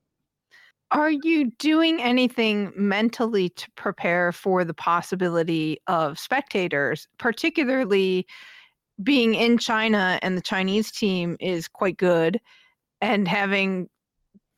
Are 0.90 1.11
you 1.11 1.52
doing 1.59 2.02
anything 2.02 2.72
mentally 2.74 3.50
to 3.50 3.70
prepare 3.76 4.33
for 4.33 4.64
the 4.64 4.74
possibility 4.74 5.78
of 5.87 6.18
spectators, 6.18 7.07
particularly 7.18 8.26
being 9.00 9.35
in 9.35 9.59
China 9.59 10.18
and 10.22 10.37
the 10.37 10.42
Chinese 10.42 10.90
team 10.90 11.37
is 11.38 11.68
quite 11.68 11.98
good 11.98 12.40
and 13.00 13.28
having 13.28 13.88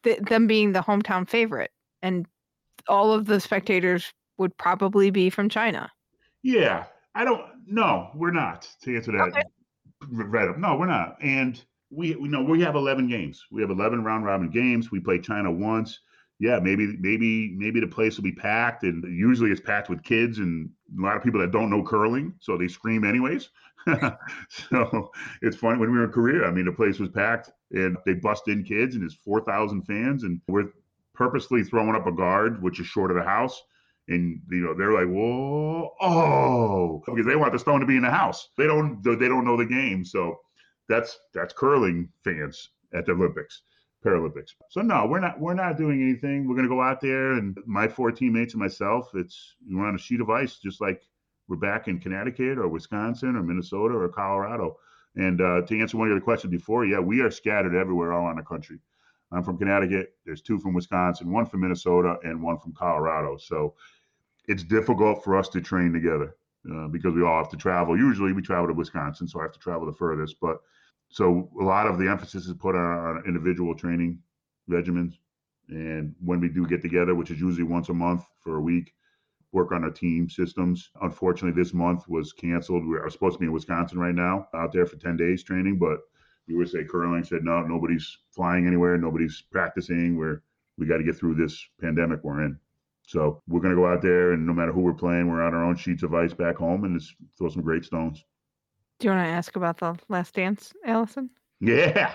th- 0.04 0.20
them 0.20 0.46
being 0.46 0.72
the 0.72 0.80
hometown 0.80 1.28
favorite 1.28 1.70
and 2.02 2.26
all 2.88 3.12
of 3.12 3.26
the 3.26 3.40
spectators 3.40 4.12
would 4.38 4.56
probably 4.56 5.10
be 5.10 5.30
from 5.30 5.48
China? 5.48 5.90
Yeah, 6.42 6.84
I 7.14 7.24
don't. 7.24 7.42
No, 7.66 8.10
we're 8.14 8.32
not. 8.32 8.68
To 8.82 8.96
answer 8.96 9.12
that, 9.12 9.28
okay. 9.28 9.42
right 10.10 10.48
up. 10.48 10.58
No, 10.58 10.76
we're 10.76 10.86
not. 10.86 11.16
And 11.22 11.62
we 11.90 12.16
we 12.16 12.28
know 12.28 12.42
we 12.42 12.62
have 12.62 12.74
11 12.74 13.08
games. 13.08 13.44
We 13.50 13.60
have 13.60 13.70
11 13.70 14.02
round 14.02 14.24
robin 14.24 14.50
games. 14.50 14.90
We 14.90 15.00
play 15.00 15.18
China 15.18 15.50
once 15.50 16.00
yeah, 16.40 16.58
maybe 16.58 16.96
maybe 16.98 17.54
maybe 17.54 17.80
the 17.80 17.86
place 17.86 18.16
will 18.16 18.24
be 18.24 18.32
packed, 18.32 18.82
and 18.82 19.04
usually 19.04 19.50
it's 19.50 19.60
packed 19.60 19.90
with 19.90 20.02
kids 20.02 20.38
and 20.38 20.70
a 20.98 21.02
lot 21.02 21.16
of 21.16 21.22
people 21.22 21.38
that 21.40 21.52
don't 21.52 21.68
know 21.68 21.84
curling, 21.84 22.32
so 22.40 22.56
they 22.56 22.66
scream 22.66 23.04
anyways. 23.04 23.50
so 24.48 25.10
it's 25.42 25.56
funny 25.58 25.78
when 25.78 25.92
we 25.92 25.98
were 25.98 26.04
in 26.04 26.12
Korea. 26.12 26.44
I 26.46 26.50
mean, 26.50 26.64
the 26.64 26.72
place 26.72 26.98
was 26.98 27.10
packed, 27.10 27.50
and 27.72 27.96
they 28.04 28.14
bust 28.14 28.48
in 28.48 28.64
kids, 28.64 28.96
and 28.96 29.12
four 29.24 29.40
thousand 29.42 29.82
fans, 29.82 30.24
and 30.24 30.40
we're 30.48 30.70
purposely 31.14 31.62
throwing 31.62 31.94
up 31.94 32.06
a 32.06 32.12
guard, 32.12 32.62
which 32.62 32.80
is 32.80 32.86
short 32.86 33.10
of 33.10 33.16
the 33.16 33.22
house. 33.22 33.62
And 34.08 34.40
you 34.50 34.60
know 34.60 34.74
they're 34.74 34.92
like, 34.92 35.08
whoa, 35.08 35.94
oh, 36.00 37.02
because 37.06 37.26
they 37.26 37.36
want 37.36 37.52
the 37.52 37.58
stone 37.58 37.80
to 37.80 37.86
be 37.86 37.96
in 37.96 38.02
the 38.02 38.10
house. 38.10 38.48
They 38.56 38.66
don't, 38.66 39.02
they 39.04 39.28
don't 39.28 39.44
know 39.44 39.56
the 39.56 39.66
game. 39.66 40.04
So 40.04 40.40
that's 40.88 41.18
that's 41.32 41.54
curling 41.54 42.08
fans 42.24 42.70
at 42.92 43.06
the 43.06 43.12
Olympics. 43.12 43.62
Paralympics. 44.04 44.54
So 44.70 44.80
no, 44.80 45.06
we're 45.06 45.20
not 45.20 45.38
we're 45.38 45.54
not 45.54 45.76
doing 45.76 46.02
anything. 46.02 46.48
We're 46.48 46.56
gonna 46.56 46.68
go 46.68 46.80
out 46.80 47.00
there 47.00 47.32
and 47.32 47.56
my 47.66 47.86
four 47.86 48.10
teammates 48.10 48.54
and 48.54 48.62
myself, 48.62 49.10
it's 49.14 49.56
we're 49.70 49.86
on 49.86 49.94
a 49.94 49.98
sheet 49.98 50.22
of 50.22 50.30
ice, 50.30 50.56
just 50.56 50.80
like 50.80 51.02
we're 51.48 51.56
back 51.56 51.86
in 51.86 52.00
Connecticut 52.00 52.56
or 52.58 52.68
Wisconsin 52.68 53.36
or 53.36 53.42
Minnesota 53.42 53.94
or 53.94 54.08
Colorado. 54.08 54.78
And 55.16 55.40
uh, 55.40 55.62
to 55.62 55.80
answer 55.80 55.96
one 55.96 56.08
of 56.08 56.12
your 56.12 56.20
questions 56.20 56.50
before, 56.50 56.84
yeah, 56.84 57.00
we 57.00 57.20
are 57.20 57.30
scattered 57.30 57.74
everywhere 57.74 58.12
all 58.12 58.26
around 58.26 58.36
the 58.36 58.42
country. 58.42 58.78
I'm 59.32 59.42
from 59.44 59.58
Connecticut. 59.58 60.14
There's 60.24 60.42
two 60.42 60.58
from 60.58 60.74
Wisconsin, 60.74 61.30
one 61.30 61.46
from 61.46 61.60
Minnesota, 61.60 62.16
and 62.24 62.42
one 62.42 62.58
from 62.58 62.72
Colorado. 62.72 63.36
So 63.36 63.74
it's 64.48 64.64
difficult 64.64 65.22
for 65.22 65.36
us 65.36 65.48
to 65.50 65.60
train 65.60 65.92
together 65.92 66.36
uh, 66.72 66.88
because 66.88 67.14
we 67.14 67.22
all 67.22 67.38
have 67.38 67.50
to 67.50 67.56
travel. 67.56 67.96
Usually 67.96 68.32
we 68.32 68.42
travel 68.42 68.68
to 68.68 68.74
Wisconsin, 68.74 69.28
so 69.28 69.40
I 69.40 69.44
have 69.44 69.52
to 69.52 69.58
travel 69.58 69.86
the 69.86 69.92
furthest. 69.92 70.36
But 70.40 70.58
so 71.08 71.48
a 71.60 71.64
lot 71.64 71.86
of 71.86 71.98
the 71.98 72.08
emphasis 72.08 72.46
is 72.46 72.54
put 72.54 72.74
on, 72.74 73.16
on 73.16 73.22
individual 73.26 73.74
training 73.74 74.18
regimens. 74.68 75.14
And 75.68 76.14
when 76.24 76.40
we 76.40 76.48
do 76.48 76.66
get 76.66 76.82
together, 76.82 77.14
which 77.14 77.30
is 77.30 77.40
usually 77.40 77.64
once 77.64 77.88
a 77.88 77.94
month 77.94 78.24
for 78.42 78.56
a 78.56 78.60
week, 78.60 78.92
work 79.52 79.72
on 79.72 79.84
our 79.84 79.90
team 79.90 80.28
systems. 80.28 80.90
Unfortunately, 81.02 81.60
this 81.60 81.74
month 81.74 82.08
was 82.08 82.32
canceled. 82.32 82.86
We 82.86 82.96
are 82.96 83.10
supposed 83.10 83.34
to 83.34 83.38
be 83.40 83.46
in 83.46 83.52
Wisconsin 83.52 83.98
right 83.98 84.14
now, 84.14 84.48
out 84.54 84.72
there 84.72 84.86
for 84.86 84.96
10 84.96 85.16
days 85.16 85.42
training, 85.42 85.78
but 85.78 86.00
USA 86.46 86.84
Curling 86.84 87.24
said, 87.24 87.44
no, 87.44 87.62
nobody's 87.62 88.18
flying 88.30 88.66
anywhere. 88.66 88.96
Nobody's 88.96 89.42
practicing. 89.50 90.16
We're, 90.16 90.42
we 90.78 90.86
got 90.86 90.98
to 90.98 91.04
get 91.04 91.16
through 91.16 91.34
this 91.34 91.64
pandemic 91.80 92.22
we're 92.22 92.42
in. 92.44 92.58
So 93.02 93.42
we're 93.48 93.60
going 93.60 93.74
to 93.74 93.80
go 93.80 93.88
out 93.88 94.02
there, 94.02 94.32
and 94.32 94.46
no 94.46 94.52
matter 94.52 94.72
who 94.72 94.82
we're 94.82 94.94
playing, 94.94 95.28
we're 95.28 95.42
on 95.42 95.54
our 95.54 95.64
own 95.64 95.76
sheets 95.76 96.04
of 96.04 96.14
ice 96.14 96.32
back 96.32 96.56
home 96.56 96.84
and 96.84 96.98
just 96.98 97.14
throw 97.36 97.48
some 97.48 97.62
great 97.62 97.84
stones. 97.84 98.24
Do 98.98 99.08
you 99.08 99.14
want 99.14 99.26
to 99.26 99.32
ask 99.32 99.56
about 99.56 99.78
the 99.78 99.98
last 100.08 100.34
dance, 100.34 100.72
Alison? 100.84 101.30
Yeah. 101.60 102.14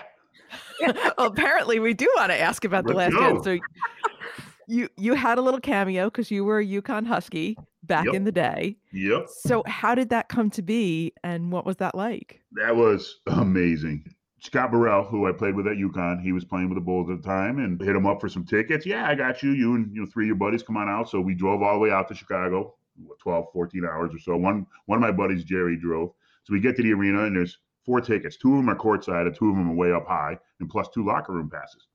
well, 0.80 1.26
apparently 1.26 1.80
we 1.80 1.94
do 1.94 2.10
want 2.16 2.30
to 2.30 2.40
ask 2.40 2.64
about 2.64 2.86
the 2.86 2.94
last 2.94 3.14
dance. 3.14 3.44
So 3.44 3.58
you 4.66 4.88
you 4.96 5.14
had 5.14 5.38
a 5.38 5.42
little 5.42 5.60
cameo 5.60 6.06
because 6.06 6.30
you 6.30 6.44
were 6.44 6.58
a 6.58 6.66
UConn 6.66 7.06
Husky 7.06 7.56
back 7.84 8.04
Yep. 8.06 8.14
in 8.14 8.24
the 8.24 8.32
day. 8.32 8.76
Yep. 8.92 9.26
So 9.28 9.62
how 9.66 9.94
did 9.94 10.08
that 10.10 10.28
come 10.28 10.50
to 10.50 10.62
be 10.62 11.12
and 11.22 11.52
what 11.52 11.64
was 11.64 11.76
that 11.76 11.94
like? 11.94 12.42
That 12.52 12.74
was 12.76 13.20
amazing. 13.26 14.12
Scott 14.40 14.70
Burrell, 14.70 15.02
who 15.04 15.26
I 15.26 15.32
played 15.32 15.54
with 15.56 15.66
at 15.66 15.76
UConn, 15.76 16.20
he 16.22 16.32
was 16.32 16.44
playing 16.44 16.68
with 16.68 16.76
the 16.76 16.80
Bulls 16.84 17.10
at 17.10 17.22
the 17.22 17.26
time 17.28 17.58
and 17.58 17.80
hit 17.80 17.96
him 17.96 18.06
up 18.06 18.20
for 18.20 18.28
some 18.28 18.44
tickets. 18.44 18.84
Yeah, 18.86 19.08
I 19.08 19.14
got 19.14 19.42
you. 19.42 19.52
You 19.52 19.74
and 19.74 19.92
you 19.94 20.02
know 20.02 20.06
three 20.06 20.24
of 20.24 20.28
your 20.28 20.36
buddies 20.36 20.62
come 20.62 20.76
on 20.76 20.88
out. 20.88 21.08
So 21.08 21.20
we 21.20 21.34
drove 21.34 21.62
all 21.62 21.74
the 21.74 21.80
way 21.80 21.90
out 21.90 22.08
to 22.08 22.14
Chicago, 22.14 22.74
what, 22.96 23.18
12, 23.18 23.46
14 23.52 23.84
hours 23.84 24.14
or 24.14 24.18
so. 24.18 24.36
One 24.36 24.66
one 24.86 24.96
of 24.98 25.02
my 25.02 25.12
buddies, 25.12 25.42
Jerry, 25.44 25.76
drove. 25.76 26.10
So 26.44 26.52
we 26.52 26.60
get 26.60 26.76
to 26.76 26.82
the 26.82 26.92
arena 26.92 27.24
and 27.24 27.34
there's 27.34 27.58
four 27.84 28.00
tickets. 28.00 28.36
Two 28.36 28.52
of 28.52 28.58
them 28.58 28.68
are 28.68 28.76
courtside, 28.76 29.26
and 29.26 29.34
two 29.34 29.48
of 29.50 29.56
them 29.56 29.70
are 29.70 29.74
way 29.74 29.92
up 29.92 30.06
high, 30.06 30.38
and 30.60 30.68
plus 30.68 30.88
two 30.92 31.04
locker 31.04 31.32
room 31.32 31.48
passes. 31.50 31.86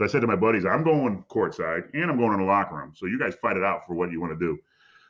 So 0.00 0.06
I 0.06 0.08
said 0.08 0.22
to 0.22 0.26
my 0.26 0.36
buddies, 0.36 0.64
I'm 0.64 0.82
going 0.82 1.22
courtside 1.28 1.90
and 1.92 2.10
I'm 2.10 2.16
going 2.16 2.32
in 2.32 2.40
the 2.40 2.46
locker 2.46 2.74
room. 2.74 2.94
So 2.96 3.04
you 3.04 3.18
guys 3.18 3.34
fight 3.34 3.58
it 3.58 3.62
out 3.62 3.82
for 3.86 3.92
what 3.92 4.10
you 4.10 4.18
want 4.18 4.32
to 4.32 4.38
do. 4.38 4.58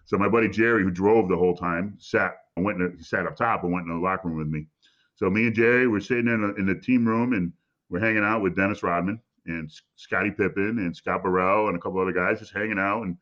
So 0.04 0.18
my 0.18 0.28
buddy 0.28 0.48
Jerry, 0.48 0.82
who 0.82 0.90
drove 0.90 1.28
the 1.28 1.36
whole 1.36 1.54
time, 1.54 1.94
sat 2.00 2.32
and 2.56 2.64
went 2.64 2.80
in, 2.80 2.96
he 2.96 3.04
sat 3.04 3.24
up 3.24 3.36
top 3.36 3.62
and 3.62 3.72
went 3.72 3.86
in 3.86 3.94
the 3.94 4.00
locker 4.04 4.26
room 4.26 4.38
with 4.38 4.48
me. 4.48 4.66
So 5.14 5.30
me 5.30 5.46
and 5.46 5.54
Jerry 5.54 5.86
were 5.86 6.00
sitting 6.00 6.26
in, 6.26 6.42
a, 6.42 6.58
in 6.58 6.66
the 6.66 6.74
team 6.74 7.06
room 7.06 7.34
and 7.34 7.52
we're 7.88 8.00
hanging 8.00 8.24
out 8.24 8.42
with 8.42 8.56
Dennis 8.56 8.82
Rodman 8.82 9.20
and 9.46 9.70
Scottie 9.94 10.32
Pippen 10.32 10.80
and 10.80 10.96
Scott 10.96 11.22
Burrell 11.22 11.68
and 11.68 11.76
a 11.76 11.80
couple 11.80 12.00
other 12.00 12.10
guys 12.10 12.40
just 12.40 12.52
hanging 12.52 12.80
out. 12.80 13.04
And 13.04 13.16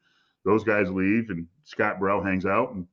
those 0.46 0.64
guys 0.64 0.90
leave 0.90 1.28
and 1.28 1.46
Scott 1.64 2.00
Burrell 2.00 2.24
hangs 2.24 2.46
out 2.46 2.72
and 2.72 2.86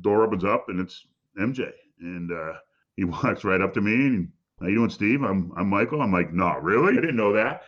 door 0.00 0.24
opens 0.24 0.44
up 0.44 0.70
and 0.70 0.80
it's 0.80 1.06
MJ. 1.38 1.70
And 2.00 2.32
uh, 2.32 2.54
he 2.96 3.04
walks 3.04 3.44
right 3.44 3.60
up 3.60 3.74
to 3.74 3.82
me 3.82 3.92
and 3.92 4.32
how 4.60 4.68
you 4.68 4.76
doing, 4.76 4.88
Steve? 4.88 5.22
I'm 5.24 5.52
I'm 5.58 5.68
Michael. 5.68 6.00
I'm 6.00 6.12
like, 6.12 6.32
no, 6.32 6.54
really? 6.54 6.96
I 6.96 7.02
didn't 7.02 7.16
know 7.16 7.34
that. 7.34 7.64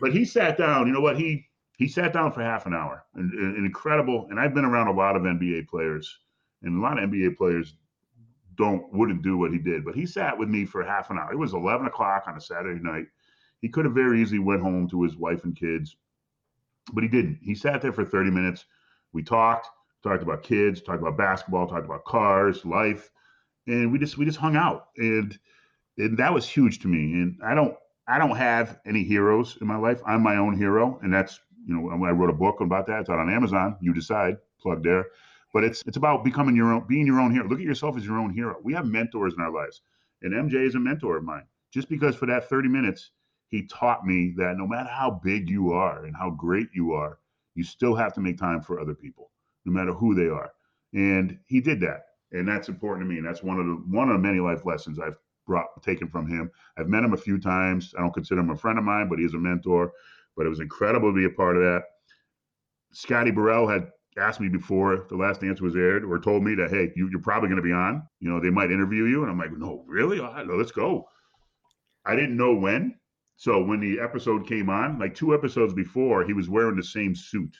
But 0.00 0.12
he 0.12 0.24
sat 0.24 0.58
down. 0.58 0.86
You 0.86 0.92
know 0.92 1.00
what? 1.00 1.18
He 1.18 1.46
he 1.78 1.88
sat 1.88 2.12
down 2.12 2.32
for 2.32 2.42
half 2.42 2.66
an 2.66 2.74
hour. 2.74 3.04
And 3.14 3.64
incredible. 3.64 4.26
And 4.30 4.40
I've 4.40 4.54
been 4.54 4.64
around 4.64 4.88
a 4.88 4.92
lot 4.92 5.16
of 5.16 5.22
NBA 5.22 5.68
players, 5.68 6.18
and 6.62 6.78
a 6.78 6.80
lot 6.80 7.02
of 7.02 7.10
NBA 7.10 7.36
players 7.36 7.74
don't 8.56 8.92
wouldn't 8.92 9.22
do 9.22 9.36
what 9.36 9.52
he 9.52 9.58
did. 9.58 9.84
But 9.84 9.94
he 9.94 10.06
sat 10.06 10.36
with 10.36 10.48
me 10.48 10.64
for 10.64 10.82
half 10.82 11.10
an 11.10 11.18
hour. 11.18 11.32
It 11.32 11.38
was 11.38 11.54
11 11.54 11.86
o'clock 11.86 12.24
on 12.26 12.36
a 12.36 12.40
Saturday 12.40 12.82
night. 12.82 13.06
He 13.60 13.68
could 13.68 13.84
have 13.84 13.94
very 13.94 14.20
easily 14.20 14.38
went 14.38 14.62
home 14.62 14.88
to 14.90 15.02
his 15.02 15.16
wife 15.16 15.44
and 15.44 15.56
kids, 15.56 15.96
but 16.92 17.02
he 17.02 17.08
didn't. 17.08 17.38
He 17.42 17.54
sat 17.54 17.80
there 17.80 17.92
for 17.92 18.04
30 18.04 18.30
minutes. 18.30 18.66
We 19.12 19.22
talked, 19.22 19.68
talked 20.02 20.22
about 20.22 20.42
kids, 20.42 20.82
talked 20.82 21.00
about 21.00 21.16
basketball, 21.16 21.66
talked 21.66 21.86
about 21.86 22.04
cars, 22.04 22.64
life, 22.64 23.10
and 23.66 23.90
we 23.92 23.98
just 23.98 24.18
we 24.18 24.24
just 24.24 24.38
hung 24.38 24.56
out. 24.56 24.88
And 24.96 25.38
and 25.98 26.18
that 26.18 26.32
was 26.32 26.48
huge 26.48 26.80
to 26.80 26.88
me. 26.88 26.98
And 26.98 27.38
I 27.44 27.54
don't 27.54 27.76
I 28.08 28.18
don't 28.18 28.36
have 28.36 28.78
any 28.86 29.02
heroes 29.02 29.58
in 29.60 29.66
my 29.66 29.76
life. 29.76 30.00
I'm 30.06 30.22
my 30.22 30.36
own 30.36 30.56
hero, 30.56 30.98
and 31.02 31.12
that's 31.12 31.40
you 31.66 31.74
know 31.74 32.04
I 32.04 32.10
wrote 32.10 32.30
a 32.30 32.34
book 32.34 32.60
about 32.60 32.86
that. 32.86 33.00
It's 33.00 33.10
out 33.10 33.18
on 33.18 33.32
Amazon. 33.32 33.76
You 33.80 33.92
decide. 33.92 34.36
Plug 34.60 34.82
there. 34.82 35.06
But 35.52 35.64
it's 35.64 35.82
it's 35.86 35.96
about 35.96 36.24
becoming 36.24 36.56
your 36.56 36.72
own, 36.72 36.86
being 36.88 37.06
your 37.06 37.20
own 37.20 37.32
hero. 37.32 37.48
Look 37.48 37.60
at 37.60 37.64
yourself 37.64 37.96
as 37.96 38.04
your 38.06 38.18
own 38.18 38.32
hero. 38.32 38.56
We 38.62 38.72
have 38.74 38.86
mentors 38.86 39.34
in 39.34 39.40
our 39.40 39.50
lives, 39.50 39.82
and 40.22 40.32
MJ 40.32 40.66
is 40.66 40.74
a 40.74 40.80
mentor 40.80 41.16
of 41.16 41.24
mine. 41.24 41.44
Just 41.72 41.88
because 41.88 42.14
for 42.14 42.26
that 42.26 42.48
30 42.48 42.68
minutes 42.68 43.10
he 43.48 43.66
taught 43.66 44.04
me 44.04 44.34
that 44.36 44.56
no 44.56 44.66
matter 44.66 44.88
how 44.88 45.20
big 45.22 45.48
you 45.48 45.72
are 45.72 46.04
and 46.04 46.16
how 46.16 46.30
great 46.30 46.68
you 46.74 46.92
are, 46.92 47.18
you 47.54 47.62
still 47.62 47.94
have 47.94 48.12
to 48.14 48.20
make 48.20 48.38
time 48.38 48.60
for 48.60 48.80
other 48.80 48.94
people, 48.94 49.30
no 49.64 49.72
matter 49.72 49.92
who 49.92 50.14
they 50.14 50.28
are. 50.28 50.52
And 50.92 51.38
he 51.46 51.60
did 51.60 51.80
that, 51.80 52.06
and 52.32 52.46
that's 52.46 52.68
important 52.68 53.06
to 53.06 53.08
me. 53.08 53.18
And 53.18 53.26
that's 53.26 53.42
one 53.42 53.58
of 53.58 53.66
the 53.66 53.74
one 53.88 54.08
of 54.08 54.14
the 54.14 54.26
many 54.26 54.40
life 54.40 54.64
lessons 54.64 54.98
I've 54.98 55.18
brought 55.46 55.82
taken 55.82 56.08
from 56.08 56.26
him. 56.26 56.50
I've 56.76 56.88
met 56.88 57.04
him 57.04 57.14
a 57.14 57.18
few 57.18 57.38
times. 57.38 57.94
I 57.96 58.02
don't 58.02 58.14
consider 58.14 58.40
him 58.40 58.50
a 58.50 58.56
friend 58.56 58.78
of 58.78 58.84
mine, 58.84 59.08
but 59.08 59.18
he's 59.18 59.34
a 59.34 59.38
mentor. 59.38 59.92
But 60.36 60.46
it 60.46 60.50
was 60.50 60.60
incredible 60.60 61.10
to 61.10 61.16
be 61.16 61.24
a 61.24 61.30
part 61.30 61.56
of 61.56 61.62
that. 61.62 61.82
Scotty 62.92 63.30
Burrell 63.30 63.68
had 63.68 63.90
asked 64.18 64.40
me 64.40 64.48
before 64.48 65.06
the 65.08 65.16
last 65.16 65.40
dance 65.40 65.60
was 65.60 65.76
aired 65.76 66.04
or 66.04 66.18
told 66.18 66.42
me 66.42 66.54
that 66.54 66.70
hey 66.70 66.90
you, 66.96 67.10
are 67.14 67.20
probably 67.20 67.48
going 67.48 67.56
to 67.56 67.62
be 67.62 67.72
on 67.72 68.02
you 68.20 68.30
know 68.30 68.40
they 68.40 68.50
might 68.50 68.70
interview 68.70 69.04
you 69.04 69.22
and 69.22 69.30
i'm 69.30 69.38
like 69.38 69.52
no 69.52 69.84
really 69.86 70.18
let's 70.46 70.72
go 70.72 71.06
i 72.06 72.16
didn't 72.16 72.36
know 72.36 72.54
when 72.54 72.94
so 73.36 73.62
when 73.62 73.80
the 73.80 74.00
episode 74.00 74.46
came 74.46 74.70
on 74.70 74.98
like 74.98 75.14
two 75.14 75.34
episodes 75.34 75.74
before 75.74 76.24
he 76.24 76.32
was 76.32 76.48
wearing 76.48 76.76
the 76.76 76.82
same 76.82 77.14
suit 77.14 77.54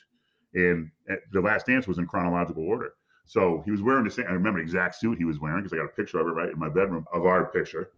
and 0.55 0.89
eh, 1.09 1.15
the 1.31 1.41
last 1.41 1.67
dance 1.67 1.87
was 1.87 1.99
in 1.99 2.07
chronological 2.07 2.63
order 2.63 2.93
so 3.27 3.61
he 3.65 3.71
was 3.71 3.81
wearing 3.81 4.03
the 4.03 4.11
same 4.11 4.25
i 4.27 4.31
remember 4.31 4.59
the 4.59 4.63
exact 4.63 4.95
suit 4.95 5.17
he 5.17 5.25
was 5.25 5.39
wearing 5.39 5.63
because 5.63 5.73
i 5.73 5.77
got 5.77 5.85
a 5.85 5.95
picture 5.95 6.19
of 6.19 6.27
it 6.27 6.31
right 6.31 6.51
in 6.51 6.59
my 6.59 6.69
bedroom 6.69 7.05
of 7.13 7.25
our 7.25 7.45
picture 7.45 7.91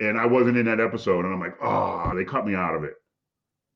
and 0.00 0.18
i 0.18 0.24
wasn't 0.24 0.56
in 0.56 0.64
that 0.64 0.80
episode 0.80 1.24
and 1.24 1.34
i'm 1.34 1.40
like 1.40 1.56
oh 1.62 2.12
they 2.16 2.24
cut 2.24 2.46
me 2.46 2.54
out 2.54 2.74
of 2.74 2.84
it 2.84 2.94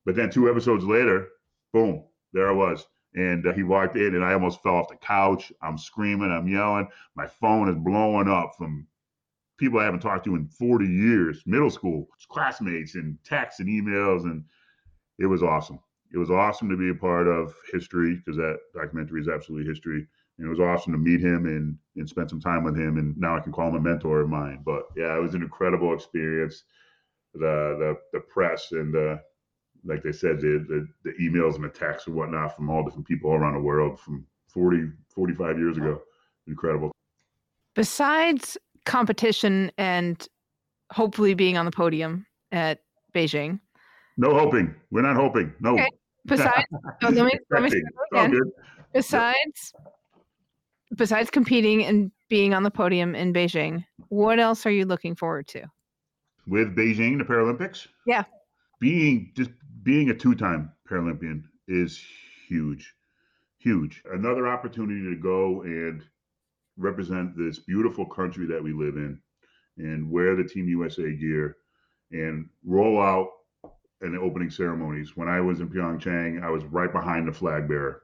but 0.05 0.14
then 0.14 0.30
two 0.30 0.49
episodes 0.49 0.84
later 0.84 1.28
boom 1.72 2.03
there 2.32 2.49
i 2.49 2.53
was 2.53 2.86
and 3.16 3.47
uh, 3.47 3.53
he 3.55 3.62
walked 3.62 3.97
in, 3.97 4.14
and 4.14 4.24
I 4.24 4.34
almost 4.34 4.62
fell 4.62 4.76
off 4.76 4.88
the 4.88 4.97
couch. 4.97 5.51
I'm 5.62 5.78
screaming, 5.78 6.30
I'm 6.30 6.47
yelling. 6.47 6.86
My 7.16 7.26
phone 7.26 7.68
is 7.68 7.76
blowing 7.76 8.28
up 8.28 8.53
from 8.57 8.86
people 9.59 9.80
I 9.80 9.84
haven't 9.84 10.01
talked 10.01 10.26
to 10.26 10.36
in 10.36 10.47
40 10.47 10.86
years, 10.86 11.42
middle 11.47 11.70
school 11.70 12.09
classmates, 12.28 12.94
and 12.94 13.18
texts 13.24 13.61
and 13.61 13.68
emails. 13.68 14.24
And 14.24 14.44
it 15.18 15.26
was 15.26 15.42
awesome. 15.42 15.80
It 16.12 16.18
was 16.18 16.30
awesome 16.30 16.68
to 16.68 16.76
be 16.76 16.90
a 16.90 16.94
part 16.94 17.26
of 17.26 17.55
history 17.72 18.16
because 18.16 18.36
that 18.36 18.59
documentary 18.74 19.22
is 19.22 19.28
absolutely 19.28 19.66
history. 19.66 20.07
It 20.39 20.47
was 20.47 20.61
awesome 20.61 20.93
to 20.93 20.99
meet 20.99 21.20
him 21.20 21.47
and, 21.47 21.78
and 21.97 22.09
spend 22.09 22.28
some 22.28 22.41
time 22.41 22.62
with 22.62 22.76
him. 22.76 22.99
And 22.99 23.16
now 23.16 23.37
I 23.37 23.41
can 23.41 23.53
call 23.53 23.68
him 23.68 23.76
a 23.76 23.80
mentor 23.80 24.20
of 24.20 24.28
mine. 24.28 24.62
But 24.64 24.82
yeah, 24.97 25.16
it 25.16 25.22
was 25.22 25.34
an 25.34 25.43
incredible 25.43 25.95
experience. 25.95 26.64
The 27.34 27.76
the 27.78 27.97
the 28.12 28.20
press 28.20 28.72
and 28.72 28.93
the 28.93 29.20
like 29.87 30.03
they 30.03 30.12
said, 30.12 30.41
the, 30.41 30.64
the, 30.68 30.89
the 31.05 31.12
emails 31.22 31.55
and 31.55 31.64
the 31.64 31.68
texts 31.68 32.07
and 32.07 32.16
whatnot 32.16 32.57
from 32.57 32.68
all 32.68 32.84
different 32.84 33.07
people 33.07 33.30
all 33.30 33.37
around 33.37 33.55
the 33.55 33.61
world 33.61 33.99
from 34.01 34.26
40, 34.49 34.89
45 35.14 35.59
years 35.59 35.76
ago. 35.76 36.03
Incredible. 36.47 36.93
Besides 37.74 38.59
competition 38.84 39.70
and 39.78 40.26
hopefully 40.91 41.34
being 41.34 41.57
on 41.57 41.64
the 41.64 41.70
podium 41.70 42.26
at 42.53 42.80
Beijing. 43.14 43.61
No 44.16 44.34
hoping. 44.34 44.74
We're 44.91 45.03
not 45.03 45.16
hoping. 45.16 45.53
No. 45.61 45.74
Okay. 45.74 45.89
Besides, 46.24 46.66
oh, 46.72 47.09
let 47.09 47.26
me, 47.26 47.39
let 47.51 47.62
me 47.62 47.82
again. 48.12 48.41
Besides, 48.93 49.72
besides 50.95 51.30
competing 51.30 51.84
and 51.84 52.11
being 52.28 52.55
on 52.55 52.62
the 52.62 52.70
podium 52.70 53.14
in 53.14 53.32
Beijing, 53.32 53.84
what 54.09 54.39
else 54.39 54.66
are 54.66 54.70
you 54.70 54.84
looking 54.84 55.14
forward 55.14 55.47
to? 55.49 55.64
With 56.47 56.76
Beijing, 56.76 57.18
the 57.18 57.24
Paralympics? 57.24 57.89
Yeah. 58.07 58.24
Being 58.80 59.32
just 59.34 59.51
being 59.82 60.11
a 60.11 60.14
two-time 60.14 60.72
Paralympian 60.89 61.45
is 61.66 62.01
huge, 62.49 62.95
huge. 63.59 64.03
Another 64.12 64.47
opportunity 64.47 65.03
to 65.03 65.20
go 65.20 65.62
and 65.62 66.03
represent 66.76 67.37
this 67.37 67.59
beautiful 67.59 68.07
country 68.07 68.47
that 68.47 68.62
we 68.62 68.72
live 68.72 68.97
in, 68.97 69.18
and 69.78 70.11
wear 70.11 70.37
the 70.37 70.45
Team 70.45 70.68
USA 70.68 71.14
gear, 71.16 71.57
and 72.12 72.49
roll 72.64 73.01
out 73.01 73.28
in 74.03 74.12
the 74.12 74.20
opening 74.20 74.51
ceremonies. 74.51 75.16
When 75.16 75.28
I 75.28 75.41
was 75.41 75.61
in 75.61 75.68
Pyeongchang, 75.68 76.45
I 76.45 76.51
was 76.51 76.64
right 76.64 76.93
behind 76.93 77.26
the 77.26 77.32
flag 77.32 77.66
bearer, 77.66 78.03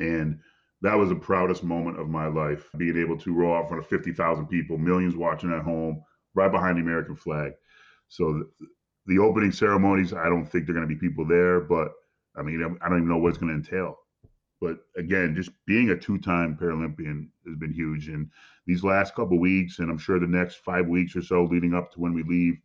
and 0.00 0.40
that 0.82 0.94
was 0.94 1.08
the 1.08 1.14
proudest 1.14 1.64
moment 1.64 1.98
of 1.98 2.08
my 2.08 2.26
life. 2.26 2.68
Being 2.76 2.98
able 2.98 3.18
to 3.18 3.34
roll 3.34 3.56
out 3.56 3.62
in 3.62 3.68
front 3.68 3.82
of 3.82 3.88
50,000 3.88 4.46
people, 4.46 4.78
millions 4.78 5.16
watching 5.16 5.52
at 5.52 5.62
home, 5.62 6.02
right 6.34 6.52
behind 6.52 6.76
the 6.76 6.82
American 6.82 7.16
flag. 7.16 7.52
So 8.08 8.44
the 9.06 9.18
opening 9.18 9.52
ceremonies, 9.52 10.12
I 10.12 10.28
don't 10.28 10.46
think 10.46 10.66
there 10.66 10.76
are 10.76 10.78
going 10.78 10.88
to 10.88 10.94
be 10.94 11.00
people 11.00 11.24
there, 11.26 11.60
but 11.60 11.92
I 12.36 12.42
mean, 12.42 12.78
I 12.82 12.88
don't 12.88 12.98
even 12.98 13.08
know 13.08 13.16
what 13.16 13.30
it's 13.30 13.38
going 13.38 13.50
to 13.50 13.54
entail. 13.54 13.98
But 14.60 14.78
again, 14.96 15.34
just 15.34 15.50
being 15.66 15.90
a 15.90 15.96
two-time 15.96 16.56
Paralympian 16.60 17.28
has 17.46 17.56
been 17.56 17.72
huge. 17.72 18.08
And 18.08 18.30
these 18.66 18.84
last 18.84 19.14
couple 19.14 19.38
weeks, 19.38 19.78
and 19.78 19.90
I'm 19.90 19.98
sure 19.98 20.18
the 20.18 20.26
next 20.26 20.56
five 20.56 20.86
weeks 20.86 21.14
or 21.14 21.22
so 21.22 21.44
leading 21.44 21.74
up 21.74 21.92
to 21.92 22.00
when 22.00 22.14
we 22.14 22.22
leave, 22.22 22.58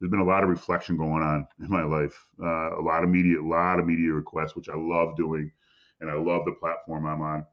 there's 0.00 0.10
been 0.10 0.20
a 0.20 0.24
lot 0.24 0.42
of 0.42 0.48
reflection 0.48 0.96
going 0.96 1.22
on 1.22 1.46
in 1.60 1.70
my 1.70 1.82
life. 1.82 2.26
Uh, 2.42 2.78
a 2.78 2.82
lot 2.82 3.04
of 3.04 3.10
media, 3.10 3.40
a 3.40 3.42
lot 3.42 3.78
of 3.78 3.86
media 3.86 4.12
requests, 4.12 4.54
which 4.54 4.68
I 4.68 4.76
love 4.76 5.16
doing, 5.16 5.50
and 6.00 6.10
I 6.10 6.14
love 6.14 6.44
the 6.44 6.52
platform 6.52 7.06
I'm 7.06 7.22
on. 7.22 7.46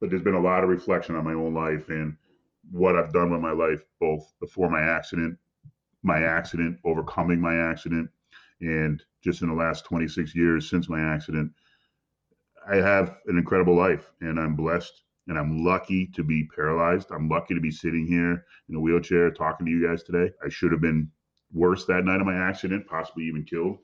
But 0.00 0.10
there's 0.10 0.22
been 0.22 0.34
a 0.34 0.40
lot 0.40 0.64
of 0.64 0.70
reflection 0.70 1.14
on 1.14 1.24
my 1.24 1.34
own 1.34 1.54
life 1.54 1.88
and 1.88 2.16
what 2.70 2.96
I've 2.96 3.12
done 3.12 3.30
with 3.30 3.40
my 3.40 3.52
life, 3.52 3.84
both 4.00 4.32
before 4.40 4.70
my 4.70 4.82
accident 4.82 5.38
my 6.02 6.22
accident, 6.22 6.78
overcoming 6.84 7.40
my 7.40 7.56
accident, 7.56 8.10
and 8.60 9.02
just 9.22 9.42
in 9.42 9.48
the 9.48 9.54
last 9.54 9.84
26 9.84 10.34
years 10.34 10.68
since 10.68 10.88
my 10.88 11.00
accident, 11.00 11.52
I 12.68 12.76
have 12.76 13.16
an 13.26 13.38
incredible 13.38 13.76
life 13.76 14.10
and 14.20 14.38
I'm 14.38 14.54
blessed 14.54 15.02
and 15.28 15.38
I'm 15.38 15.64
lucky 15.64 16.06
to 16.08 16.22
be 16.22 16.48
paralyzed. 16.54 17.10
I'm 17.10 17.28
lucky 17.28 17.54
to 17.54 17.60
be 17.60 17.70
sitting 17.70 18.06
here 18.06 18.44
in 18.68 18.74
a 18.74 18.80
wheelchair 18.80 19.30
talking 19.30 19.66
to 19.66 19.72
you 19.72 19.86
guys 19.86 20.02
today. 20.02 20.32
I 20.44 20.48
should 20.48 20.72
have 20.72 20.80
been 20.80 21.10
worse 21.52 21.84
that 21.86 22.04
night 22.04 22.20
of 22.20 22.26
my 22.26 22.36
accident, 22.36 22.86
possibly 22.86 23.24
even 23.24 23.44
killed, 23.44 23.78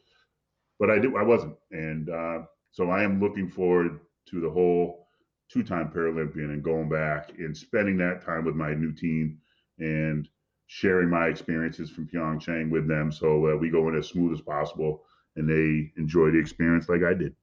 but 0.78 0.90
I 0.90 0.98
did. 0.98 1.14
I 1.16 1.22
wasn't, 1.22 1.56
and 1.70 2.08
uh, 2.08 2.42
so 2.70 2.90
I 2.90 3.02
am 3.02 3.20
looking 3.20 3.48
forward 3.48 4.00
to 4.30 4.40
the 4.40 4.50
whole 4.50 5.08
two-time 5.50 5.90
Paralympian 5.90 6.52
and 6.52 6.62
going 6.62 6.88
back 6.88 7.32
and 7.38 7.56
spending 7.56 7.96
that 7.98 8.24
time 8.24 8.44
with 8.44 8.54
my 8.54 8.74
new 8.74 8.92
team 8.92 9.38
and 9.78 10.28
sharing 10.66 11.08
my 11.08 11.26
experiences 11.26 11.90
from 11.90 12.06
Pyeongchang 12.06 12.70
with 12.70 12.86
them. 12.86 13.10
So 13.10 13.52
uh, 13.52 13.56
we 13.56 13.70
go 13.70 13.88
in 13.88 13.96
as 13.96 14.08
smooth 14.08 14.34
as 14.34 14.42
possible 14.42 15.04
and 15.36 15.48
they 15.48 15.92
enjoy 16.00 16.30
the 16.30 16.38
experience 16.38 16.88
like 16.88 17.02
I 17.02 17.14
did. 17.14 17.34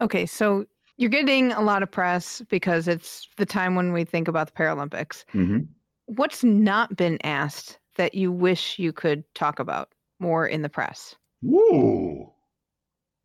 Okay. 0.00 0.26
So 0.26 0.64
you're 0.96 1.10
getting 1.10 1.52
a 1.52 1.60
lot 1.60 1.82
of 1.82 1.90
press 1.90 2.42
because 2.48 2.86
it's 2.86 3.28
the 3.36 3.46
time 3.46 3.74
when 3.74 3.92
we 3.92 4.04
think 4.04 4.28
about 4.28 4.46
the 4.46 4.52
Paralympics. 4.52 5.24
Mm-hmm. 5.34 5.60
What's 6.06 6.44
not 6.44 6.96
been 6.96 7.18
asked 7.24 7.78
that 7.96 8.14
you 8.14 8.30
wish 8.30 8.78
you 8.78 8.92
could 8.92 9.24
talk 9.34 9.58
about 9.58 9.92
more 10.20 10.46
in 10.46 10.62
the 10.62 10.68
press? 10.68 11.16
Whoa. 11.42 12.32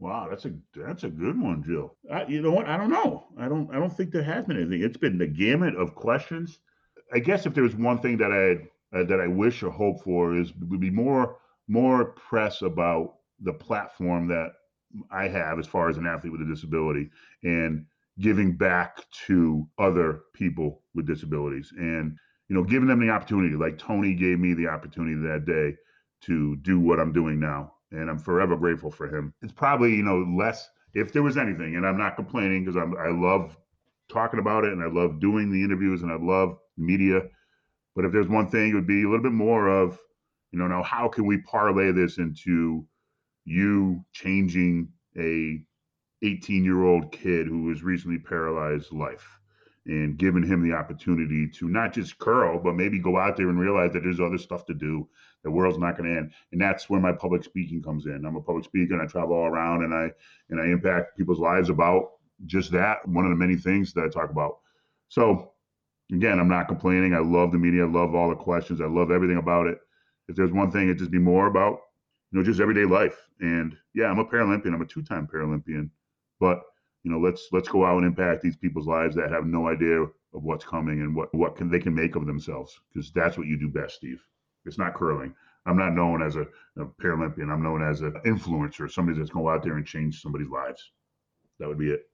Wow, 0.04 0.28
that's 0.30 0.44
a 0.44 0.52
that's 0.76 1.06
a 1.06 1.10
good 1.10 1.42
one, 1.42 1.64
Jill. 1.64 1.96
I, 2.12 2.26
you 2.26 2.42
know 2.42 2.52
what? 2.52 2.68
I 2.68 2.76
don't 2.76 2.90
know. 2.90 3.28
I 3.40 3.48
don't 3.48 3.74
I 3.74 3.76
don't 3.76 3.96
think 3.96 4.12
there 4.12 4.22
has 4.22 4.44
been 4.44 4.58
anything. 4.58 4.84
It's 4.84 4.98
been 4.98 5.18
the 5.18 5.28
gamut 5.28 5.78
of 5.78 5.96
questions. 5.96 6.60
I 7.14 7.20
guess 7.20 7.46
if 7.46 7.54
there 7.54 7.64
was 7.64 7.76
one 7.76 8.00
thing 8.00 8.18
that 8.18 8.34
I 8.34 8.98
uh, 8.98 9.06
that 9.06 9.22
I 9.22 9.28
wish 9.28 9.64
or 9.64 9.72
hope 9.72 10.04
for 10.04 10.36
is 10.36 10.52
would 10.56 10.82
be 10.82 10.90
more 10.90 11.38
more 11.70 12.04
press 12.04 12.64
about 12.64 13.14
the 13.40 13.54
platform 13.54 14.28
that 14.28 14.52
I 15.10 15.30
have 15.30 15.58
as 15.58 15.68
far 15.68 15.88
as 15.88 15.96
an 15.96 16.06
athlete 16.06 16.34
with 16.34 16.42
a 16.42 16.54
disability 16.54 17.10
and 17.44 17.86
giving 18.20 18.58
back 18.58 19.06
to 19.28 19.66
other 19.78 20.24
people 20.34 20.82
with 20.94 21.08
disabilities 21.08 21.72
and 21.78 22.18
you 22.50 22.58
know 22.58 22.64
giving 22.66 22.90
them 22.90 23.00
the 23.00 23.10
opportunity 23.10 23.56
like 23.56 23.78
Tony 23.78 24.16
gave 24.16 24.38
me 24.38 24.54
the 24.54 24.68
opportunity 24.68 25.16
that 25.26 25.46
day 25.46 25.78
to 26.24 26.58
do 26.58 26.82
what 26.82 27.00
I'm 27.00 27.14
doing 27.14 27.40
now 27.40 27.76
and 27.94 28.10
I'm 28.10 28.20
forever 28.20 28.56
grateful 28.58 28.92
for 28.92 29.08
him. 29.08 29.34
It's 29.42 29.54
probably 29.54 29.96
you 29.96 30.04
know 30.04 30.26
less 30.38 30.70
if 30.94 31.14
there 31.14 31.24
was 31.24 31.38
anything 31.38 31.76
and 31.76 31.86
I'm 31.86 31.98
not 31.98 32.16
complaining 32.16 32.66
because 32.66 32.78
I'm 32.78 32.96
I 32.98 33.10
love 33.10 33.58
talking 34.12 34.40
about 34.40 34.64
it 34.64 34.74
and 34.74 34.84
I 34.84 34.88
love 34.88 35.20
doing 35.20 35.52
the 35.52 35.64
interviews 35.64 36.02
and 36.02 36.12
I 36.12 36.18
love 36.18 36.58
media 36.78 37.22
but 37.96 38.06
if 38.06 38.12
there's 38.12 38.28
one 38.28 38.48
thing 38.48 38.72
it 38.72 38.74
would 38.74 38.88
be 38.88 39.04
a 39.04 39.08
little 39.10 39.24
bit 39.24 39.32
more 39.32 39.70
of 39.70 39.98
you 40.52 40.60
know 40.60 40.68
now 40.68 40.84
how 40.84 41.08
can 41.08 41.26
we 41.26 41.38
parlay 41.42 41.92
this 41.92 42.18
into 42.18 42.86
you 43.46 44.04
changing 44.14 44.90
a 45.18 45.62
18 46.24 46.64
year 46.64 46.84
old 46.84 47.12
kid 47.12 47.48
who 47.48 47.64
was 47.64 47.84
recently 47.84 48.20
paralyzed 48.20 48.92
life 48.92 49.40
and 49.86 50.18
giving 50.18 50.44
him 50.44 50.68
the 50.68 50.76
opportunity 50.76 51.48
to 51.48 51.68
not 51.68 51.94
just 51.94 52.18
curl, 52.18 52.60
but 52.60 52.76
maybe 52.76 53.00
go 53.00 53.18
out 53.18 53.36
there 53.36 53.50
and 53.50 53.60
realize 53.60 53.92
that 53.94 54.04
there's 54.04 54.20
other 54.20 54.38
stuff 54.38 54.66
to 54.66 54.74
do. 54.74 55.08
The 55.44 55.52
world's 55.52 55.78
not 55.78 55.98
going 55.98 56.10
to 56.10 56.18
end, 56.18 56.32
and 56.54 56.62
that's 56.62 56.90
where 56.90 57.02
my 57.02 57.12
public 57.12 57.44
speaking 57.44 57.84
comes 57.84 58.06
in. 58.06 58.26
I'm 58.26 58.38
a 58.38 58.42
public 58.42 58.64
speaker, 58.64 58.94
and 58.94 59.02
I 59.02 59.06
travel 59.08 59.36
all 59.36 59.46
around, 59.46 59.84
and 59.84 59.94
I 59.94 60.10
and 60.50 60.62
I 60.62 60.68
impact 60.68 61.18
people's 61.18 61.40
lives 61.40 61.70
about 61.70 62.12
just 62.46 62.72
that. 62.72 63.06
One 63.08 63.26
of 63.26 63.30
the 63.30 63.36
many 63.36 63.58
things 63.58 63.94
that 63.94 64.06
I 64.06 64.10
talk 64.10 64.30
about. 64.30 64.60
So, 65.10 65.52
again, 66.14 66.40
I'm 66.40 66.48
not 66.48 66.70
complaining. 66.70 67.14
I 67.14 67.20
love 67.20 67.52
the 67.52 67.58
media. 67.58 67.86
I 67.86 67.90
love 67.90 68.16
all 68.16 68.30
the 68.30 68.36
questions. 68.36 68.80
I 68.80 68.86
love 68.86 69.12
everything 69.12 69.38
about 69.38 69.68
it. 69.68 69.80
If 70.30 70.38
there's 70.38 70.54
one 70.54 70.72
thing, 70.72 70.90
it 70.90 70.98
just 70.98 71.12
be 71.12 71.20
more 71.20 71.48
about 71.48 71.80
you 72.32 72.40
know 72.40 72.46
just 72.46 72.62
everyday 72.62 72.86
life. 72.86 73.18
And 73.42 73.76
yeah, 73.94 74.06
I'm 74.06 74.20
a 74.20 74.26
Paralympian. 74.26 74.74
I'm 74.74 74.82
a 74.82 74.86
two-time 74.86 75.28
Paralympian, 75.28 75.90
but 76.40 76.62
you 77.04 77.12
know 77.12 77.20
let's 77.20 77.48
let's 77.52 77.68
go 77.68 77.86
out 77.86 77.98
and 77.98 78.06
impact 78.06 78.42
these 78.42 78.58
people's 78.58 78.88
lives 78.88 79.16
that 79.16 79.32
have 79.32 79.46
no 79.46 79.68
idea 79.68 80.02
of 80.02 80.10
what's 80.32 80.66
coming 80.66 81.02
and 81.02 81.16
what 81.16 81.34
what 81.34 81.56
can 81.56 81.70
they 81.70 81.80
can 81.80 81.94
make 81.94 82.16
of 82.16 82.26
themselves 82.26 82.80
because 82.94 83.12
that's 83.12 83.38
what 83.38 83.48
you 83.48 83.58
do 83.58 83.68
best 83.68 83.96
steve. 83.96 84.22
It's 84.66 84.78
not 84.78 84.94
curling. 84.96 85.34
I'm 85.66 85.78
not 85.78 85.94
known 85.94 86.22
as 86.22 86.36
a, 86.36 86.46
a 86.78 86.86
paralympian. 87.02 87.52
I'm 87.52 87.64
known 87.64 87.82
as 87.82 88.02
an 88.02 88.14
influencer 88.26 88.90
somebody 88.90 89.18
that's 89.18 89.30
going 89.30 89.46
to 89.46 89.50
go 89.50 89.56
out 89.56 89.64
there 89.64 89.78
and 89.78 89.86
change 89.86 90.22
somebody's 90.22 90.50
lives. 90.50 90.92
That 91.60 91.68
would 91.68 91.78
be 91.78 91.90
it. 91.90 92.10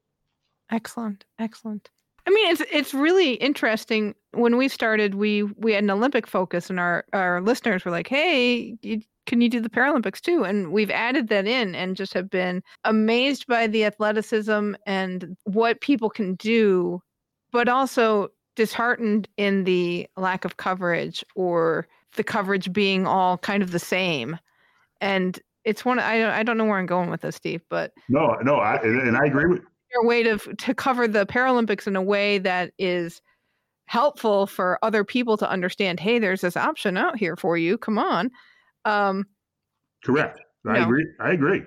Excellent, 0.72 1.26
excellent. 1.40 1.90
I 2.28 2.32
mean, 2.32 2.52
it's 2.52 2.62
it's 2.72 2.94
really 2.94 3.34
interesting. 3.36 4.14
When 4.34 4.58
we 4.58 4.68
started, 4.68 5.16
we 5.16 5.44
we 5.44 5.74
had 5.74 5.84
an 5.84 5.90
Olympic 5.90 6.28
focus, 6.28 6.70
and 6.70 6.80
our 6.80 7.06
our 7.14 7.42
listeners 7.42 7.86
were 7.86 7.92
like, 7.92 8.08
"Hey, 8.08 8.78
you, 8.84 9.02
can 9.30 9.40
you 9.40 9.50
do 9.50 9.62
the 9.62 9.70
Paralympics 9.70 10.20
too?" 10.20 10.44
And 10.44 10.74
we've 10.74 10.92
added 10.92 11.30
that 11.30 11.48
in, 11.48 11.76
and 11.76 11.96
just 11.96 12.14
have 12.14 12.30
been 12.30 12.62
amazed 12.84 13.48
by 13.48 13.68
the 13.68 13.86
athleticism 13.86 14.74
and 14.86 15.38
what 15.46 15.80
people 15.82 16.10
can 16.10 16.36
do, 16.36 17.02
but 17.52 17.70
also 17.70 18.30
disheartened 18.56 19.30
in 19.38 19.64
the 19.64 20.08
lack 20.18 20.44
of 20.44 20.58
coverage 20.58 21.24
or 21.36 21.88
the 22.16 22.24
coverage 22.24 22.74
being 22.74 23.08
all 23.08 23.38
kind 23.38 23.64
of 23.64 23.72
the 23.72 23.80
same. 23.80 24.38
And 25.00 25.40
it's 25.64 25.86
one 25.86 26.00
I 26.00 26.18
don't 26.18 26.32
I 26.32 26.44
don't 26.44 26.58
know 26.58 26.66
where 26.66 26.80
I'm 26.80 26.86
going 26.86 27.10
with 27.10 27.22
this, 27.22 27.36
Steve, 27.36 27.62
but 27.70 27.94
no 28.10 28.36
no 28.44 28.56
i 28.56 28.76
and, 28.78 29.08
and 29.08 29.18
i 29.18 29.26
agree 29.26 29.46
with 29.46 29.62
your 29.94 30.06
way 30.06 30.24
to 30.24 30.38
to 30.38 30.74
cover 30.74 31.08
the 31.08 31.26
Paralympics 31.26 31.88
in 31.88 31.96
a 31.96 32.02
way 32.02 32.38
that 32.40 32.74
is 32.78 33.22
helpful 33.86 34.46
for 34.46 34.78
other 34.84 35.04
people 35.04 35.36
to 35.38 35.50
understand. 35.50 36.00
Hey, 36.00 36.20
there's 36.20 36.42
this 36.42 36.58
option 36.58 36.98
out 36.98 37.18
here 37.18 37.36
for 37.36 37.58
you. 37.58 37.78
Come 37.78 37.98
on. 37.98 38.30
Um, 38.86 39.26
correct. 40.04 40.40
i 40.68 40.80
agree. 40.80 41.06
I 41.20 41.32
agree. 41.32 41.64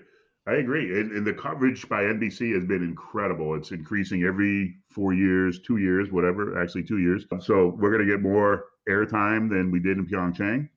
I 0.46 0.54
agree. 0.54 1.00
And, 1.00 1.12
and 1.12 1.26
the 1.26 1.32
coverage 1.32 1.88
by 1.88 2.02
nbc 2.02 2.54
has 2.54 2.64
been 2.64 2.82
incredible. 2.82 3.54
It's 3.54 3.70
increasing 3.70 4.24
every 4.24 4.74
four 4.90 5.12
years 5.14 5.60
two 5.60 5.76
years 5.76 6.10
whatever 6.10 6.60
actually 6.60 6.82
two 6.82 6.98
years. 6.98 7.24
So 7.40 7.76
we're 7.78 7.90
going 7.90 8.06
to 8.06 8.12
get 8.12 8.20
more 8.20 8.64
airtime 8.88 9.48
than 9.48 9.70
we 9.70 9.78
did 9.78 9.98
in 9.98 10.06
pyeongchang 10.06 10.68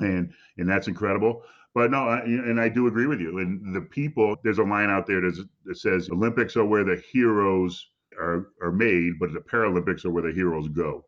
and 0.00 0.32
and 0.56 0.68
that's 0.68 0.88
incredible. 0.88 1.42
But 1.74 1.90
no 1.90 2.08
I, 2.08 2.20
and 2.20 2.60
i 2.60 2.68
do 2.68 2.86
agree 2.86 3.06
with 3.06 3.20
you. 3.20 3.38
And 3.38 3.74
the 3.74 3.82
people 3.82 4.36
there's 4.42 4.58
a 4.58 4.64
line 4.64 4.90
out 4.90 5.06
there 5.06 5.20
that 5.20 5.76
says 5.76 6.08
olympics 6.10 6.56
are 6.56 6.64
where 6.64 6.84
the 6.84 7.02
heroes 7.12 7.90
are 8.18 8.48
are 8.62 8.72
made 8.72 9.18
but 9.20 9.32
the 9.32 9.40
paralympics 9.40 10.04
are 10.04 10.10
where 10.10 10.22
the 10.22 10.32
heroes 10.32 10.68
go. 10.68 11.04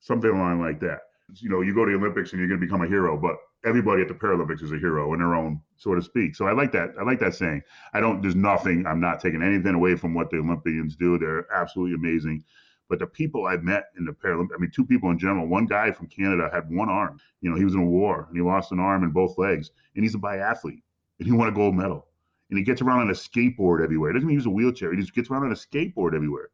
Something 0.00 0.30
along 0.30 0.60
like 0.60 0.80
that 0.80 1.00
you 1.34 1.48
know 1.48 1.60
you 1.60 1.74
go 1.74 1.84
to 1.84 1.92
the 1.92 1.98
olympics 1.98 2.32
and 2.32 2.40
you're 2.40 2.48
going 2.48 2.60
to 2.60 2.66
become 2.66 2.82
a 2.82 2.88
hero 2.88 3.16
but 3.16 3.36
everybody 3.64 4.02
at 4.02 4.08
the 4.08 4.14
paralympics 4.14 4.62
is 4.62 4.72
a 4.72 4.78
hero 4.78 5.12
in 5.12 5.20
their 5.20 5.34
own 5.34 5.60
so 5.76 5.94
to 5.94 6.02
speak 6.02 6.34
so 6.34 6.46
i 6.46 6.52
like 6.52 6.72
that 6.72 6.90
i 6.98 7.02
like 7.02 7.18
that 7.18 7.34
saying 7.34 7.60
i 7.92 8.00
don't 8.00 8.22
there's 8.22 8.34
nothing 8.34 8.86
i'm 8.86 9.00
not 9.00 9.20
taking 9.20 9.42
anything 9.42 9.74
away 9.74 9.94
from 9.94 10.14
what 10.14 10.30
the 10.30 10.38
olympians 10.38 10.96
do 10.96 11.18
they're 11.18 11.46
absolutely 11.52 11.94
amazing 11.94 12.42
but 12.88 12.98
the 12.98 13.06
people 13.06 13.44
I've 13.44 13.64
met 13.64 13.90
in 13.98 14.06
the 14.06 14.12
Paralympics, 14.12 14.54
I 14.56 14.58
mean, 14.58 14.70
two 14.70 14.86
people 14.86 15.10
in 15.10 15.18
general. 15.18 15.46
One 15.46 15.66
guy 15.66 15.92
from 15.92 16.06
Canada 16.06 16.48
had 16.50 16.70
one 16.70 16.88
arm. 16.88 17.20
You 17.42 17.50
know, 17.50 17.56
he 17.56 17.64
was 17.64 17.74
in 17.74 17.80
a 17.80 17.84
war 17.84 18.26
and 18.28 18.36
he 18.36 18.42
lost 18.42 18.72
an 18.72 18.80
arm 18.80 19.02
and 19.02 19.12
both 19.12 19.36
legs, 19.36 19.70
and 19.94 20.02
he's 20.04 20.14
a 20.14 20.18
biathlete 20.18 20.82
and 21.18 21.26
he 21.26 21.32
won 21.32 21.48
a 21.48 21.52
gold 21.52 21.74
medal. 21.74 22.06
And 22.50 22.58
he 22.58 22.64
gets 22.64 22.80
around 22.80 23.00
on 23.00 23.10
a 23.10 23.14
skateboard 23.14 23.84
everywhere. 23.84 24.10
He 24.10 24.14
doesn't 24.14 24.28
even 24.28 24.34
use 24.34 24.46
a 24.46 24.50
wheelchair. 24.50 24.92
He 24.92 25.00
just 25.00 25.14
gets 25.14 25.28
around 25.28 25.44
on 25.44 25.52
a 25.52 25.54
skateboard 25.54 26.14
everywhere. 26.14 26.48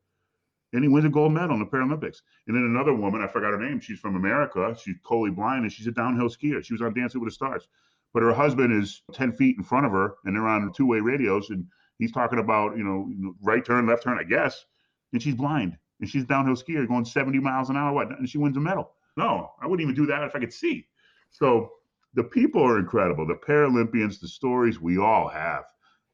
And 0.74 0.82
he 0.82 0.88
wins 0.88 1.06
a 1.06 1.08
gold 1.08 1.32
medal 1.32 1.54
in 1.54 1.60
the 1.60 1.66
Paralympics. 1.66 2.18
And 2.46 2.54
then 2.54 2.64
another 2.64 2.92
woman, 2.92 3.22
I 3.22 3.28
forgot 3.28 3.52
her 3.52 3.58
name. 3.58 3.80
She's 3.80 4.00
from 4.00 4.16
America. 4.16 4.76
She's 4.78 4.96
totally 5.08 5.30
blind 5.30 5.62
and 5.62 5.72
she's 5.72 5.86
a 5.86 5.92
downhill 5.92 6.28
skier. 6.28 6.62
She 6.62 6.74
was 6.74 6.82
on 6.82 6.92
Dancing 6.92 7.20
with 7.20 7.30
the 7.30 7.34
Stars. 7.34 7.68
But 8.12 8.24
her 8.24 8.34
husband 8.34 8.82
is 8.82 9.02
10 9.12 9.32
feet 9.32 9.56
in 9.56 9.62
front 9.62 9.86
of 9.86 9.92
her 9.92 10.16
and 10.24 10.34
they're 10.34 10.46
on 10.46 10.72
two 10.72 10.86
way 10.86 10.98
radios. 10.98 11.50
And 11.50 11.64
he's 11.98 12.12
talking 12.12 12.40
about, 12.40 12.76
you 12.76 12.84
know, 12.84 13.34
right 13.40 13.64
turn, 13.64 13.86
left 13.86 14.02
turn, 14.02 14.18
I 14.18 14.24
guess. 14.24 14.66
And 15.12 15.22
she's 15.22 15.36
blind 15.36 15.78
and 16.00 16.10
she's 16.10 16.24
a 16.24 16.26
downhill 16.26 16.56
skier 16.56 16.86
going 16.88 17.04
70 17.04 17.38
miles 17.38 17.70
an 17.70 17.76
hour, 17.76 17.92
what? 17.92 18.08
And 18.18 18.28
she 18.28 18.38
wins 18.38 18.56
a 18.56 18.60
medal. 18.60 18.90
No, 19.16 19.52
I 19.62 19.66
wouldn't 19.66 19.88
even 19.88 19.94
do 19.94 20.06
that 20.06 20.24
if 20.24 20.34
I 20.34 20.40
could 20.40 20.52
see. 20.52 20.88
So 21.30 21.70
the 22.14 22.24
people 22.24 22.62
are 22.62 22.78
incredible. 22.78 23.26
The 23.26 23.34
Paralympians, 23.34 24.20
the 24.20 24.28
stories 24.28 24.80
we 24.80 24.98
all 24.98 25.28
have. 25.28 25.64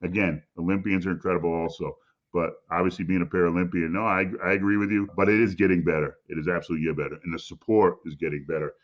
Again, 0.02 0.42
Olympians 0.58 1.06
are 1.06 1.12
incredible 1.12 1.52
also. 1.52 1.96
But 2.32 2.54
obviously, 2.70 3.04
being 3.04 3.22
a 3.22 3.26
Paralympian, 3.26 3.90
no, 3.90 4.04
I, 4.04 4.26
I 4.44 4.52
agree 4.52 4.76
with 4.76 4.90
you. 4.90 5.08
But 5.16 5.28
it 5.28 5.40
is 5.40 5.54
getting 5.54 5.82
better. 5.82 6.18
It 6.28 6.38
is 6.38 6.48
absolutely 6.48 6.86
getting 6.86 7.02
better, 7.04 7.20
and 7.24 7.34
the 7.34 7.38
support 7.38 7.98
is 8.04 8.14
getting 8.14 8.44
better. 8.46 8.74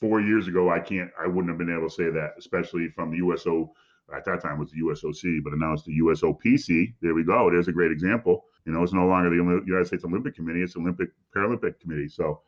Four 0.00 0.20
years 0.20 0.46
ago, 0.46 0.70
I 0.70 0.78
can't, 0.78 1.10
I 1.20 1.26
wouldn't 1.26 1.48
have 1.48 1.58
been 1.58 1.74
able 1.74 1.88
to 1.88 1.94
say 1.94 2.10
that, 2.10 2.34
especially 2.38 2.88
from 2.88 3.10
the 3.10 3.16
USO. 3.18 3.72
At 4.14 4.24
that 4.24 4.40
time, 4.40 4.54
it 4.54 4.60
was 4.60 4.70
the 4.70 4.80
USOC, 4.80 5.42
but 5.44 5.52
now 5.58 5.74
it's 5.74 5.82
the 5.82 5.98
USOPC. 5.98 6.94
There 7.02 7.14
we 7.14 7.24
go. 7.24 7.50
There's 7.50 7.68
a 7.68 7.72
great 7.72 7.92
example. 7.92 8.44
You 8.64 8.72
know, 8.72 8.82
it's 8.82 8.94
no 8.94 9.06
longer 9.06 9.28
the 9.28 9.36
United 9.66 9.86
States 9.86 10.04
Olympic 10.04 10.34
Committee; 10.34 10.62
it's 10.62 10.76
Olympic 10.76 11.10
Paralympic 11.36 11.78
Committee. 11.80 12.08
So 12.08 12.40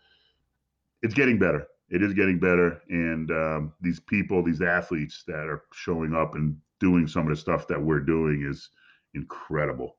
it's 1.03 1.13
getting 1.13 1.39
better. 1.39 1.67
It 1.91 2.03
is 2.03 2.15
getting 2.15 2.39
better, 2.39 2.81
and 2.89 3.31
um, 3.33 3.73
these 3.81 3.99
people, 3.99 4.45
these 4.45 4.63
athletes 4.63 5.25
that 5.27 5.49
are 5.49 5.65
showing 5.73 6.15
up 6.15 6.37
and 6.37 6.57
doing 6.79 7.09
some 7.09 7.25
of 7.27 7.31
the 7.31 7.41
stuff 7.41 7.67
that 7.69 7.83
we're 7.83 8.01
doing 8.01 8.47
is 8.49 8.71
incredible, 9.15 9.97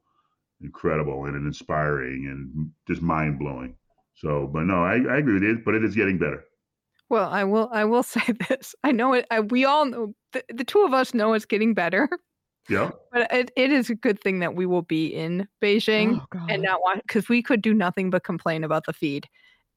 incredible, 0.63 1.25
and 1.25 1.35
inspiring, 1.35 2.27
and 2.27 2.71
just 2.87 3.01
mind 3.01 3.39
blowing. 3.39 3.75
So, 4.15 4.47
but 4.51 4.63
no, 4.63 4.83
I, 4.83 4.95
I 5.13 5.17
agree 5.17 5.33
with 5.35 5.43
you, 5.43 5.61
but 5.65 5.73
it 5.75 5.83
is 5.83 5.95
getting 5.95 6.17
better. 6.17 6.43
well, 7.09 7.29
I 7.29 7.43
will 7.43 7.69
I 7.71 7.85
will 7.85 8.03
say 8.15 8.21
this. 8.49 8.75
I 8.83 8.91
know 8.91 9.13
it. 9.13 9.25
I, 9.31 9.39
we 9.41 9.65
all 9.65 9.85
know 9.85 10.13
the, 10.33 10.43
the 10.53 10.63
two 10.63 10.83
of 10.83 10.93
us 10.93 11.13
know 11.13 11.33
it's 11.33 11.45
getting 11.45 11.73
better, 11.73 12.07
Yeah, 12.69 12.91
but 13.11 13.31
it, 13.33 13.51
it 13.55 13.71
is 13.71 13.89
a 13.89 13.95
good 13.95 14.21
thing 14.21 14.39
that 14.39 14.55
we 14.55 14.65
will 14.65 14.81
be 14.83 15.07
in 15.07 15.47
Beijing 15.61 16.21
Oh, 16.33 16.45
and 16.49 16.63
not 16.63 16.81
watch 16.81 16.99
because 17.01 17.27
we 17.29 17.41
could 17.41 17.61
do 17.61 17.73
nothing 17.73 18.09
but 18.09 18.23
complain 18.23 18.63
about 18.63 18.85
the 18.85 18.93
feed. 18.93 19.27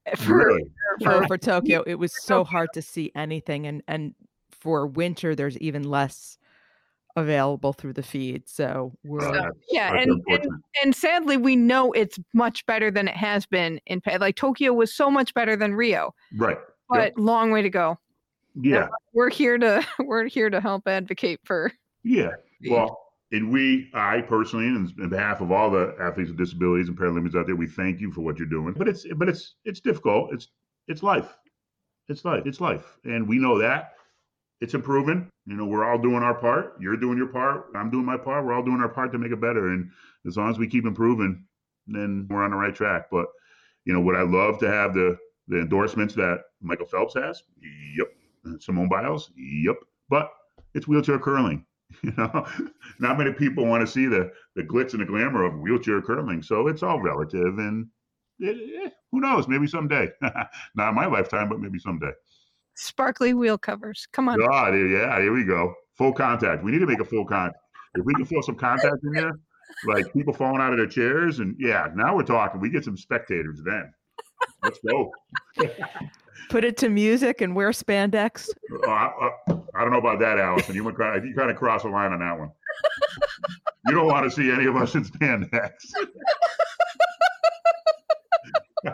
For, 0.18 0.36
really. 0.36 0.62
for, 1.02 1.26
for 1.26 1.38
Tokyo, 1.38 1.82
it 1.86 1.94
was 1.94 2.12
so 2.22 2.44
hard 2.44 2.68
to 2.74 2.82
see 2.82 3.10
anything, 3.14 3.66
and 3.66 3.82
and 3.88 4.14
for 4.50 4.86
winter, 4.86 5.34
there's 5.34 5.56
even 5.58 5.82
less 5.82 6.36
available 7.16 7.72
through 7.72 7.92
the 7.92 8.02
feed. 8.02 8.48
So 8.48 8.92
we're 9.04 9.20
that's- 9.20 9.52
yeah, 9.70 9.94
and, 9.94 10.22
and 10.28 10.46
and 10.82 10.94
sadly, 10.94 11.36
we 11.36 11.56
know 11.56 11.92
it's 11.92 12.18
much 12.32 12.64
better 12.66 12.90
than 12.90 13.08
it 13.08 13.16
has 13.16 13.46
been 13.46 13.80
in 13.86 14.00
Pa- 14.00 14.16
like 14.20 14.36
Tokyo 14.36 14.72
was 14.72 14.94
so 14.94 15.10
much 15.10 15.32
better 15.34 15.56
than 15.56 15.74
Rio, 15.74 16.14
right. 16.36 16.58
but 16.88 17.16
long 17.18 17.50
way 17.50 17.62
to 17.62 17.70
go. 17.70 17.98
Yeah, 18.60 18.86
We're 19.12 19.30
here 19.30 19.58
to 19.58 19.84
we're 20.04 20.26
here 20.26 20.50
to 20.50 20.60
help 20.60 20.86
advocate 20.86 21.40
for. 21.44 21.72
yeah. 22.02 22.30
Well, 22.70 22.98
and 23.32 23.52
we, 23.52 23.90
I 23.94 24.20
personally, 24.22 24.66
and 24.66 24.90
on 25.02 25.08
behalf 25.08 25.40
of 25.40 25.50
all 25.50 25.68
the 25.70 25.94
athletes 26.00 26.30
with 26.30 26.38
disabilities 26.38 26.88
and 26.88 26.96
Paralympians 26.96 27.34
out 27.34 27.46
there, 27.46 27.56
we 27.56 27.66
thank 27.66 28.00
you 28.00 28.10
for 28.12 28.20
what 28.22 28.38
you're 28.38 28.46
doing. 28.48 28.72
But 28.74 28.88
it's, 28.88 29.04
but 29.16 29.28
it's, 29.28 29.56
it's 29.64 29.80
difficult. 29.80 30.32
It's, 30.32 30.48
it's 30.88 31.02
life. 31.02 31.36
It's 32.08 32.24
life. 32.24 32.44
It's 32.46 32.60
life, 32.60 32.96
and 33.04 33.26
we 33.28 33.38
know 33.38 33.58
that. 33.58 33.93
It's 34.64 34.72
improving. 34.72 35.28
You 35.44 35.56
know, 35.56 35.66
we're 35.66 35.84
all 35.84 35.98
doing 35.98 36.22
our 36.22 36.32
part. 36.32 36.76
You're 36.80 36.96
doing 36.96 37.18
your 37.18 37.26
part. 37.26 37.66
I'm 37.74 37.90
doing 37.90 38.06
my 38.06 38.16
part. 38.16 38.46
We're 38.46 38.54
all 38.54 38.64
doing 38.64 38.80
our 38.80 38.88
part 38.88 39.12
to 39.12 39.18
make 39.18 39.30
it 39.30 39.38
better. 39.38 39.68
And 39.68 39.90
as 40.26 40.38
long 40.38 40.50
as 40.50 40.58
we 40.58 40.66
keep 40.66 40.86
improving, 40.86 41.44
then 41.86 42.26
we're 42.30 42.42
on 42.42 42.52
the 42.52 42.56
right 42.56 42.74
track. 42.74 43.08
But 43.10 43.26
you 43.84 43.92
know, 43.92 44.00
would 44.00 44.16
I 44.16 44.22
love 44.22 44.58
to 44.60 44.70
have 44.70 44.94
the 44.94 45.18
the 45.48 45.60
endorsements 45.60 46.14
that 46.14 46.44
Michael 46.62 46.86
Phelps 46.86 47.12
has. 47.12 47.42
Yep. 47.98 48.08
Simone 48.62 48.88
Biles. 48.88 49.32
Yep. 49.36 49.76
But 50.08 50.30
it's 50.72 50.88
wheelchair 50.88 51.18
curling. 51.18 51.66
You 52.02 52.12
know, 52.16 52.46
not 52.98 53.18
many 53.18 53.32
people 53.32 53.66
want 53.66 53.82
to 53.82 53.86
see 53.86 54.06
the 54.06 54.32
the 54.56 54.62
glitz 54.62 54.94
and 54.94 55.02
the 55.02 55.04
glamour 55.04 55.44
of 55.44 55.60
wheelchair 55.60 56.00
curling. 56.00 56.42
So 56.42 56.66
it's 56.66 56.82
all 56.82 57.00
relative, 57.00 57.58
and 57.58 57.86
it, 58.40 58.86
eh, 58.86 58.90
who 59.12 59.20
knows? 59.20 59.46
Maybe 59.46 59.68
someday. 59.68 60.10
not 60.22 60.88
in 60.88 60.94
my 60.94 61.06
lifetime, 61.06 61.50
but 61.50 61.60
maybe 61.60 61.78
someday. 61.78 62.10
Sparkly 62.74 63.34
wheel 63.34 63.58
covers. 63.58 64.06
Come 64.12 64.28
on. 64.28 64.38
God, 64.38 64.74
yeah, 64.74 65.20
here 65.20 65.32
we 65.32 65.44
go. 65.44 65.74
Full 65.96 66.12
contact. 66.12 66.64
We 66.64 66.72
need 66.72 66.80
to 66.80 66.86
make 66.86 67.00
a 67.00 67.04
full 67.04 67.24
contact. 67.24 67.58
If 67.94 68.04
we 68.04 68.14
can 68.14 68.24
feel 68.24 68.42
some 68.42 68.56
contact 68.56 69.04
in 69.04 69.12
there, 69.12 69.38
like 69.86 70.12
people 70.12 70.34
falling 70.34 70.60
out 70.60 70.72
of 70.72 70.78
their 70.78 70.88
chairs, 70.88 71.38
and 71.38 71.54
yeah, 71.58 71.88
now 71.94 72.16
we're 72.16 72.24
talking. 72.24 72.60
We 72.60 72.70
get 72.70 72.84
some 72.84 72.96
spectators 72.96 73.60
then. 73.64 73.92
Let's 74.62 74.78
go. 74.86 75.10
Put 76.50 76.64
it 76.64 76.76
to 76.78 76.88
music 76.88 77.40
and 77.40 77.54
wear 77.54 77.70
spandex. 77.70 78.48
Oh, 78.72 78.90
I, 78.90 79.10
I, 79.20 79.30
I 79.74 79.80
don't 79.82 79.92
know 79.92 79.98
about 79.98 80.18
that, 80.20 80.38
Alison. 80.38 80.74
You 80.74 80.84
went 80.84 80.98
kind 80.98 81.16
of, 81.16 81.24
you 81.24 81.34
kind 81.34 81.50
of 81.50 81.56
cross 81.56 81.82
the 81.82 81.88
line 81.88 82.12
on 82.12 82.20
that 82.20 82.38
one. 82.38 82.50
You 83.86 83.94
don't 83.94 84.06
want 84.06 84.24
to 84.24 84.30
see 84.30 84.50
any 84.50 84.66
of 84.66 84.76
us 84.76 84.94
in 84.94 85.04
spandex. 85.04 85.50
All 88.86 88.92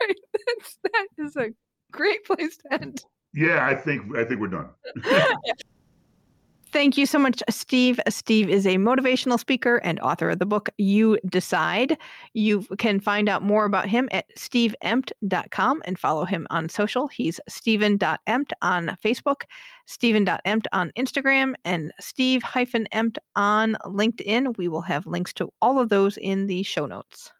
right. 0.00 0.16
That's, 0.46 0.78
that 0.82 1.06
is 1.18 1.36
a 1.36 1.50
great 1.94 2.24
place 2.24 2.56
to 2.58 2.74
end. 2.74 3.04
yeah, 3.32 3.66
I 3.66 3.74
think 3.74 4.16
I 4.16 4.24
think 4.24 4.40
we're 4.40 4.48
done. 4.48 4.68
Thank 6.74 6.98
you 6.98 7.06
so 7.06 7.20
much, 7.20 7.40
Steve. 7.48 8.00
Steve 8.08 8.48
is 8.48 8.66
a 8.66 8.78
motivational 8.78 9.38
speaker 9.38 9.76
and 9.84 10.00
author 10.00 10.28
of 10.30 10.40
the 10.40 10.44
book 10.44 10.70
You 10.76 11.20
Decide. 11.28 11.96
You 12.32 12.62
can 12.78 12.98
find 12.98 13.28
out 13.28 13.44
more 13.44 13.64
about 13.64 13.88
him 13.88 14.08
at 14.10 14.26
steveemt.com 14.36 15.82
and 15.84 15.96
follow 15.96 16.24
him 16.24 16.48
on 16.50 16.68
social. 16.68 17.06
He's 17.06 17.38
stephen.emt 17.48 18.50
on 18.60 18.96
Facebook, 19.04 19.42
stephen.emt 19.86 20.66
on 20.72 20.90
Instagram, 20.98 21.54
and 21.64 21.92
steve-emt 22.00 23.18
on 23.36 23.76
LinkedIn. 23.84 24.58
We 24.58 24.66
will 24.66 24.82
have 24.82 25.06
links 25.06 25.32
to 25.34 25.52
all 25.62 25.78
of 25.78 25.90
those 25.90 26.16
in 26.16 26.48
the 26.48 26.64
show 26.64 26.86
notes. 26.86 27.30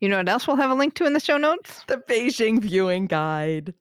You 0.00 0.08
know 0.08 0.18
what 0.18 0.28
else 0.28 0.46
we'll 0.46 0.56
have 0.56 0.70
a 0.70 0.74
link 0.74 0.94
to 0.94 1.06
in 1.06 1.12
the 1.12 1.20
show 1.20 1.36
notes? 1.36 1.82
The 1.88 1.96
Beijing 1.96 2.60
viewing 2.60 3.06
guide. 3.06 3.74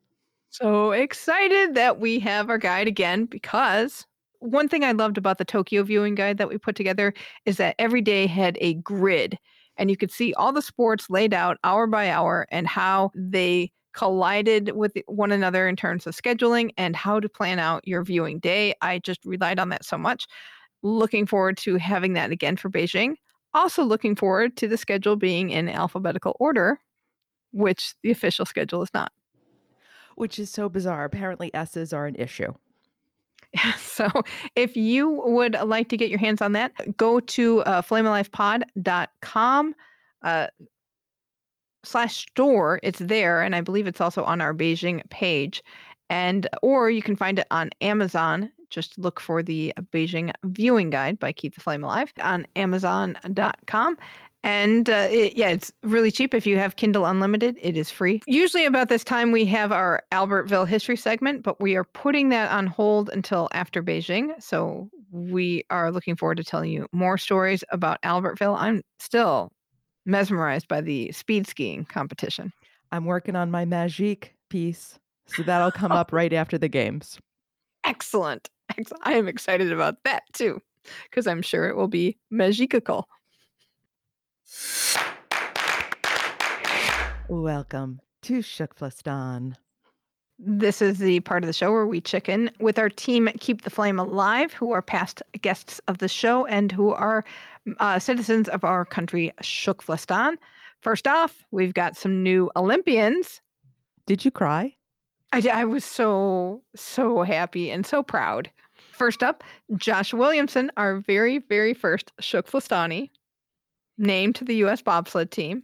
So 0.49 0.91
excited 0.91 1.75
that 1.75 1.99
we 1.99 2.19
have 2.19 2.49
our 2.49 2.57
guide 2.57 2.87
again 2.87 3.25
because 3.25 4.05
one 4.39 4.67
thing 4.67 4.83
I 4.83 4.91
loved 4.91 5.17
about 5.17 5.37
the 5.37 5.45
Tokyo 5.45 5.83
viewing 5.83 6.15
guide 6.15 6.37
that 6.37 6.49
we 6.49 6.57
put 6.57 6.75
together 6.75 7.13
is 7.45 7.57
that 7.57 7.75
every 7.77 8.01
day 8.01 8.27
had 8.27 8.57
a 8.61 8.75
grid 8.75 9.37
and 9.77 9.89
you 9.89 9.97
could 9.97 10.11
see 10.11 10.33
all 10.33 10.51
the 10.51 10.61
sports 10.61 11.09
laid 11.09 11.33
out 11.33 11.57
hour 11.63 11.85
by 11.87 12.09
hour 12.09 12.47
and 12.51 12.67
how 12.67 13.11
they 13.15 13.71
collided 13.93 14.71
with 14.75 14.93
one 15.07 15.31
another 15.31 15.67
in 15.67 15.75
terms 15.75 16.05
of 16.07 16.15
scheduling 16.15 16.71
and 16.77 16.95
how 16.95 17.19
to 17.19 17.29
plan 17.29 17.59
out 17.59 17.87
your 17.87 18.03
viewing 18.03 18.39
day. 18.39 18.73
I 18.81 18.99
just 18.99 19.23
relied 19.25 19.59
on 19.59 19.69
that 19.69 19.85
so 19.85 19.97
much. 19.97 20.25
Looking 20.83 21.25
forward 21.25 21.57
to 21.57 21.75
having 21.77 22.13
that 22.13 22.31
again 22.31 22.57
for 22.57 22.69
Beijing. 22.69 23.15
Also, 23.57 23.83
looking 23.83 24.15
forward 24.15 24.55
to 24.57 24.67
the 24.67 24.77
schedule 24.77 25.15
being 25.15 25.49
in 25.49 25.67
alphabetical 25.67 26.37
order, 26.39 26.79
which 27.53 27.95
the 28.03 28.11
official 28.11 28.45
schedule 28.45 28.83
is 28.83 28.93
not. 28.93 29.11
Which 30.13 30.37
is 30.37 30.51
so 30.51 30.69
bizarre. 30.69 31.05
Apparently, 31.05 31.51
S's 31.55 31.91
are 31.91 32.05
an 32.05 32.15
issue. 32.15 32.53
So 33.79 34.07
if 34.55 34.77
you 34.77 35.09
would 35.25 35.57
like 35.65 35.89
to 35.89 35.97
get 35.97 36.09
your 36.11 36.19
hands 36.19 36.39
on 36.39 36.51
that, 36.51 36.97
go 36.97 37.19
to 37.19 37.61
uh, 37.61 37.81
flamealivepod.com 37.81 39.75
uh, 40.21 40.47
slash 41.83 42.27
store. 42.27 42.79
It's 42.83 42.99
there, 42.99 43.41
and 43.41 43.55
I 43.55 43.61
believe 43.61 43.87
it's 43.87 44.01
also 44.01 44.23
on 44.23 44.39
our 44.39 44.53
Beijing 44.53 45.01
page. 45.09 45.63
And 46.11 46.47
or 46.61 46.91
you 46.91 47.01
can 47.01 47.15
find 47.15 47.39
it 47.39 47.47
on 47.49 47.71
Amazon. 47.81 48.51
Just 48.69 48.97
look 48.97 49.19
for 49.19 49.41
the 49.41 49.73
Beijing 49.93 50.31
Viewing 50.43 50.89
Guide 50.89 51.19
by 51.19 51.31
Keep 51.31 51.55
the 51.55 51.61
Flame 51.61 51.83
Alive 51.83 52.11
on 52.21 52.45
Amazon.com. 52.55 53.97
And 54.43 54.89
uh, 54.89 55.07
it, 55.09 55.35
yeah, 55.35 55.49
it's 55.49 55.73
really 55.83 56.11
cheap 56.11 56.33
if 56.33 56.45
you 56.45 56.57
have 56.57 56.75
Kindle 56.75 57.05
Unlimited. 57.05 57.57
It 57.61 57.75
is 57.75 57.89
free. 57.89 58.21
Usually, 58.27 58.65
about 58.65 58.87
this 58.87 59.03
time, 59.03 59.31
we 59.31 59.45
have 59.45 59.71
our 59.71 60.03
Albertville 60.11 60.67
history 60.67 60.95
segment, 60.95 61.43
but 61.43 61.59
we 61.59 61.75
are 61.75 61.83
putting 61.83 62.29
that 62.29 62.51
on 62.51 62.67
hold 62.67 63.09
until 63.09 63.49
after 63.51 63.83
Beijing. 63.83 64.41
So 64.41 64.89
we 65.11 65.63
are 65.69 65.91
looking 65.91 66.15
forward 66.15 66.37
to 66.37 66.43
telling 66.43 66.71
you 66.71 66.87
more 66.91 67.17
stories 67.17 67.63
about 67.71 68.01
Albertville. 68.03 68.57
I'm 68.57 68.83
still 68.99 69.51
mesmerized 70.05 70.67
by 70.67 70.81
the 70.81 71.11
speed 71.11 71.47
skiing 71.47 71.85
competition. 71.85 72.53
I'm 72.91 73.05
working 73.05 73.35
on 73.35 73.51
my 73.51 73.65
Magique 73.65 74.29
piece. 74.49 74.97
So 75.27 75.43
that'll 75.43 75.71
come 75.71 75.91
up 75.91 76.13
right 76.13 76.31
after 76.31 76.57
the 76.57 76.69
games. 76.69 77.19
Excellent. 77.83 78.49
I 79.01 79.13
am 79.13 79.27
excited 79.27 79.71
about 79.71 80.03
that 80.03 80.23
too, 80.33 80.61
because 81.09 81.25
I'm 81.25 81.41
sure 81.41 81.67
it 81.67 81.75
will 81.75 81.87
be 81.87 82.17
magical. 82.29 83.07
Welcome 87.27 87.99
to 88.23 88.39
TFKLASTAN. 88.39 89.55
This 90.39 90.83
is 90.83 90.99
the 90.99 91.19
part 91.21 91.43
of 91.43 91.47
the 91.47 91.53
show 91.53 91.71
where 91.71 91.87
we 91.87 91.99
chicken 91.99 92.51
with 92.59 92.77
our 92.77 92.89
team 92.89 93.27
Keep 93.39 93.63
the 93.63 93.71
Flame 93.71 93.97
Alive, 93.97 94.53
who 94.53 94.71
are 94.71 94.83
past 94.83 95.23
guests 95.41 95.81
of 95.87 95.97
the 95.97 96.07
show 96.07 96.45
and 96.45 96.71
who 96.71 96.91
are 96.91 97.25
uh, 97.79 97.97
citizens 97.97 98.47
of 98.47 98.63
our 98.63 98.85
country, 98.85 99.33
TFKLASTAN. 99.41 100.35
First 100.81 101.07
off, 101.07 101.43
we've 101.49 101.73
got 101.73 101.97
some 101.97 102.21
new 102.21 102.51
Olympians. 102.55 103.41
Did 104.05 104.23
you 104.23 104.29
cry? 104.29 104.75
I, 105.33 105.43
I 105.51 105.65
was 105.65 105.83
so, 105.83 106.61
so 106.75 107.23
happy 107.23 107.71
and 107.71 107.85
so 107.85 108.03
proud. 108.03 108.51
First 108.97 109.21
up, 109.21 109.43
Josh 109.75 110.11
Williamson, 110.11 110.71
our 110.75 111.01
very, 111.01 111.37
very 111.37 111.75
first 111.75 112.11
TFKLASTANI, 112.19 113.11
named 113.99 114.33
to 114.35 114.43
the 114.43 114.55
U.S. 114.55 114.81
bobsled 114.81 115.29
team, 115.29 115.61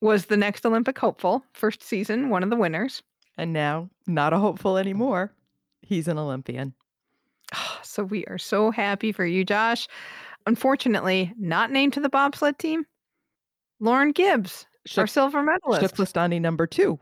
was 0.00 0.26
the 0.26 0.36
next 0.38 0.64
Olympic 0.64 0.98
hopeful, 0.98 1.44
first 1.52 1.82
season, 1.82 2.30
one 2.30 2.42
of 2.42 2.48
the 2.48 2.56
winners. 2.56 3.02
And 3.36 3.52
now, 3.52 3.90
not 4.06 4.32
a 4.32 4.38
hopeful 4.38 4.78
anymore. 4.78 5.30
He's 5.82 6.08
an 6.08 6.16
Olympian. 6.16 6.72
Ah, 7.52 7.80
so 7.82 8.02
we 8.02 8.24
are 8.24 8.38
so 8.38 8.70
happy 8.70 9.12
for 9.12 9.26
you, 9.26 9.44
Josh. 9.44 9.86
Unfortunately, 10.46 11.34
not 11.38 11.70
named 11.70 11.92
to 11.92 12.00
the 12.00 12.08
bobsled 12.08 12.58
team, 12.58 12.86
Lauren 13.78 14.12
Gibbs, 14.12 14.66
our 14.96 15.06
silver 15.06 15.42
medalist. 15.42 15.94
TFKLASTANI 15.94 16.40
number 16.40 16.66
two. 16.66 16.98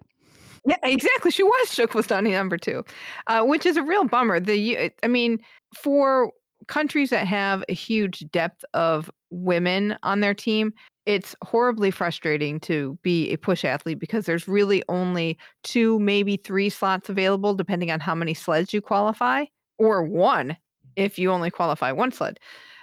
Yeah, 0.67 0.77
exactly. 0.83 1.31
She 1.31 1.45
was 1.45 1.69
TFKLASTANI 1.69 2.33
number 2.33 2.59
two, 2.59 2.85
uh, 3.29 3.43
which 3.43 3.65
is 3.67 3.77
a 3.77 3.83
real 3.83 4.05
bummer. 4.05 4.41
The 4.41 4.91
I 5.03 5.07
mean, 5.09 5.39
for 5.75 6.33
countries 6.67 7.11
that 7.11 7.27
have 7.27 7.63
a 7.69 7.73
huge 7.75 8.25
depth 8.33 8.65
of 8.75 9.11
women 9.31 9.97
on 10.03 10.21
their 10.21 10.35
team, 10.35 10.73
it's 11.05 11.37
horribly 11.45 11.93
frustrating 11.93 12.59
to 12.61 12.99
be 13.03 13.31
a 13.33 13.37
push 13.39 13.65
athlete 13.65 14.01
because 14.01 14.27
there's 14.27 14.49
really 14.49 14.83
only 14.89 15.39
two, 15.63 16.01
maybe 16.01 16.37
three 16.37 16.69
slots 16.69 17.09
available, 17.09 17.55
depending 17.55 17.93
on 17.93 18.01
how 18.01 18.15
many 18.15 18.35
sleds 18.35 18.75
you 18.75 18.81
qualify, 18.81 19.45
or 19.79 20.03
one 20.03 20.57
if 20.97 21.19
you 21.19 21.31
only 21.31 21.51
qualify 21.51 21.93
one 21.93 22.11
sled. 22.11 22.41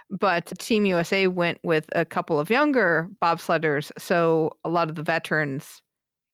But 0.10 0.48
Team 0.60 0.86
USA 0.88 1.28
went 1.28 1.60
with 1.64 1.88
a 1.94 2.06
couple 2.06 2.40
of 2.40 2.50
younger 2.50 3.10
bobsledders, 3.22 3.92
so 4.00 4.54
a 4.66 4.70
lot 4.70 4.90
of 4.90 4.96
the 4.96 5.04
veterans 5.04 5.83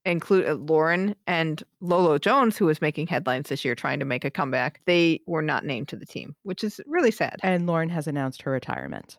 include 0.09 0.47
uh, 0.47 0.53
Lauren 0.53 1.15
and 1.27 1.63
Lolo 1.81 2.17
Jones, 2.17 2.57
who 2.57 2.65
was 2.65 2.81
making 2.81 3.07
headlines 3.07 3.49
this 3.49 3.63
year 3.63 3.75
trying 3.75 3.99
to 3.99 4.05
make 4.05 4.25
a 4.25 4.31
comeback. 4.31 4.81
They 4.85 5.21
were 5.25 5.41
not 5.41 5.65
named 5.65 5.87
to 5.89 5.95
the 5.95 6.05
team, 6.05 6.35
which 6.43 6.63
is 6.63 6.81
really 6.85 7.11
sad. 7.11 7.37
And 7.43 7.67
Lauren 7.67 7.89
has 7.89 8.07
announced 8.07 8.41
her 8.43 8.51
retirement. 8.51 9.17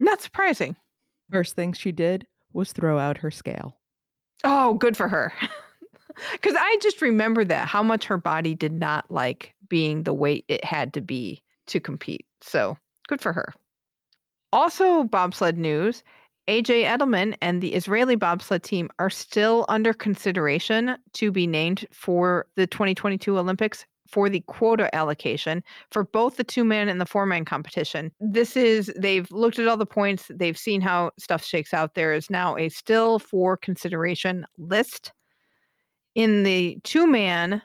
Not 0.00 0.20
surprising. 0.20 0.76
First 1.30 1.54
thing 1.54 1.72
she 1.72 1.92
did 1.92 2.26
was 2.52 2.72
throw 2.72 2.98
out 2.98 3.18
her 3.18 3.30
scale. 3.30 3.76
Oh, 4.44 4.74
good 4.74 4.96
for 4.96 5.08
her. 5.08 5.32
Because 6.32 6.54
I 6.58 6.78
just 6.82 7.00
remember 7.00 7.44
that 7.44 7.68
how 7.68 7.82
much 7.82 8.04
her 8.04 8.18
body 8.18 8.54
did 8.54 8.72
not 8.72 9.10
like 9.10 9.54
being 9.68 10.02
the 10.02 10.12
weight 10.12 10.44
it 10.48 10.64
had 10.64 10.92
to 10.94 11.00
be 11.00 11.42
to 11.68 11.80
compete. 11.80 12.26
So 12.42 12.76
good 13.08 13.20
for 13.20 13.32
her. 13.32 13.52
Also, 14.52 15.04
bobsled 15.04 15.56
news 15.56 16.02
AJ 16.48 16.84
Edelman 16.84 17.36
and 17.40 17.62
the 17.62 17.74
Israeli 17.74 18.16
bobsled 18.16 18.64
team 18.64 18.90
are 18.98 19.10
still 19.10 19.64
under 19.68 19.92
consideration 19.92 20.96
to 21.12 21.30
be 21.30 21.46
named 21.46 21.86
for 21.92 22.46
the 22.56 22.66
2022 22.66 23.38
Olympics 23.38 23.86
for 24.08 24.28
the 24.28 24.40
quota 24.40 24.94
allocation 24.94 25.62
for 25.90 26.04
both 26.04 26.36
the 26.36 26.44
two 26.44 26.64
man 26.64 26.88
and 26.88 27.00
the 27.00 27.06
four 27.06 27.26
man 27.26 27.44
competition. 27.44 28.12
This 28.20 28.56
is, 28.56 28.92
they've 28.96 29.30
looked 29.30 29.58
at 29.58 29.68
all 29.68 29.76
the 29.76 29.86
points, 29.86 30.30
they've 30.34 30.58
seen 30.58 30.80
how 30.80 31.12
stuff 31.18 31.44
shakes 31.44 31.72
out. 31.72 31.94
There 31.94 32.12
is 32.12 32.28
now 32.28 32.56
a 32.56 32.68
still 32.68 33.18
for 33.18 33.56
consideration 33.56 34.44
list. 34.58 35.12
In 36.14 36.42
the 36.42 36.78
two 36.82 37.06
man, 37.06 37.62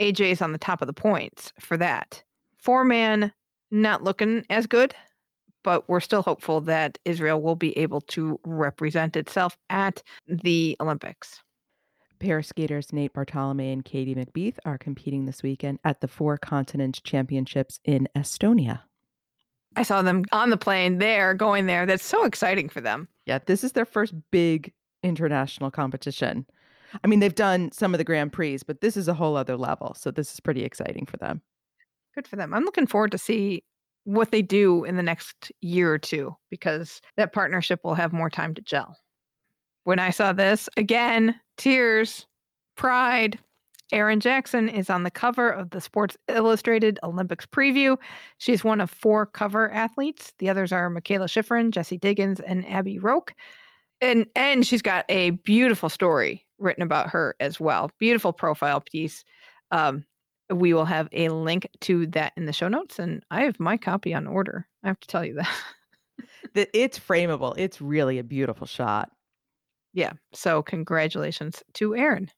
AJ 0.00 0.32
is 0.32 0.42
on 0.42 0.52
the 0.52 0.58
top 0.58 0.80
of 0.80 0.86
the 0.86 0.92
points 0.92 1.52
for 1.58 1.76
that. 1.78 2.22
Four 2.58 2.84
man, 2.84 3.32
not 3.70 4.04
looking 4.04 4.44
as 4.50 4.66
good, 4.66 4.94
but 5.62 5.88
we're 5.88 6.00
still 6.00 6.22
hopeful 6.22 6.60
that 6.62 6.98
Israel 7.04 7.40
will 7.40 7.56
be 7.56 7.76
able 7.78 8.00
to 8.02 8.38
represent 8.44 9.16
itself 9.16 9.56
at 9.68 10.02
the 10.26 10.76
Olympics. 10.80 11.42
Pair 12.18 12.42
skaters 12.42 12.92
Nate 12.92 13.14
Bartholomay 13.14 13.72
and 13.72 13.84
Katie 13.84 14.14
McBeath 14.14 14.58
are 14.64 14.76
competing 14.76 15.24
this 15.24 15.42
weekend 15.42 15.78
at 15.84 16.00
the 16.00 16.08
Four 16.08 16.36
Continents 16.36 17.00
Championships 17.00 17.80
in 17.84 18.08
Estonia. 18.14 18.80
I 19.76 19.82
saw 19.84 20.02
them 20.02 20.24
on 20.32 20.50
the 20.50 20.56
plane 20.56 20.98
there, 20.98 21.32
going 21.32 21.66
there. 21.66 21.86
That's 21.86 22.04
so 22.04 22.24
exciting 22.24 22.68
for 22.68 22.80
them. 22.80 23.08
Yeah, 23.24 23.38
this 23.46 23.64
is 23.64 23.72
their 23.72 23.86
first 23.86 24.14
big 24.30 24.72
international 25.02 25.70
competition. 25.70 26.44
I 27.02 27.06
mean, 27.06 27.20
they've 27.20 27.34
done 27.34 27.70
some 27.72 27.94
of 27.94 27.98
the 27.98 28.04
Grand 28.04 28.32
Prix, 28.32 28.58
but 28.66 28.80
this 28.80 28.96
is 28.96 29.08
a 29.08 29.14
whole 29.14 29.36
other 29.36 29.56
level. 29.56 29.94
So 29.96 30.10
this 30.10 30.32
is 30.32 30.40
pretty 30.40 30.64
exciting 30.64 31.06
for 31.06 31.16
them. 31.18 31.40
Good 32.14 32.26
for 32.26 32.36
them. 32.36 32.52
I'm 32.52 32.64
looking 32.64 32.86
forward 32.86 33.12
to 33.12 33.18
see 33.18 33.62
what 34.04 34.30
they 34.30 34.42
do 34.42 34.84
in 34.84 34.96
the 34.96 35.02
next 35.02 35.52
year 35.60 35.92
or 35.92 35.98
two 35.98 36.34
because 36.50 37.00
that 37.16 37.32
partnership 37.32 37.80
will 37.84 37.94
have 37.94 38.12
more 38.12 38.30
time 38.30 38.54
to 38.54 38.62
gel. 38.62 38.96
When 39.84 39.98
I 39.98 40.10
saw 40.10 40.32
this, 40.32 40.68
again, 40.76 41.34
tears, 41.56 42.26
pride. 42.76 43.38
Erin 43.92 44.20
Jackson 44.20 44.68
is 44.68 44.88
on 44.88 45.02
the 45.02 45.10
cover 45.10 45.50
of 45.50 45.70
the 45.70 45.80
Sports 45.80 46.16
Illustrated 46.28 47.00
Olympics 47.02 47.44
preview. 47.44 47.96
She's 48.38 48.62
one 48.62 48.80
of 48.80 48.88
four 48.88 49.26
cover 49.26 49.70
athletes. 49.70 50.32
The 50.38 50.48
others 50.48 50.72
are 50.72 50.88
Mikaela 50.88 51.26
Shiffrin, 51.26 51.72
Jessie 51.72 51.98
Diggins, 51.98 52.38
and 52.40 52.66
Abby 52.68 52.98
Roque. 52.98 53.34
And 54.00 54.26
and 54.36 54.66
she's 54.66 54.80
got 54.80 55.04
a 55.08 55.30
beautiful 55.30 55.88
story 55.88 56.46
written 56.58 56.82
about 56.82 57.10
her 57.10 57.34
as 57.40 57.58
well. 57.58 57.90
Beautiful 57.98 58.32
profile 58.32 58.80
piece. 58.80 59.24
Um, 59.72 60.04
we 60.50 60.74
will 60.74 60.84
have 60.84 61.08
a 61.12 61.28
link 61.28 61.68
to 61.82 62.06
that 62.08 62.32
in 62.36 62.46
the 62.46 62.52
show 62.52 62.68
notes, 62.68 62.98
and 62.98 63.22
I 63.30 63.42
have 63.42 63.58
my 63.60 63.76
copy 63.76 64.14
on 64.14 64.26
order. 64.26 64.66
I 64.82 64.88
have 64.88 65.00
to 65.00 65.08
tell 65.08 65.24
you 65.24 65.34
that. 65.36 65.48
That 66.54 66.68
it's 66.74 66.98
frameable. 66.98 67.54
It's 67.56 67.80
really 67.80 68.18
a 68.18 68.24
beautiful 68.24 68.66
shot. 68.66 69.10
yeah. 69.92 70.12
So 70.32 70.62
congratulations 70.62 71.62
to 71.74 71.94
Erin. 71.96 72.30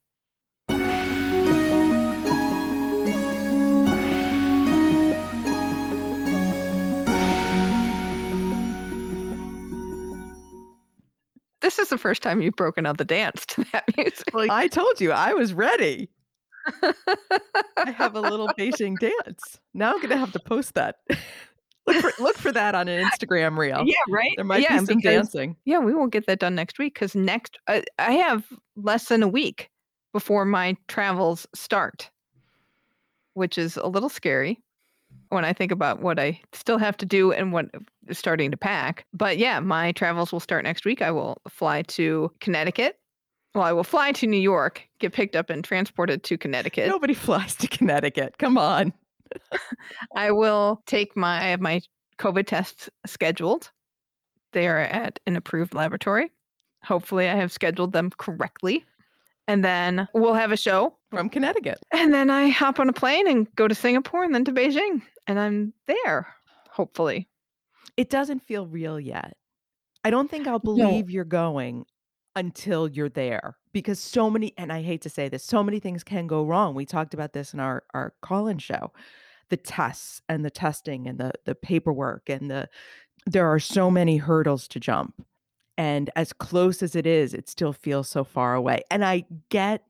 This 11.60 11.78
is 11.78 11.88
the 11.90 11.98
first 11.98 12.22
time 12.22 12.42
you've 12.42 12.56
broken 12.56 12.86
out 12.86 12.98
the 12.98 13.04
dance 13.04 13.46
to 13.46 13.64
that 13.72 13.84
music. 13.96 14.34
Well, 14.34 14.50
I 14.50 14.66
told 14.66 15.00
you 15.00 15.12
I 15.12 15.32
was 15.32 15.54
ready. 15.54 16.10
I 17.76 17.90
have 17.90 18.14
a 18.14 18.20
little 18.20 18.48
Beijing 18.58 18.98
dance. 18.98 19.60
Now 19.74 19.94
I'm 19.94 20.02
gonna 20.02 20.16
have 20.16 20.32
to 20.32 20.40
post 20.40 20.74
that. 20.74 20.96
look 21.86 21.96
for 21.96 22.22
look 22.22 22.36
for 22.36 22.52
that 22.52 22.74
on 22.74 22.88
an 22.88 23.04
Instagram 23.04 23.56
reel. 23.58 23.82
Yeah, 23.86 23.94
right. 24.10 24.32
There 24.36 24.44
might 24.44 24.62
yeah, 24.62 24.78
be 24.80 24.86
some 24.86 24.96
because- 24.96 25.02
dancing. 25.02 25.56
Yeah, 25.64 25.78
we 25.78 25.94
won't 25.94 26.12
get 26.12 26.26
that 26.26 26.38
done 26.38 26.54
next 26.54 26.78
week 26.78 26.94
because 26.94 27.14
next 27.14 27.58
I, 27.68 27.84
I 27.98 28.12
have 28.12 28.44
less 28.76 29.08
than 29.08 29.22
a 29.22 29.28
week 29.28 29.70
before 30.12 30.44
my 30.44 30.76
travels 30.88 31.46
start, 31.54 32.10
which 33.34 33.58
is 33.58 33.76
a 33.76 33.86
little 33.86 34.08
scary 34.08 34.60
when 35.30 35.44
I 35.44 35.52
think 35.52 35.72
about 35.72 36.02
what 36.02 36.20
I 36.20 36.40
still 36.52 36.78
have 36.78 36.96
to 36.98 37.06
do 37.06 37.32
and 37.32 37.52
what 37.52 37.66
is 38.06 38.18
starting 38.18 38.50
to 38.50 38.56
pack. 38.56 39.06
But 39.14 39.38
yeah, 39.38 39.60
my 39.60 39.92
travels 39.92 40.30
will 40.32 40.40
start 40.40 40.64
next 40.64 40.84
week. 40.84 41.00
I 41.00 41.10
will 41.10 41.38
fly 41.48 41.82
to 41.82 42.30
Connecticut. 42.40 42.98
Well, 43.54 43.64
I 43.64 43.72
will 43.72 43.84
fly 43.84 44.12
to 44.12 44.26
New 44.26 44.40
York, 44.40 44.82
get 44.98 45.12
picked 45.12 45.36
up 45.36 45.50
and 45.50 45.62
transported 45.62 46.22
to 46.24 46.38
Connecticut. 46.38 46.88
Nobody 46.88 47.14
flies 47.14 47.54
to 47.56 47.68
Connecticut. 47.68 48.38
Come 48.38 48.56
on. 48.56 48.92
I 50.16 50.30
will 50.30 50.82
take 50.86 51.16
my 51.16 51.38
I 51.38 51.48
have 51.48 51.60
my 51.60 51.80
COVID 52.18 52.46
tests 52.46 52.88
scheduled. 53.06 53.70
They 54.52 54.68
are 54.68 54.78
at 54.78 55.18
an 55.26 55.36
approved 55.36 55.74
laboratory. 55.74 56.30
Hopefully, 56.84 57.28
I 57.28 57.34
have 57.36 57.52
scheduled 57.52 57.92
them 57.92 58.10
correctly. 58.18 58.84
And 59.48 59.64
then 59.64 60.08
we'll 60.14 60.34
have 60.34 60.52
a 60.52 60.56
show. 60.56 60.96
From 61.10 61.28
Connecticut. 61.28 61.78
And 61.92 62.14
then 62.14 62.30
I 62.30 62.48
hop 62.48 62.80
on 62.80 62.88
a 62.88 62.92
plane 62.92 63.28
and 63.28 63.52
go 63.54 63.68
to 63.68 63.74
Singapore 63.74 64.24
and 64.24 64.34
then 64.34 64.44
to 64.44 64.52
Beijing. 64.52 65.02
And 65.26 65.38
I'm 65.38 65.74
there, 65.86 66.26
hopefully. 66.70 67.28
It 67.96 68.08
doesn't 68.08 68.40
feel 68.40 68.66
real 68.66 68.98
yet. 68.98 69.36
I 70.04 70.10
don't 70.10 70.30
think 70.30 70.46
I'll 70.46 70.58
believe 70.58 71.10
you're 71.10 71.24
going 71.24 71.84
until 72.36 72.88
you're 72.88 73.08
there 73.08 73.56
because 73.72 73.98
so 73.98 74.30
many 74.30 74.54
and 74.56 74.72
I 74.72 74.82
hate 74.82 75.02
to 75.02 75.10
say 75.10 75.28
this, 75.28 75.44
so 75.44 75.62
many 75.62 75.80
things 75.80 76.02
can 76.04 76.26
go 76.26 76.44
wrong. 76.44 76.74
We 76.74 76.86
talked 76.86 77.14
about 77.14 77.32
this 77.32 77.52
in 77.54 77.60
our 77.60 77.84
our 77.94 78.14
call-in 78.22 78.58
show. 78.58 78.92
The 79.50 79.56
tests 79.58 80.22
and 80.28 80.44
the 80.44 80.50
testing 80.50 81.06
and 81.06 81.18
the 81.18 81.32
the 81.44 81.54
paperwork 81.54 82.28
and 82.28 82.50
the 82.50 82.68
there 83.26 83.46
are 83.46 83.60
so 83.60 83.90
many 83.90 84.16
hurdles 84.16 84.66
to 84.68 84.80
jump. 84.80 85.24
And 85.78 86.10
as 86.16 86.32
close 86.32 86.82
as 86.82 86.94
it 86.96 87.06
is, 87.06 87.34
it 87.34 87.48
still 87.48 87.72
feels 87.72 88.08
so 88.08 88.24
far 88.24 88.54
away. 88.54 88.82
And 88.90 89.04
I 89.04 89.24
get 89.48 89.84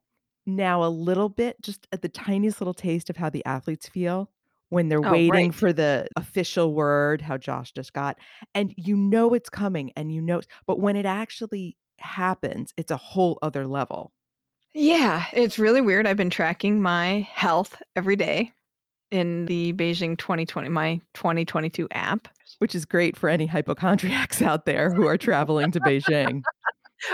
now 0.47 0.85
a 0.85 0.89
little 0.89 1.29
bit 1.29 1.61
just 1.63 1.87
at 1.93 2.03
the 2.03 2.09
tiniest 2.09 2.61
little 2.61 2.75
taste 2.75 3.11
of 3.11 3.17
how 3.17 3.31
the 3.31 3.45
athletes 3.47 3.89
feel 3.89 4.31
when 4.71 4.89
they're 4.89 5.05
Oh, 5.05 5.13
waiting 5.13 5.49
right. 5.51 5.55
for 5.55 5.73
the 5.73 6.07
official 6.17 6.73
word, 6.75 7.21
how 7.21 7.37
Josh 7.37 7.73
just 7.73 7.93
got. 7.93 8.19
And 8.55 8.75
you 8.77 8.97
know 8.97 9.35
it's 9.35 9.51
coming 9.51 9.93
and 9.97 10.13
you 10.13 10.21
know, 10.21 10.41
but 10.67 10.81
when 10.81 10.97
it 10.97 11.07
actually 11.07 11.77
happens, 12.03 12.73
it's 12.77 12.91
a 12.91 12.97
whole 12.97 13.39
other 13.43 13.67
level. 13.67 14.13
Yeah, 14.75 15.27
it's 15.33 15.59
really 15.59 15.81
weird. 15.81 16.07
I've 16.07 16.17
been 16.17 16.31
tracking 16.31 16.81
my 16.81 17.29
health 17.33 17.81
every 17.95 18.17
day 18.17 18.53
in 19.11 19.45
the 19.45 19.75
Beijing 19.75 20.17
2020, 20.17 20.71
my 20.71 21.01
2022 21.15 21.87
app. 21.91 22.29
Which 22.59 22.75
is 22.75 22.85
great 22.85 23.17
for 23.17 23.29
any 23.29 23.47
hypochondriacs 23.47 24.41
out 24.41 24.65
there 24.65 24.91
who 24.91 25.07
are 25.07 25.19
traveling 25.19 25.71
to 25.73 25.81
Beijing. 25.81 26.43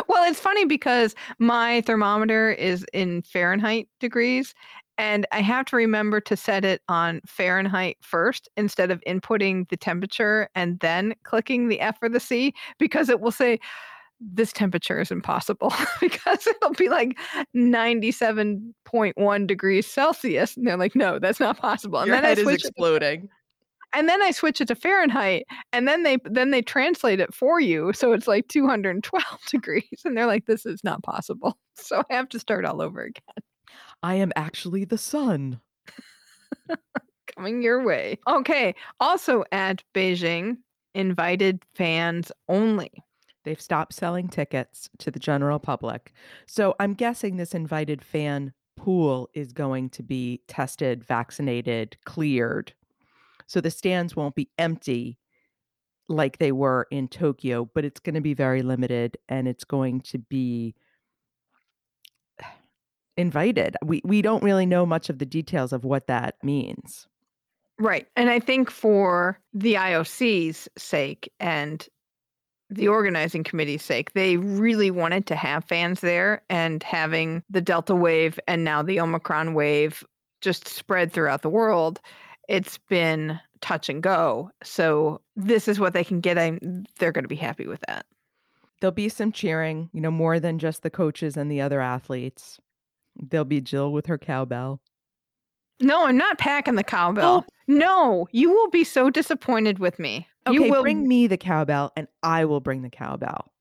Well, 0.07 0.31
it's 0.31 0.39
funny 0.39 0.67
because 0.67 1.15
my 1.39 1.81
thermometer 1.81 2.51
is 2.53 2.85
in 2.93 3.23
Fahrenheit 3.23 3.89
degrees, 4.01 4.55
and 4.99 5.27
I 5.33 5.41
have 5.41 5.65
to 5.67 5.77
remember 5.77 6.21
to 6.21 6.37
set 6.37 6.65
it 6.65 6.83
on 6.89 7.23
Fahrenheit 7.27 7.97
first 8.03 8.49
instead 8.57 8.91
of 8.91 9.01
inputting 9.07 9.69
the 9.71 9.77
temperature 9.77 10.51
and 10.55 10.79
then 10.81 11.15
clicking 11.23 11.69
the 11.69 11.81
F 11.81 11.97
or 12.03 12.09
the 12.09 12.21
C 12.21 12.53
because 12.79 13.09
it 13.09 13.21
will 13.21 13.31
say 13.31 13.61
this 14.21 14.53
temperature 14.53 15.01
is 15.01 15.11
impossible 15.11 15.73
because 16.01 16.47
it'll 16.47 16.73
be 16.73 16.89
like 16.89 17.19
97.1 17.57 19.47
degrees 19.47 19.87
Celsius. 19.87 20.57
And 20.57 20.67
they're 20.67 20.77
like, 20.77 20.95
no, 20.97 21.19
that's 21.19 21.41
not 21.41 21.59
possible. 21.59 21.99
And 22.01 22.09
Your 22.09 22.17
then 22.17 22.25
I 22.25 22.29
head 22.29 22.39
is 22.39 22.45
switch 22.45 22.65
it 22.65 22.75
to 22.77 22.85
exploding. 22.85 23.29
and 23.95 24.09
then 24.09 24.21
I 24.23 24.31
switch 24.33 24.61
it 24.61 24.69
to 24.69 24.75
Fahrenheit, 24.75 25.47
and 25.73 25.89
then 25.89 26.03
they 26.03 26.19
then 26.25 26.51
they 26.51 26.63
translate 26.63 27.21
it 27.21 27.33
for 27.35 27.61
you, 27.61 27.93
so 27.95 28.13
it's 28.13 28.29
like 28.29 28.49
212 28.49 29.25
degrees, 29.51 30.03
and 30.05 30.17
they're 30.17 30.27
like, 30.27 30.47
"This 30.47 30.67
is 30.67 30.83
not 30.85 31.03
possible." 31.03 31.59
So 31.81 32.03
I 32.11 32.15
have 32.15 32.29
to 32.31 32.41
start 32.41 32.65
all 32.65 32.83
over 32.83 33.03
again. 33.03 33.23
I 34.03 34.17
am 34.17 34.33
actually 34.35 34.85
the 34.85 34.99
sun. 34.99 35.61
Coming 37.37 37.63
your 37.63 37.85
way. 37.85 38.19
Okay. 38.27 38.75
Also 39.01 39.45
at 39.53 39.83
Beijing, 39.95 40.57
invited 40.95 41.63
fans 41.75 42.33
only. 42.49 42.91
They've 43.49 43.59
stopped 43.59 43.95
selling 43.95 44.29
tickets 44.29 44.91
to 44.99 45.11
the 45.11 45.19
general 45.19 45.59
public. 45.59 46.13
So 46.45 46.75
I'm 46.79 46.93
guessing 46.93 47.39
this 47.39 47.55
invited 47.55 48.05
fan 48.05 48.53
pool 48.77 49.31
is 49.33 49.55
going 49.55 49.89
to 49.89 50.03
be 50.03 50.43
tested, 50.49 51.03
vaccinated, 51.03 51.97
cleared. 52.05 52.75
So 53.47 53.63
the 53.63 53.71
stands 53.71 54.15
won't 54.15 54.35
be 54.35 54.51
empty 54.59 55.19
like 56.11 56.37
they 56.37 56.53
were 56.53 56.89
in 56.91 57.09
Tokyo, 57.09 57.71
but 57.73 57.87
it's 57.87 58.01
going 58.01 58.17
to 58.17 58.21
be 58.21 58.35
very 58.35 58.61
limited 58.61 59.17
and 59.31 59.49
it's 59.49 59.65
going 59.65 60.03
to 60.03 60.19
be 60.19 60.75
invited. 63.17 63.79
We 63.83 64.03
we 64.05 64.21
don't 64.21 64.43
really 64.43 64.67
know 64.67 64.85
much 64.85 65.09
of 65.09 65.21
the 65.21 65.25
details 65.25 65.73
of 65.73 65.87
what 65.87 66.07
that 66.09 66.35
means. 66.43 67.09
Right. 67.79 68.09
And 68.15 68.29
I 68.29 68.41
think 68.41 68.71
for 68.71 69.41
the 69.55 69.77
IOC's 69.77 70.69
sake 70.77 71.33
and 71.41 71.89
the 72.71 72.89
organizing 72.89 73.45
committee's 73.45 73.83
sake, 73.83 74.13
they 74.13 74.37
really 74.37 74.91
wanted 74.91 75.27
to 75.27 75.37
have 75.37 75.65
fans 75.65 76.01
there 76.01 76.43
and 76.51 76.83
having 76.83 77.43
the 77.49 77.61
Delta 77.61 77.95
wave 77.95 78.39
and 78.47 78.65
now 78.65 78.83
the 78.83 79.01
Omicron 79.01 79.55
wave 79.55 80.05
just 80.41 80.69
spread 80.69 81.13
throughout 81.13 81.43
the 81.43 81.49
world. 81.49 82.01
It's 82.49 82.79
been 82.89 83.41
touch 83.61 83.89
and 83.89 84.03
go. 84.03 84.51
So 84.63 85.21
this 85.37 85.69
is 85.69 85.81
what 85.81 85.93
they 85.93 86.05
can 86.05 86.21
get. 86.21 86.39
I'm, 86.39 86.85
they're 86.99 87.13
going 87.13 87.25
to 87.25 87.29
be 87.29 87.37
happy 87.37 87.67
with 87.67 87.81
that. 87.89 88.07
There'll 88.81 88.93
be 88.93 89.09
some 89.09 89.33
cheering, 89.33 89.91
you 89.93 90.01
know, 90.01 90.11
more 90.11 90.39
than 90.39 90.59
just 90.59 90.83
the 90.83 90.91
coaches 90.91 91.37
and 91.37 91.51
the 91.51 91.61
other 91.61 91.81
athletes. 91.81 92.61
There'll 93.17 93.45
be 93.45 93.61
Jill 93.61 93.93
with 93.93 94.07
her 94.07 94.19
cowbell. 94.19 94.81
No, 95.81 96.07
I'm 96.07 96.17
not 96.17 96.39
packing 96.39 96.75
the 96.75 96.85
cowbell. 96.85 97.45
Oh. 97.49 97.53
No, 97.67 98.27
you 98.33 98.51
will 98.51 98.71
be 98.71 98.83
so 98.85 99.11
disappointed 99.11 99.79
with 99.79 99.99
me. 99.99 100.27
Okay, 100.47 100.55
you 100.55 100.71
will 100.71 100.83
bring 100.83 101.07
me 101.07 101.27
the 101.27 101.37
cowbell 101.37 101.93
and 101.97 102.09
I 102.23 102.47
will 102.47 102.61
bring 102.61 102.83
the 102.83 102.89
cowbell. 102.91 103.53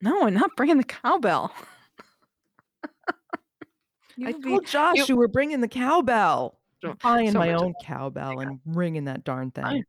No, 0.00 0.26
I'm 0.26 0.34
not 0.34 0.50
bringing 0.56 0.78
the 0.78 0.84
cowbell. 0.84 1.52
I 4.24 4.32
told 4.32 4.66
Josh 4.66 4.96
you- 4.96 5.04
you 5.08 5.16
were 5.16 5.28
bringing 5.28 5.60
the 5.60 5.68
cowbell. 5.68 6.58
I'm 6.82 6.96
buying 7.02 7.32
so 7.32 7.38
my 7.38 7.52
own 7.54 7.72
oh 7.74 7.82
cowbell 7.84 8.40
and 8.40 8.60
ringing 8.66 9.04
that 9.04 9.24
darn 9.24 9.50
thing. 9.50 9.64
Fine. 9.64 9.84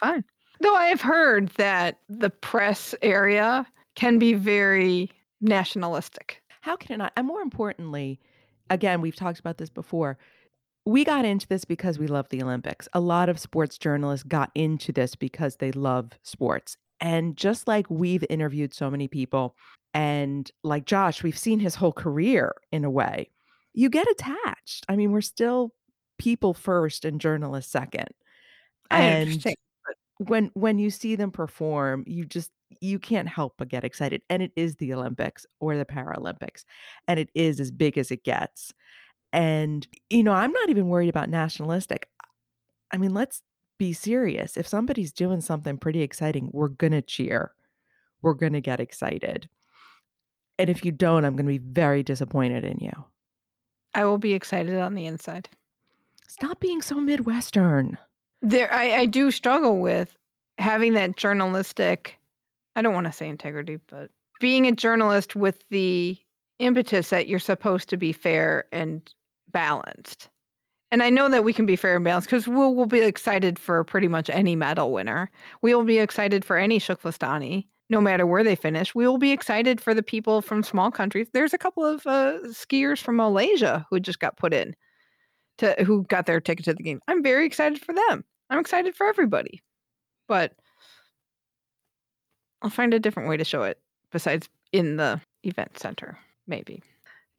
Fine. 0.00 0.24
Though 0.60 0.74
I 0.74 0.86
have 0.86 1.00
heard 1.00 1.48
that 1.56 1.98
the 2.08 2.28
press 2.30 2.94
area 3.00 3.66
can 3.94 4.18
be 4.18 4.34
very 4.34 5.10
nationalistic. 5.40 6.42
How 6.60 6.76
can 6.76 6.94
it 6.94 6.98
not? 6.98 7.12
And 7.16 7.26
more 7.26 7.40
importantly, 7.40 8.20
again, 8.68 9.00
we've 9.00 9.16
talked 9.16 9.38
about 9.38 9.56
this 9.56 9.70
before. 9.70 10.18
We 10.86 11.04
got 11.04 11.24
into 11.24 11.48
this 11.48 11.64
because 11.64 11.98
we 11.98 12.06
love 12.06 12.28
the 12.28 12.42
Olympics. 12.42 12.88
A 12.92 13.00
lot 13.00 13.28
of 13.28 13.40
sports 13.40 13.76
journalists 13.76 14.22
got 14.22 14.50
into 14.54 14.92
this 14.92 15.16
because 15.16 15.56
they 15.56 15.72
love 15.72 16.12
sports. 16.22 16.76
And 17.00 17.36
just 17.36 17.66
like 17.66 17.90
we've 17.90 18.24
interviewed 18.30 18.72
so 18.72 18.88
many 18.88 19.08
people, 19.08 19.56
and 19.92 20.50
like 20.62 20.86
Josh, 20.86 21.22
we've 21.22 21.36
seen 21.36 21.58
his 21.58 21.74
whole 21.74 21.92
career 21.92 22.54
in 22.70 22.84
a 22.84 22.90
way, 22.90 23.30
you 23.74 23.90
get 23.90 24.08
attached. 24.08 24.86
I 24.88 24.94
mean, 24.96 25.10
we're 25.10 25.20
still 25.22 25.72
people 26.18 26.54
first 26.54 27.04
and 27.04 27.20
journalists 27.20 27.72
second. 27.72 28.08
And 28.90 29.44
when 30.18 30.50
when 30.54 30.78
you 30.78 30.90
see 30.90 31.16
them 31.16 31.32
perform, 31.32 32.04
you 32.06 32.24
just 32.24 32.50
you 32.80 32.98
can't 32.98 33.28
help 33.28 33.54
but 33.58 33.68
get 33.68 33.84
excited. 33.84 34.22
And 34.30 34.42
it 34.42 34.52
is 34.54 34.76
the 34.76 34.94
Olympics 34.94 35.46
or 35.60 35.76
the 35.76 35.84
Paralympics. 35.84 36.64
And 37.08 37.18
it 37.18 37.30
is 37.34 37.58
as 37.58 37.70
big 37.70 37.98
as 37.98 38.10
it 38.10 38.22
gets. 38.22 38.72
And 39.36 39.86
you 40.08 40.22
know, 40.22 40.32
I'm 40.32 40.50
not 40.50 40.70
even 40.70 40.88
worried 40.88 41.10
about 41.10 41.28
nationalistic. 41.28 42.08
I 42.90 42.96
mean, 42.96 43.12
let's 43.12 43.42
be 43.78 43.92
serious. 43.92 44.56
If 44.56 44.66
somebody's 44.66 45.12
doing 45.12 45.42
something 45.42 45.76
pretty 45.76 46.00
exciting, 46.00 46.48
we're 46.52 46.68
going 46.68 46.92
to 46.92 47.02
cheer. 47.02 47.52
We're 48.22 48.32
going 48.32 48.54
to 48.54 48.62
get 48.62 48.80
excited. 48.80 49.46
And 50.58 50.70
if 50.70 50.86
you 50.86 50.90
don't, 50.90 51.26
I'm 51.26 51.36
going 51.36 51.44
to 51.44 51.58
be 51.60 51.72
very 51.72 52.02
disappointed 52.02 52.64
in 52.64 52.78
you. 52.80 53.04
I 53.94 54.06
will 54.06 54.16
be 54.16 54.32
excited 54.32 54.78
on 54.78 54.94
the 54.94 55.04
inside. 55.04 55.50
Stop 56.26 56.58
being 56.58 56.80
so 56.80 56.94
Midwestern. 56.96 57.98
There, 58.40 58.72
I, 58.72 58.92
I 58.92 59.06
do 59.06 59.30
struggle 59.30 59.80
with 59.80 60.16
having 60.56 60.94
that 60.94 61.18
journalistic. 61.18 62.18
I 62.74 62.80
don't 62.80 62.94
want 62.94 63.06
to 63.06 63.12
say 63.12 63.28
integrity, 63.28 63.80
but 63.86 64.10
being 64.40 64.66
a 64.66 64.72
journalist 64.72 65.36
with 65.36 65.62
the 65.68 66.18
impetus 66.58 67.10
that 67.10 67.28
you're 67.28 67.38
supposed 67.38 67.90
to 67.90 67.98
be 67.98 68.12
fair 68.12 68.64
and 68.72 69.12
balanced. 69.56 70.28
And 70.90 71.02
I 71.02 71.08
know 71.08 71.30
that 71.30 71.42
we 71.42 71.54
can 71.54 71.64
be 71.64 71.76
fair 71.76 71.96
and 71.96 72.04
balanced 72.04 72.28
because 72.28 72.46
we'll, 72.46 72.74
we'll 72.74 72.84
be 72.84 73.00
excited 73.00 73.58
for 73.58 73.82
pretty 73.84 74.06
much 74.06 74.28
any 74.28 74.54
medal 74.54 74.92
winner. 74.92 75.30
We 75.62 75.74
will 75.74 75.84
be 75.84 75.98
excited 75.98 76.44
for 76.44 76.58
any 76.58 76.78
TFKLASTANI, 76.78 77.66
no 77.88 78.02
matter 78.02 78.26
where 78.26 78.44
they 78.44 78.54
finish. 78.54 78.94
We 78.94 79.08
will 79.08 79.16
be 79.16 79.32
excited 79.32 79.80
for 79.80 79.94
the 79.94 80.02
people 80.02 80.42
from 80.42 80.62
small 80.62 80.90
countries. 80.90 81.28
There's 81.32 81.54
a 81.54 81.58
couple 81.58 81.86
of 81.86 82.06
uh, 82.06 82.40
skiers 82.48 82.98
from 82.98 83.16
Malaysia 83.16 83.86
who 83.88 83.98
just 83.98 84.20
got 84.20 84.36
put 84.36 84.52
in 84.52 84.76
to 85.56 85.74
who 85.86 86.04
got 86.04 86.26
their 86.26 86.38
ticket 86.38 86.66
to 86.66 86.74
the 86.74 86.82
game. 86.82 87.00
I'm 87.08 87.22
very 87.22 87.46
excited 87.46 87.80
for 87.80 87.94
them. 87.94 88.26
I'm 88.50 88.58
excited 88.58 88.94
for 88.94 89.06
everybody. 89.06 89.62
But 90.28 90.52
I'll 92.60 92.68
find 92.68 92.92
a 92.92 93.00
different 93.00 93.30
way 93.30 93.38
to 93.38 93.44
show 93.44 93.62
it 93.62 93.80
besides 94.12 94.50
in 94.70 94.98
the 94.98 95.18
event 95.44 95.78
center, 95.78 96.18
maybe. 96.46 96.82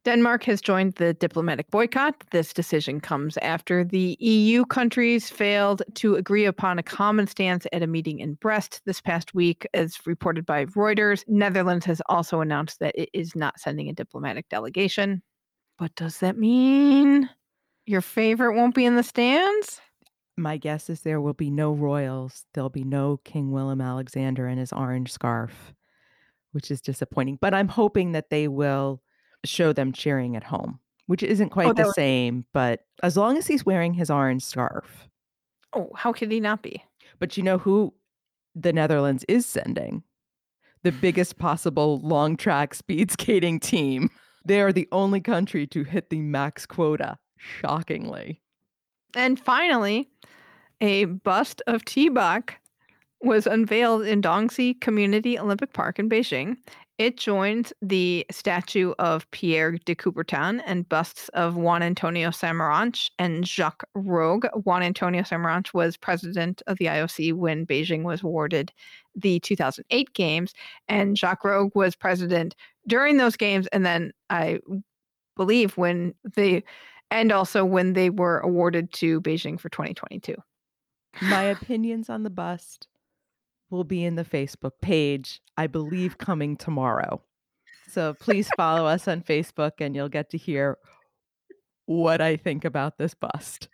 Denmark 0.07 0.45
has 0.45 0.61
joined 0.61 0.93
the 0.93 1.13
diplomatic 1.15 1.69
boycott. 1.69 2.15
This 2.31 2.53
decision 2.53 3.01
comes 3.01 3.35
after 3.39 3.83
the 3.83 4.15
EU 4.21 4.63
countries 4.63 5.29
failed 5.29 5.81
to 5.95 6.15
agree 6.15 6.45
upon 6.45 6.79
a 6.79 6.83
common 6.83 7.27
stance 7.27 7.67
at 7.73 7.83
a 7.83 7.87
meeting 7.87 8.19
in 8.19 8.35
Brest 8.35 8.79
this 8.85 9.01
past 9.01 9.35
week, 9.35 9.67
as 9.73 9.99
reported 10.07 10.45
by 10.45 10.63
Reuters. 10.67 11.25
Netherlands 11.27 11.85
has 11.87 12.01
also 12.07 12.39
announced 12.39 12.79
that 12.79 12.97
it 12.97 13.09
is 13.11 13.35
not 13.35 13.59
sending 13.59 13.89
a 13.89 13.93
diplomatic 13.93 14.47
delegation. 14.47 15.21
But 15.77 15.93
does 15.95 16.19
that 16.19 16.37
mean 16.37 17.29
your 17.85 17.99
favorite 17.99 18.55
won't 18.55 18.75
be 18.75 18.85
in 18.85 18.95
the 18.95 19.03
stands? 19.03 19.81
My 20.37 20.55
guess 20.55 20.89
is 20.89 21.01
there 21.01 21.19
will 21.19 21.33
be 21.33 21.51
no 21.51 21.73
royals. 21.73 22.45
There'll 22.53 22.69
be 22.69 22.85
no 22.85 23.17
King 23.25 23.51
Willem 23.51 23.81
Alexander 23.81 24.47
and 24.47 24.57
his 24.57 24.71
orange 24.71 25.11
scarf, 25.11 25.73
which 26.53 26.71
is 26.71 26.79
disappointing. 26.79 27.39
But 27.41 27.53
I'm 27.53 27.67
hoping 27.67 28.13
that 28.13 28.29
they 28.29 28.47
will 28.47 29.01
show 29.45 29.73
them 29.73 29.91
cheering 29.91 30.35
at 30.35 30.43
home, 30.43 30.79
which 31.07 31.23
isn't 31.23 31.47
oh, 31.47 31.53
quite 31.53 31.75
that 31.75 31.85
the 31.85 31.93
same. 31.93 32.45
But 32.53 32.81
as 33.03 33.17
long 33.17 33.38
as 33.38 33.47
he's 33.47 33.65
wearing 33.65 33.93
his 33.93 34.09
orange 34.09 34.43
scarf. 34.43 35.07
Oh, 35.73 35.91
how 35.95 36.13
could 36.13 36.31
he 36.31 36.39
not 36.39 36.63
be? 36.63 36.83
But 37.19 37.38
you 37.38 37.43
know 37.43 37.57
who 37.57 37.93
the 38.55 38.73
Netherlands 38.73 39.25
is 39.27 39.45
sending? 39.45 40.03
The 40.83 40.91
biggest 40.91 41.38
possible 41.38 41.99
long 41.99 42.38
track 42.38 42.73
speed 42.73 43.11
skating 43.19 43.59
team. 43.59 44.09
They 44.45 44.61
are 44.61 44.71
the 44.71 44.88
only 44.91 45.19
country 45.19 45.67
to 45.67 45.83
hit 45.83 46.09
the 46.09 46.21
max 46.21 46.65
quota, 46.65 47.17
shockingly. 47.38 48.41
And 49.13 49.39
finally, 49.39 50.09
a 50.79 51.05
bust 51.05 51.61
of 51.67 51.83
T-Bach 51.83 52.55
was 53.21 53.47
unveiled 53.47 54.05
in 54.05 54.21
Dongxi 54.21 54.79
Community 54.79 55.39
Olympic 55.39 55.73
Park 55.73 55.99
in 55.99 56.09
Beijing. 56.09 56.57
It 56.97 57.17
joins 57.17 57.71
the 57.79 58.25
statue 58.31 58.93
of 58.97 59.29
Pierre 59.29 59.73
de 59.73 59.93
Coubertin 59.93 60.63
and 60.65 60.89
busts 60.89 61.29
of 61.29 61.55
Juan 61.55 61.83
Antonio 61.83 62.29
Samaranch 62.29 63.11
and 63.19 63.47
Jacques 63.47 63.87
Rogge. 63.95 64.49
Juan 64.63 64.81
Antonio 64.81 65.21
Samaranch 65.21 65.75
was 65.75 65.95
president 65.95 66.63
of 66.65 66.79
the 66.79 66.85
IOC 66.85 67.33
when 67.33 67.67
Beijing 67.67 68.01
was 68.01 68.23
awarded 68.23 68.73
the 69.15 69.39
2008 69.41 70.11
Games, 70.13 70.53
and 70.87 71.15
Jacques 71.15 71.43
Rogge 71.43 71.75
was 71.75 71.95
president 71.95 72.55
during 72.87 73.17
those 73.17 73.37
games, 73.37 73.67
and 73.67 73.85
then 73.85 74.11
I 74.31 74.59
believe 75.35 75.77
when 75.77 76.15
they 76.35 76.63
and 77.11 77.31
also 77.31 77.63
when 77.63 77.93
they 77.93 78.09
were 78.09 78.39
awarded 78.39 78.91
to 78.93 79.21
Beijing 79.21 79.59
for 79.59 79.69
2022. 79.69 80.35
My 81.21 81.43
opinions 81.43 82.09
on 82.09 82.23
the 82.23 82.29
bust 82.29 82.87
will 83.70 83.84
be 83.84 84.03
in 84.03 84.15
the 84.15 84.26
Facebook 84.26 84.72
page, 84.82 85.41
I 85.57 85.68
believe, 85.68 86.18
coming 86.18 86.57
tomorrow. 86.57 87.22
So 87.89 88.13
please 88.13 88.49
follow 88.57 88.86
us 88.86 89.07
on 89.07 89.22
Facebook 89.22 89.74
and 89.80 89.95
you'll 89.95 90.09
get 90.09 90.30
to 90.32 90.38
hear 90.38 90.78
what 91.86 92.22
I 92.22 92.36
think 92.36 92.65
about 92.65 92.97
this 92.97 93.13
bust. 93.13 93.70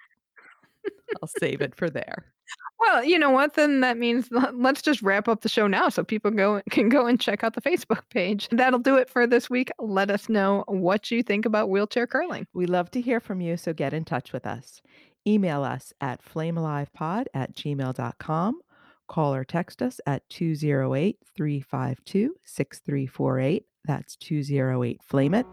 I'll 1.22 1.30
save 1.39 1.62
it 1.62 1.76
for 1.76 1.89
there. 1.89 2.34
Well, 2.80 3.04
you 3.04 3.18
know 3.18 3.30
what? 3.30 3.54
Then 3.54 3.80
that 3.80 3.98
means 3.98 4.28
let's 4.54 4.82
just 4.82 5.02
wrap 5.02 5.28
up 5.28 5.41
the 5.41 5.50
show 5.50 5.68
now 5.68 5.88
so 5.89 6.04
people 6.04 6.32
go 6.32 6.62
can 6.70 6.89
go 6.89 7.06
and 7.06 7.20
check 7.20 7.44
out 7.44 7.54
the 7.54 7.62
Facebook 7.62 8.02
page. 8.10 8.50
That'll 8.52 8.80
do 8.80 8.98
it 8.98 9.10
for 9.10 9.26
this 9.26 9.50
week. 9.50 9.72
Let 9.80 10.12
us 10.12 10.28
know 10.28 10.66
what 10.68 11.10
you 11.10 11.24
think 11.24 11.46
about 11.46 11.70
wheelchair 11.70 12.08
curling. 12.08 12.46
We 12.54 12.66
love 12.66 12.91
to 12.91 13.02
hear 13.02 13.20
from 13.22 13.39
you, 13.39 13.56
so 13.56 13.74
get 13.74 13.94
in 13.94 14.04
touch 14.04 14.34
with 14.34 14.46
us. 14.46 14.82
Email 15.26 15.64
us 15.64 15.94
at 16.02 16.24
flamealivepod 16.24 17.26
at 17.34 17.56
gmail.com. 17.56 18.60
Call 19.08 19.34
or 19.34 19.43
text 19.43 19.82
us 19.82 19.99
at 20.06 20.28
208 20.30 21.18
352 21.36 22.36
6348. 22.43 23.66
That's 23.86 24.16
208 24.16 25.01
Flame 25.04 25.34
It. 25.34 25.45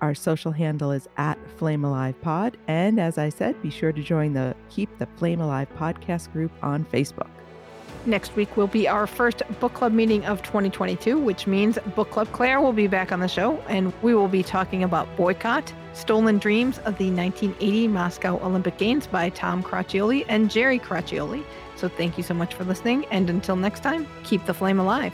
Our 0.00 0.14
social 0.14 0.52
handle 0.52 0.92
is 0.92 1.08
at 1.16 1.38
Flame 1.56 1.84
Alive 1.84 2.20
Pod. 2.20 2.56
And 2.68 3.00
as 3.00 3.16
I 3.18 3.30
said, 3.30 3.60
be 3.62 3.70
sure 3.70 3.92
to 3.92 4.02
join 4.02 4.34
the 4.34 4.54
Keep 4.68 4.98
the 4.98 5.06
Flame 5.16 5.40
Alive 5.40 5.68
podcast 5.78 6.32
group 6.32 6.52
on 6.62 6.84
Facebook. 6.84 7.30
Next 8.04 8.36
week 8.36 8.56
will 8.56 8.68
be 8.68 8.86
our 8.86 9.06
first 9.06 9.42
book 9.58 9.74
club 9.74 9.92
meeting 9.92 10.24
of 10.26 10.40
2022, 10.42 11.18
which 11.18 11.48
means 11.48 11.76
Book 11.96 12.10
Club 12.10 12.30
Claire 12.30 12.60
will 12.60 12.72
be 12.72 12.86
back 12.86 13.10
on 13.10 13.18
the 13.18 13.26
show 13.26 13.56
and 13.68 13.92
we 14.00 14.14
will 14.14 14.28
be 14.28 14.44
talking 14.44 14.84
about 14.84 15.08
Boycott, 15.16 15.72
Stolen 15.92 16.38
Dreams 16.38 16.78
of 16.78 16.96
the 16.98 17.10
1980 17.10 17.88
Moscow 17.88 18.38
Olympic 18.44 18.78
Games 18.78 19.08
by 19.08 19.30
Tom 19.30 19.60
Caraccioli 19.60 20.24
and 20.28 20.48
Jerry 20.48 20.78
Caraccioli. 20.78 21.42
So 21.76 21.88
thank 21.88 22.16
you 22.16 22.24
so 22.24 22.34
much 22.34 22.54
for 22.54 22.64
listening. 22.64 23.04
And 23.10 23.30
until 23.30 23.56
next 23.56 23.80
time, 23.80 24.06
keep 24.24 24.44
the 24.46 24.54
flame 24.54 24.78
alive. 24.78 25.12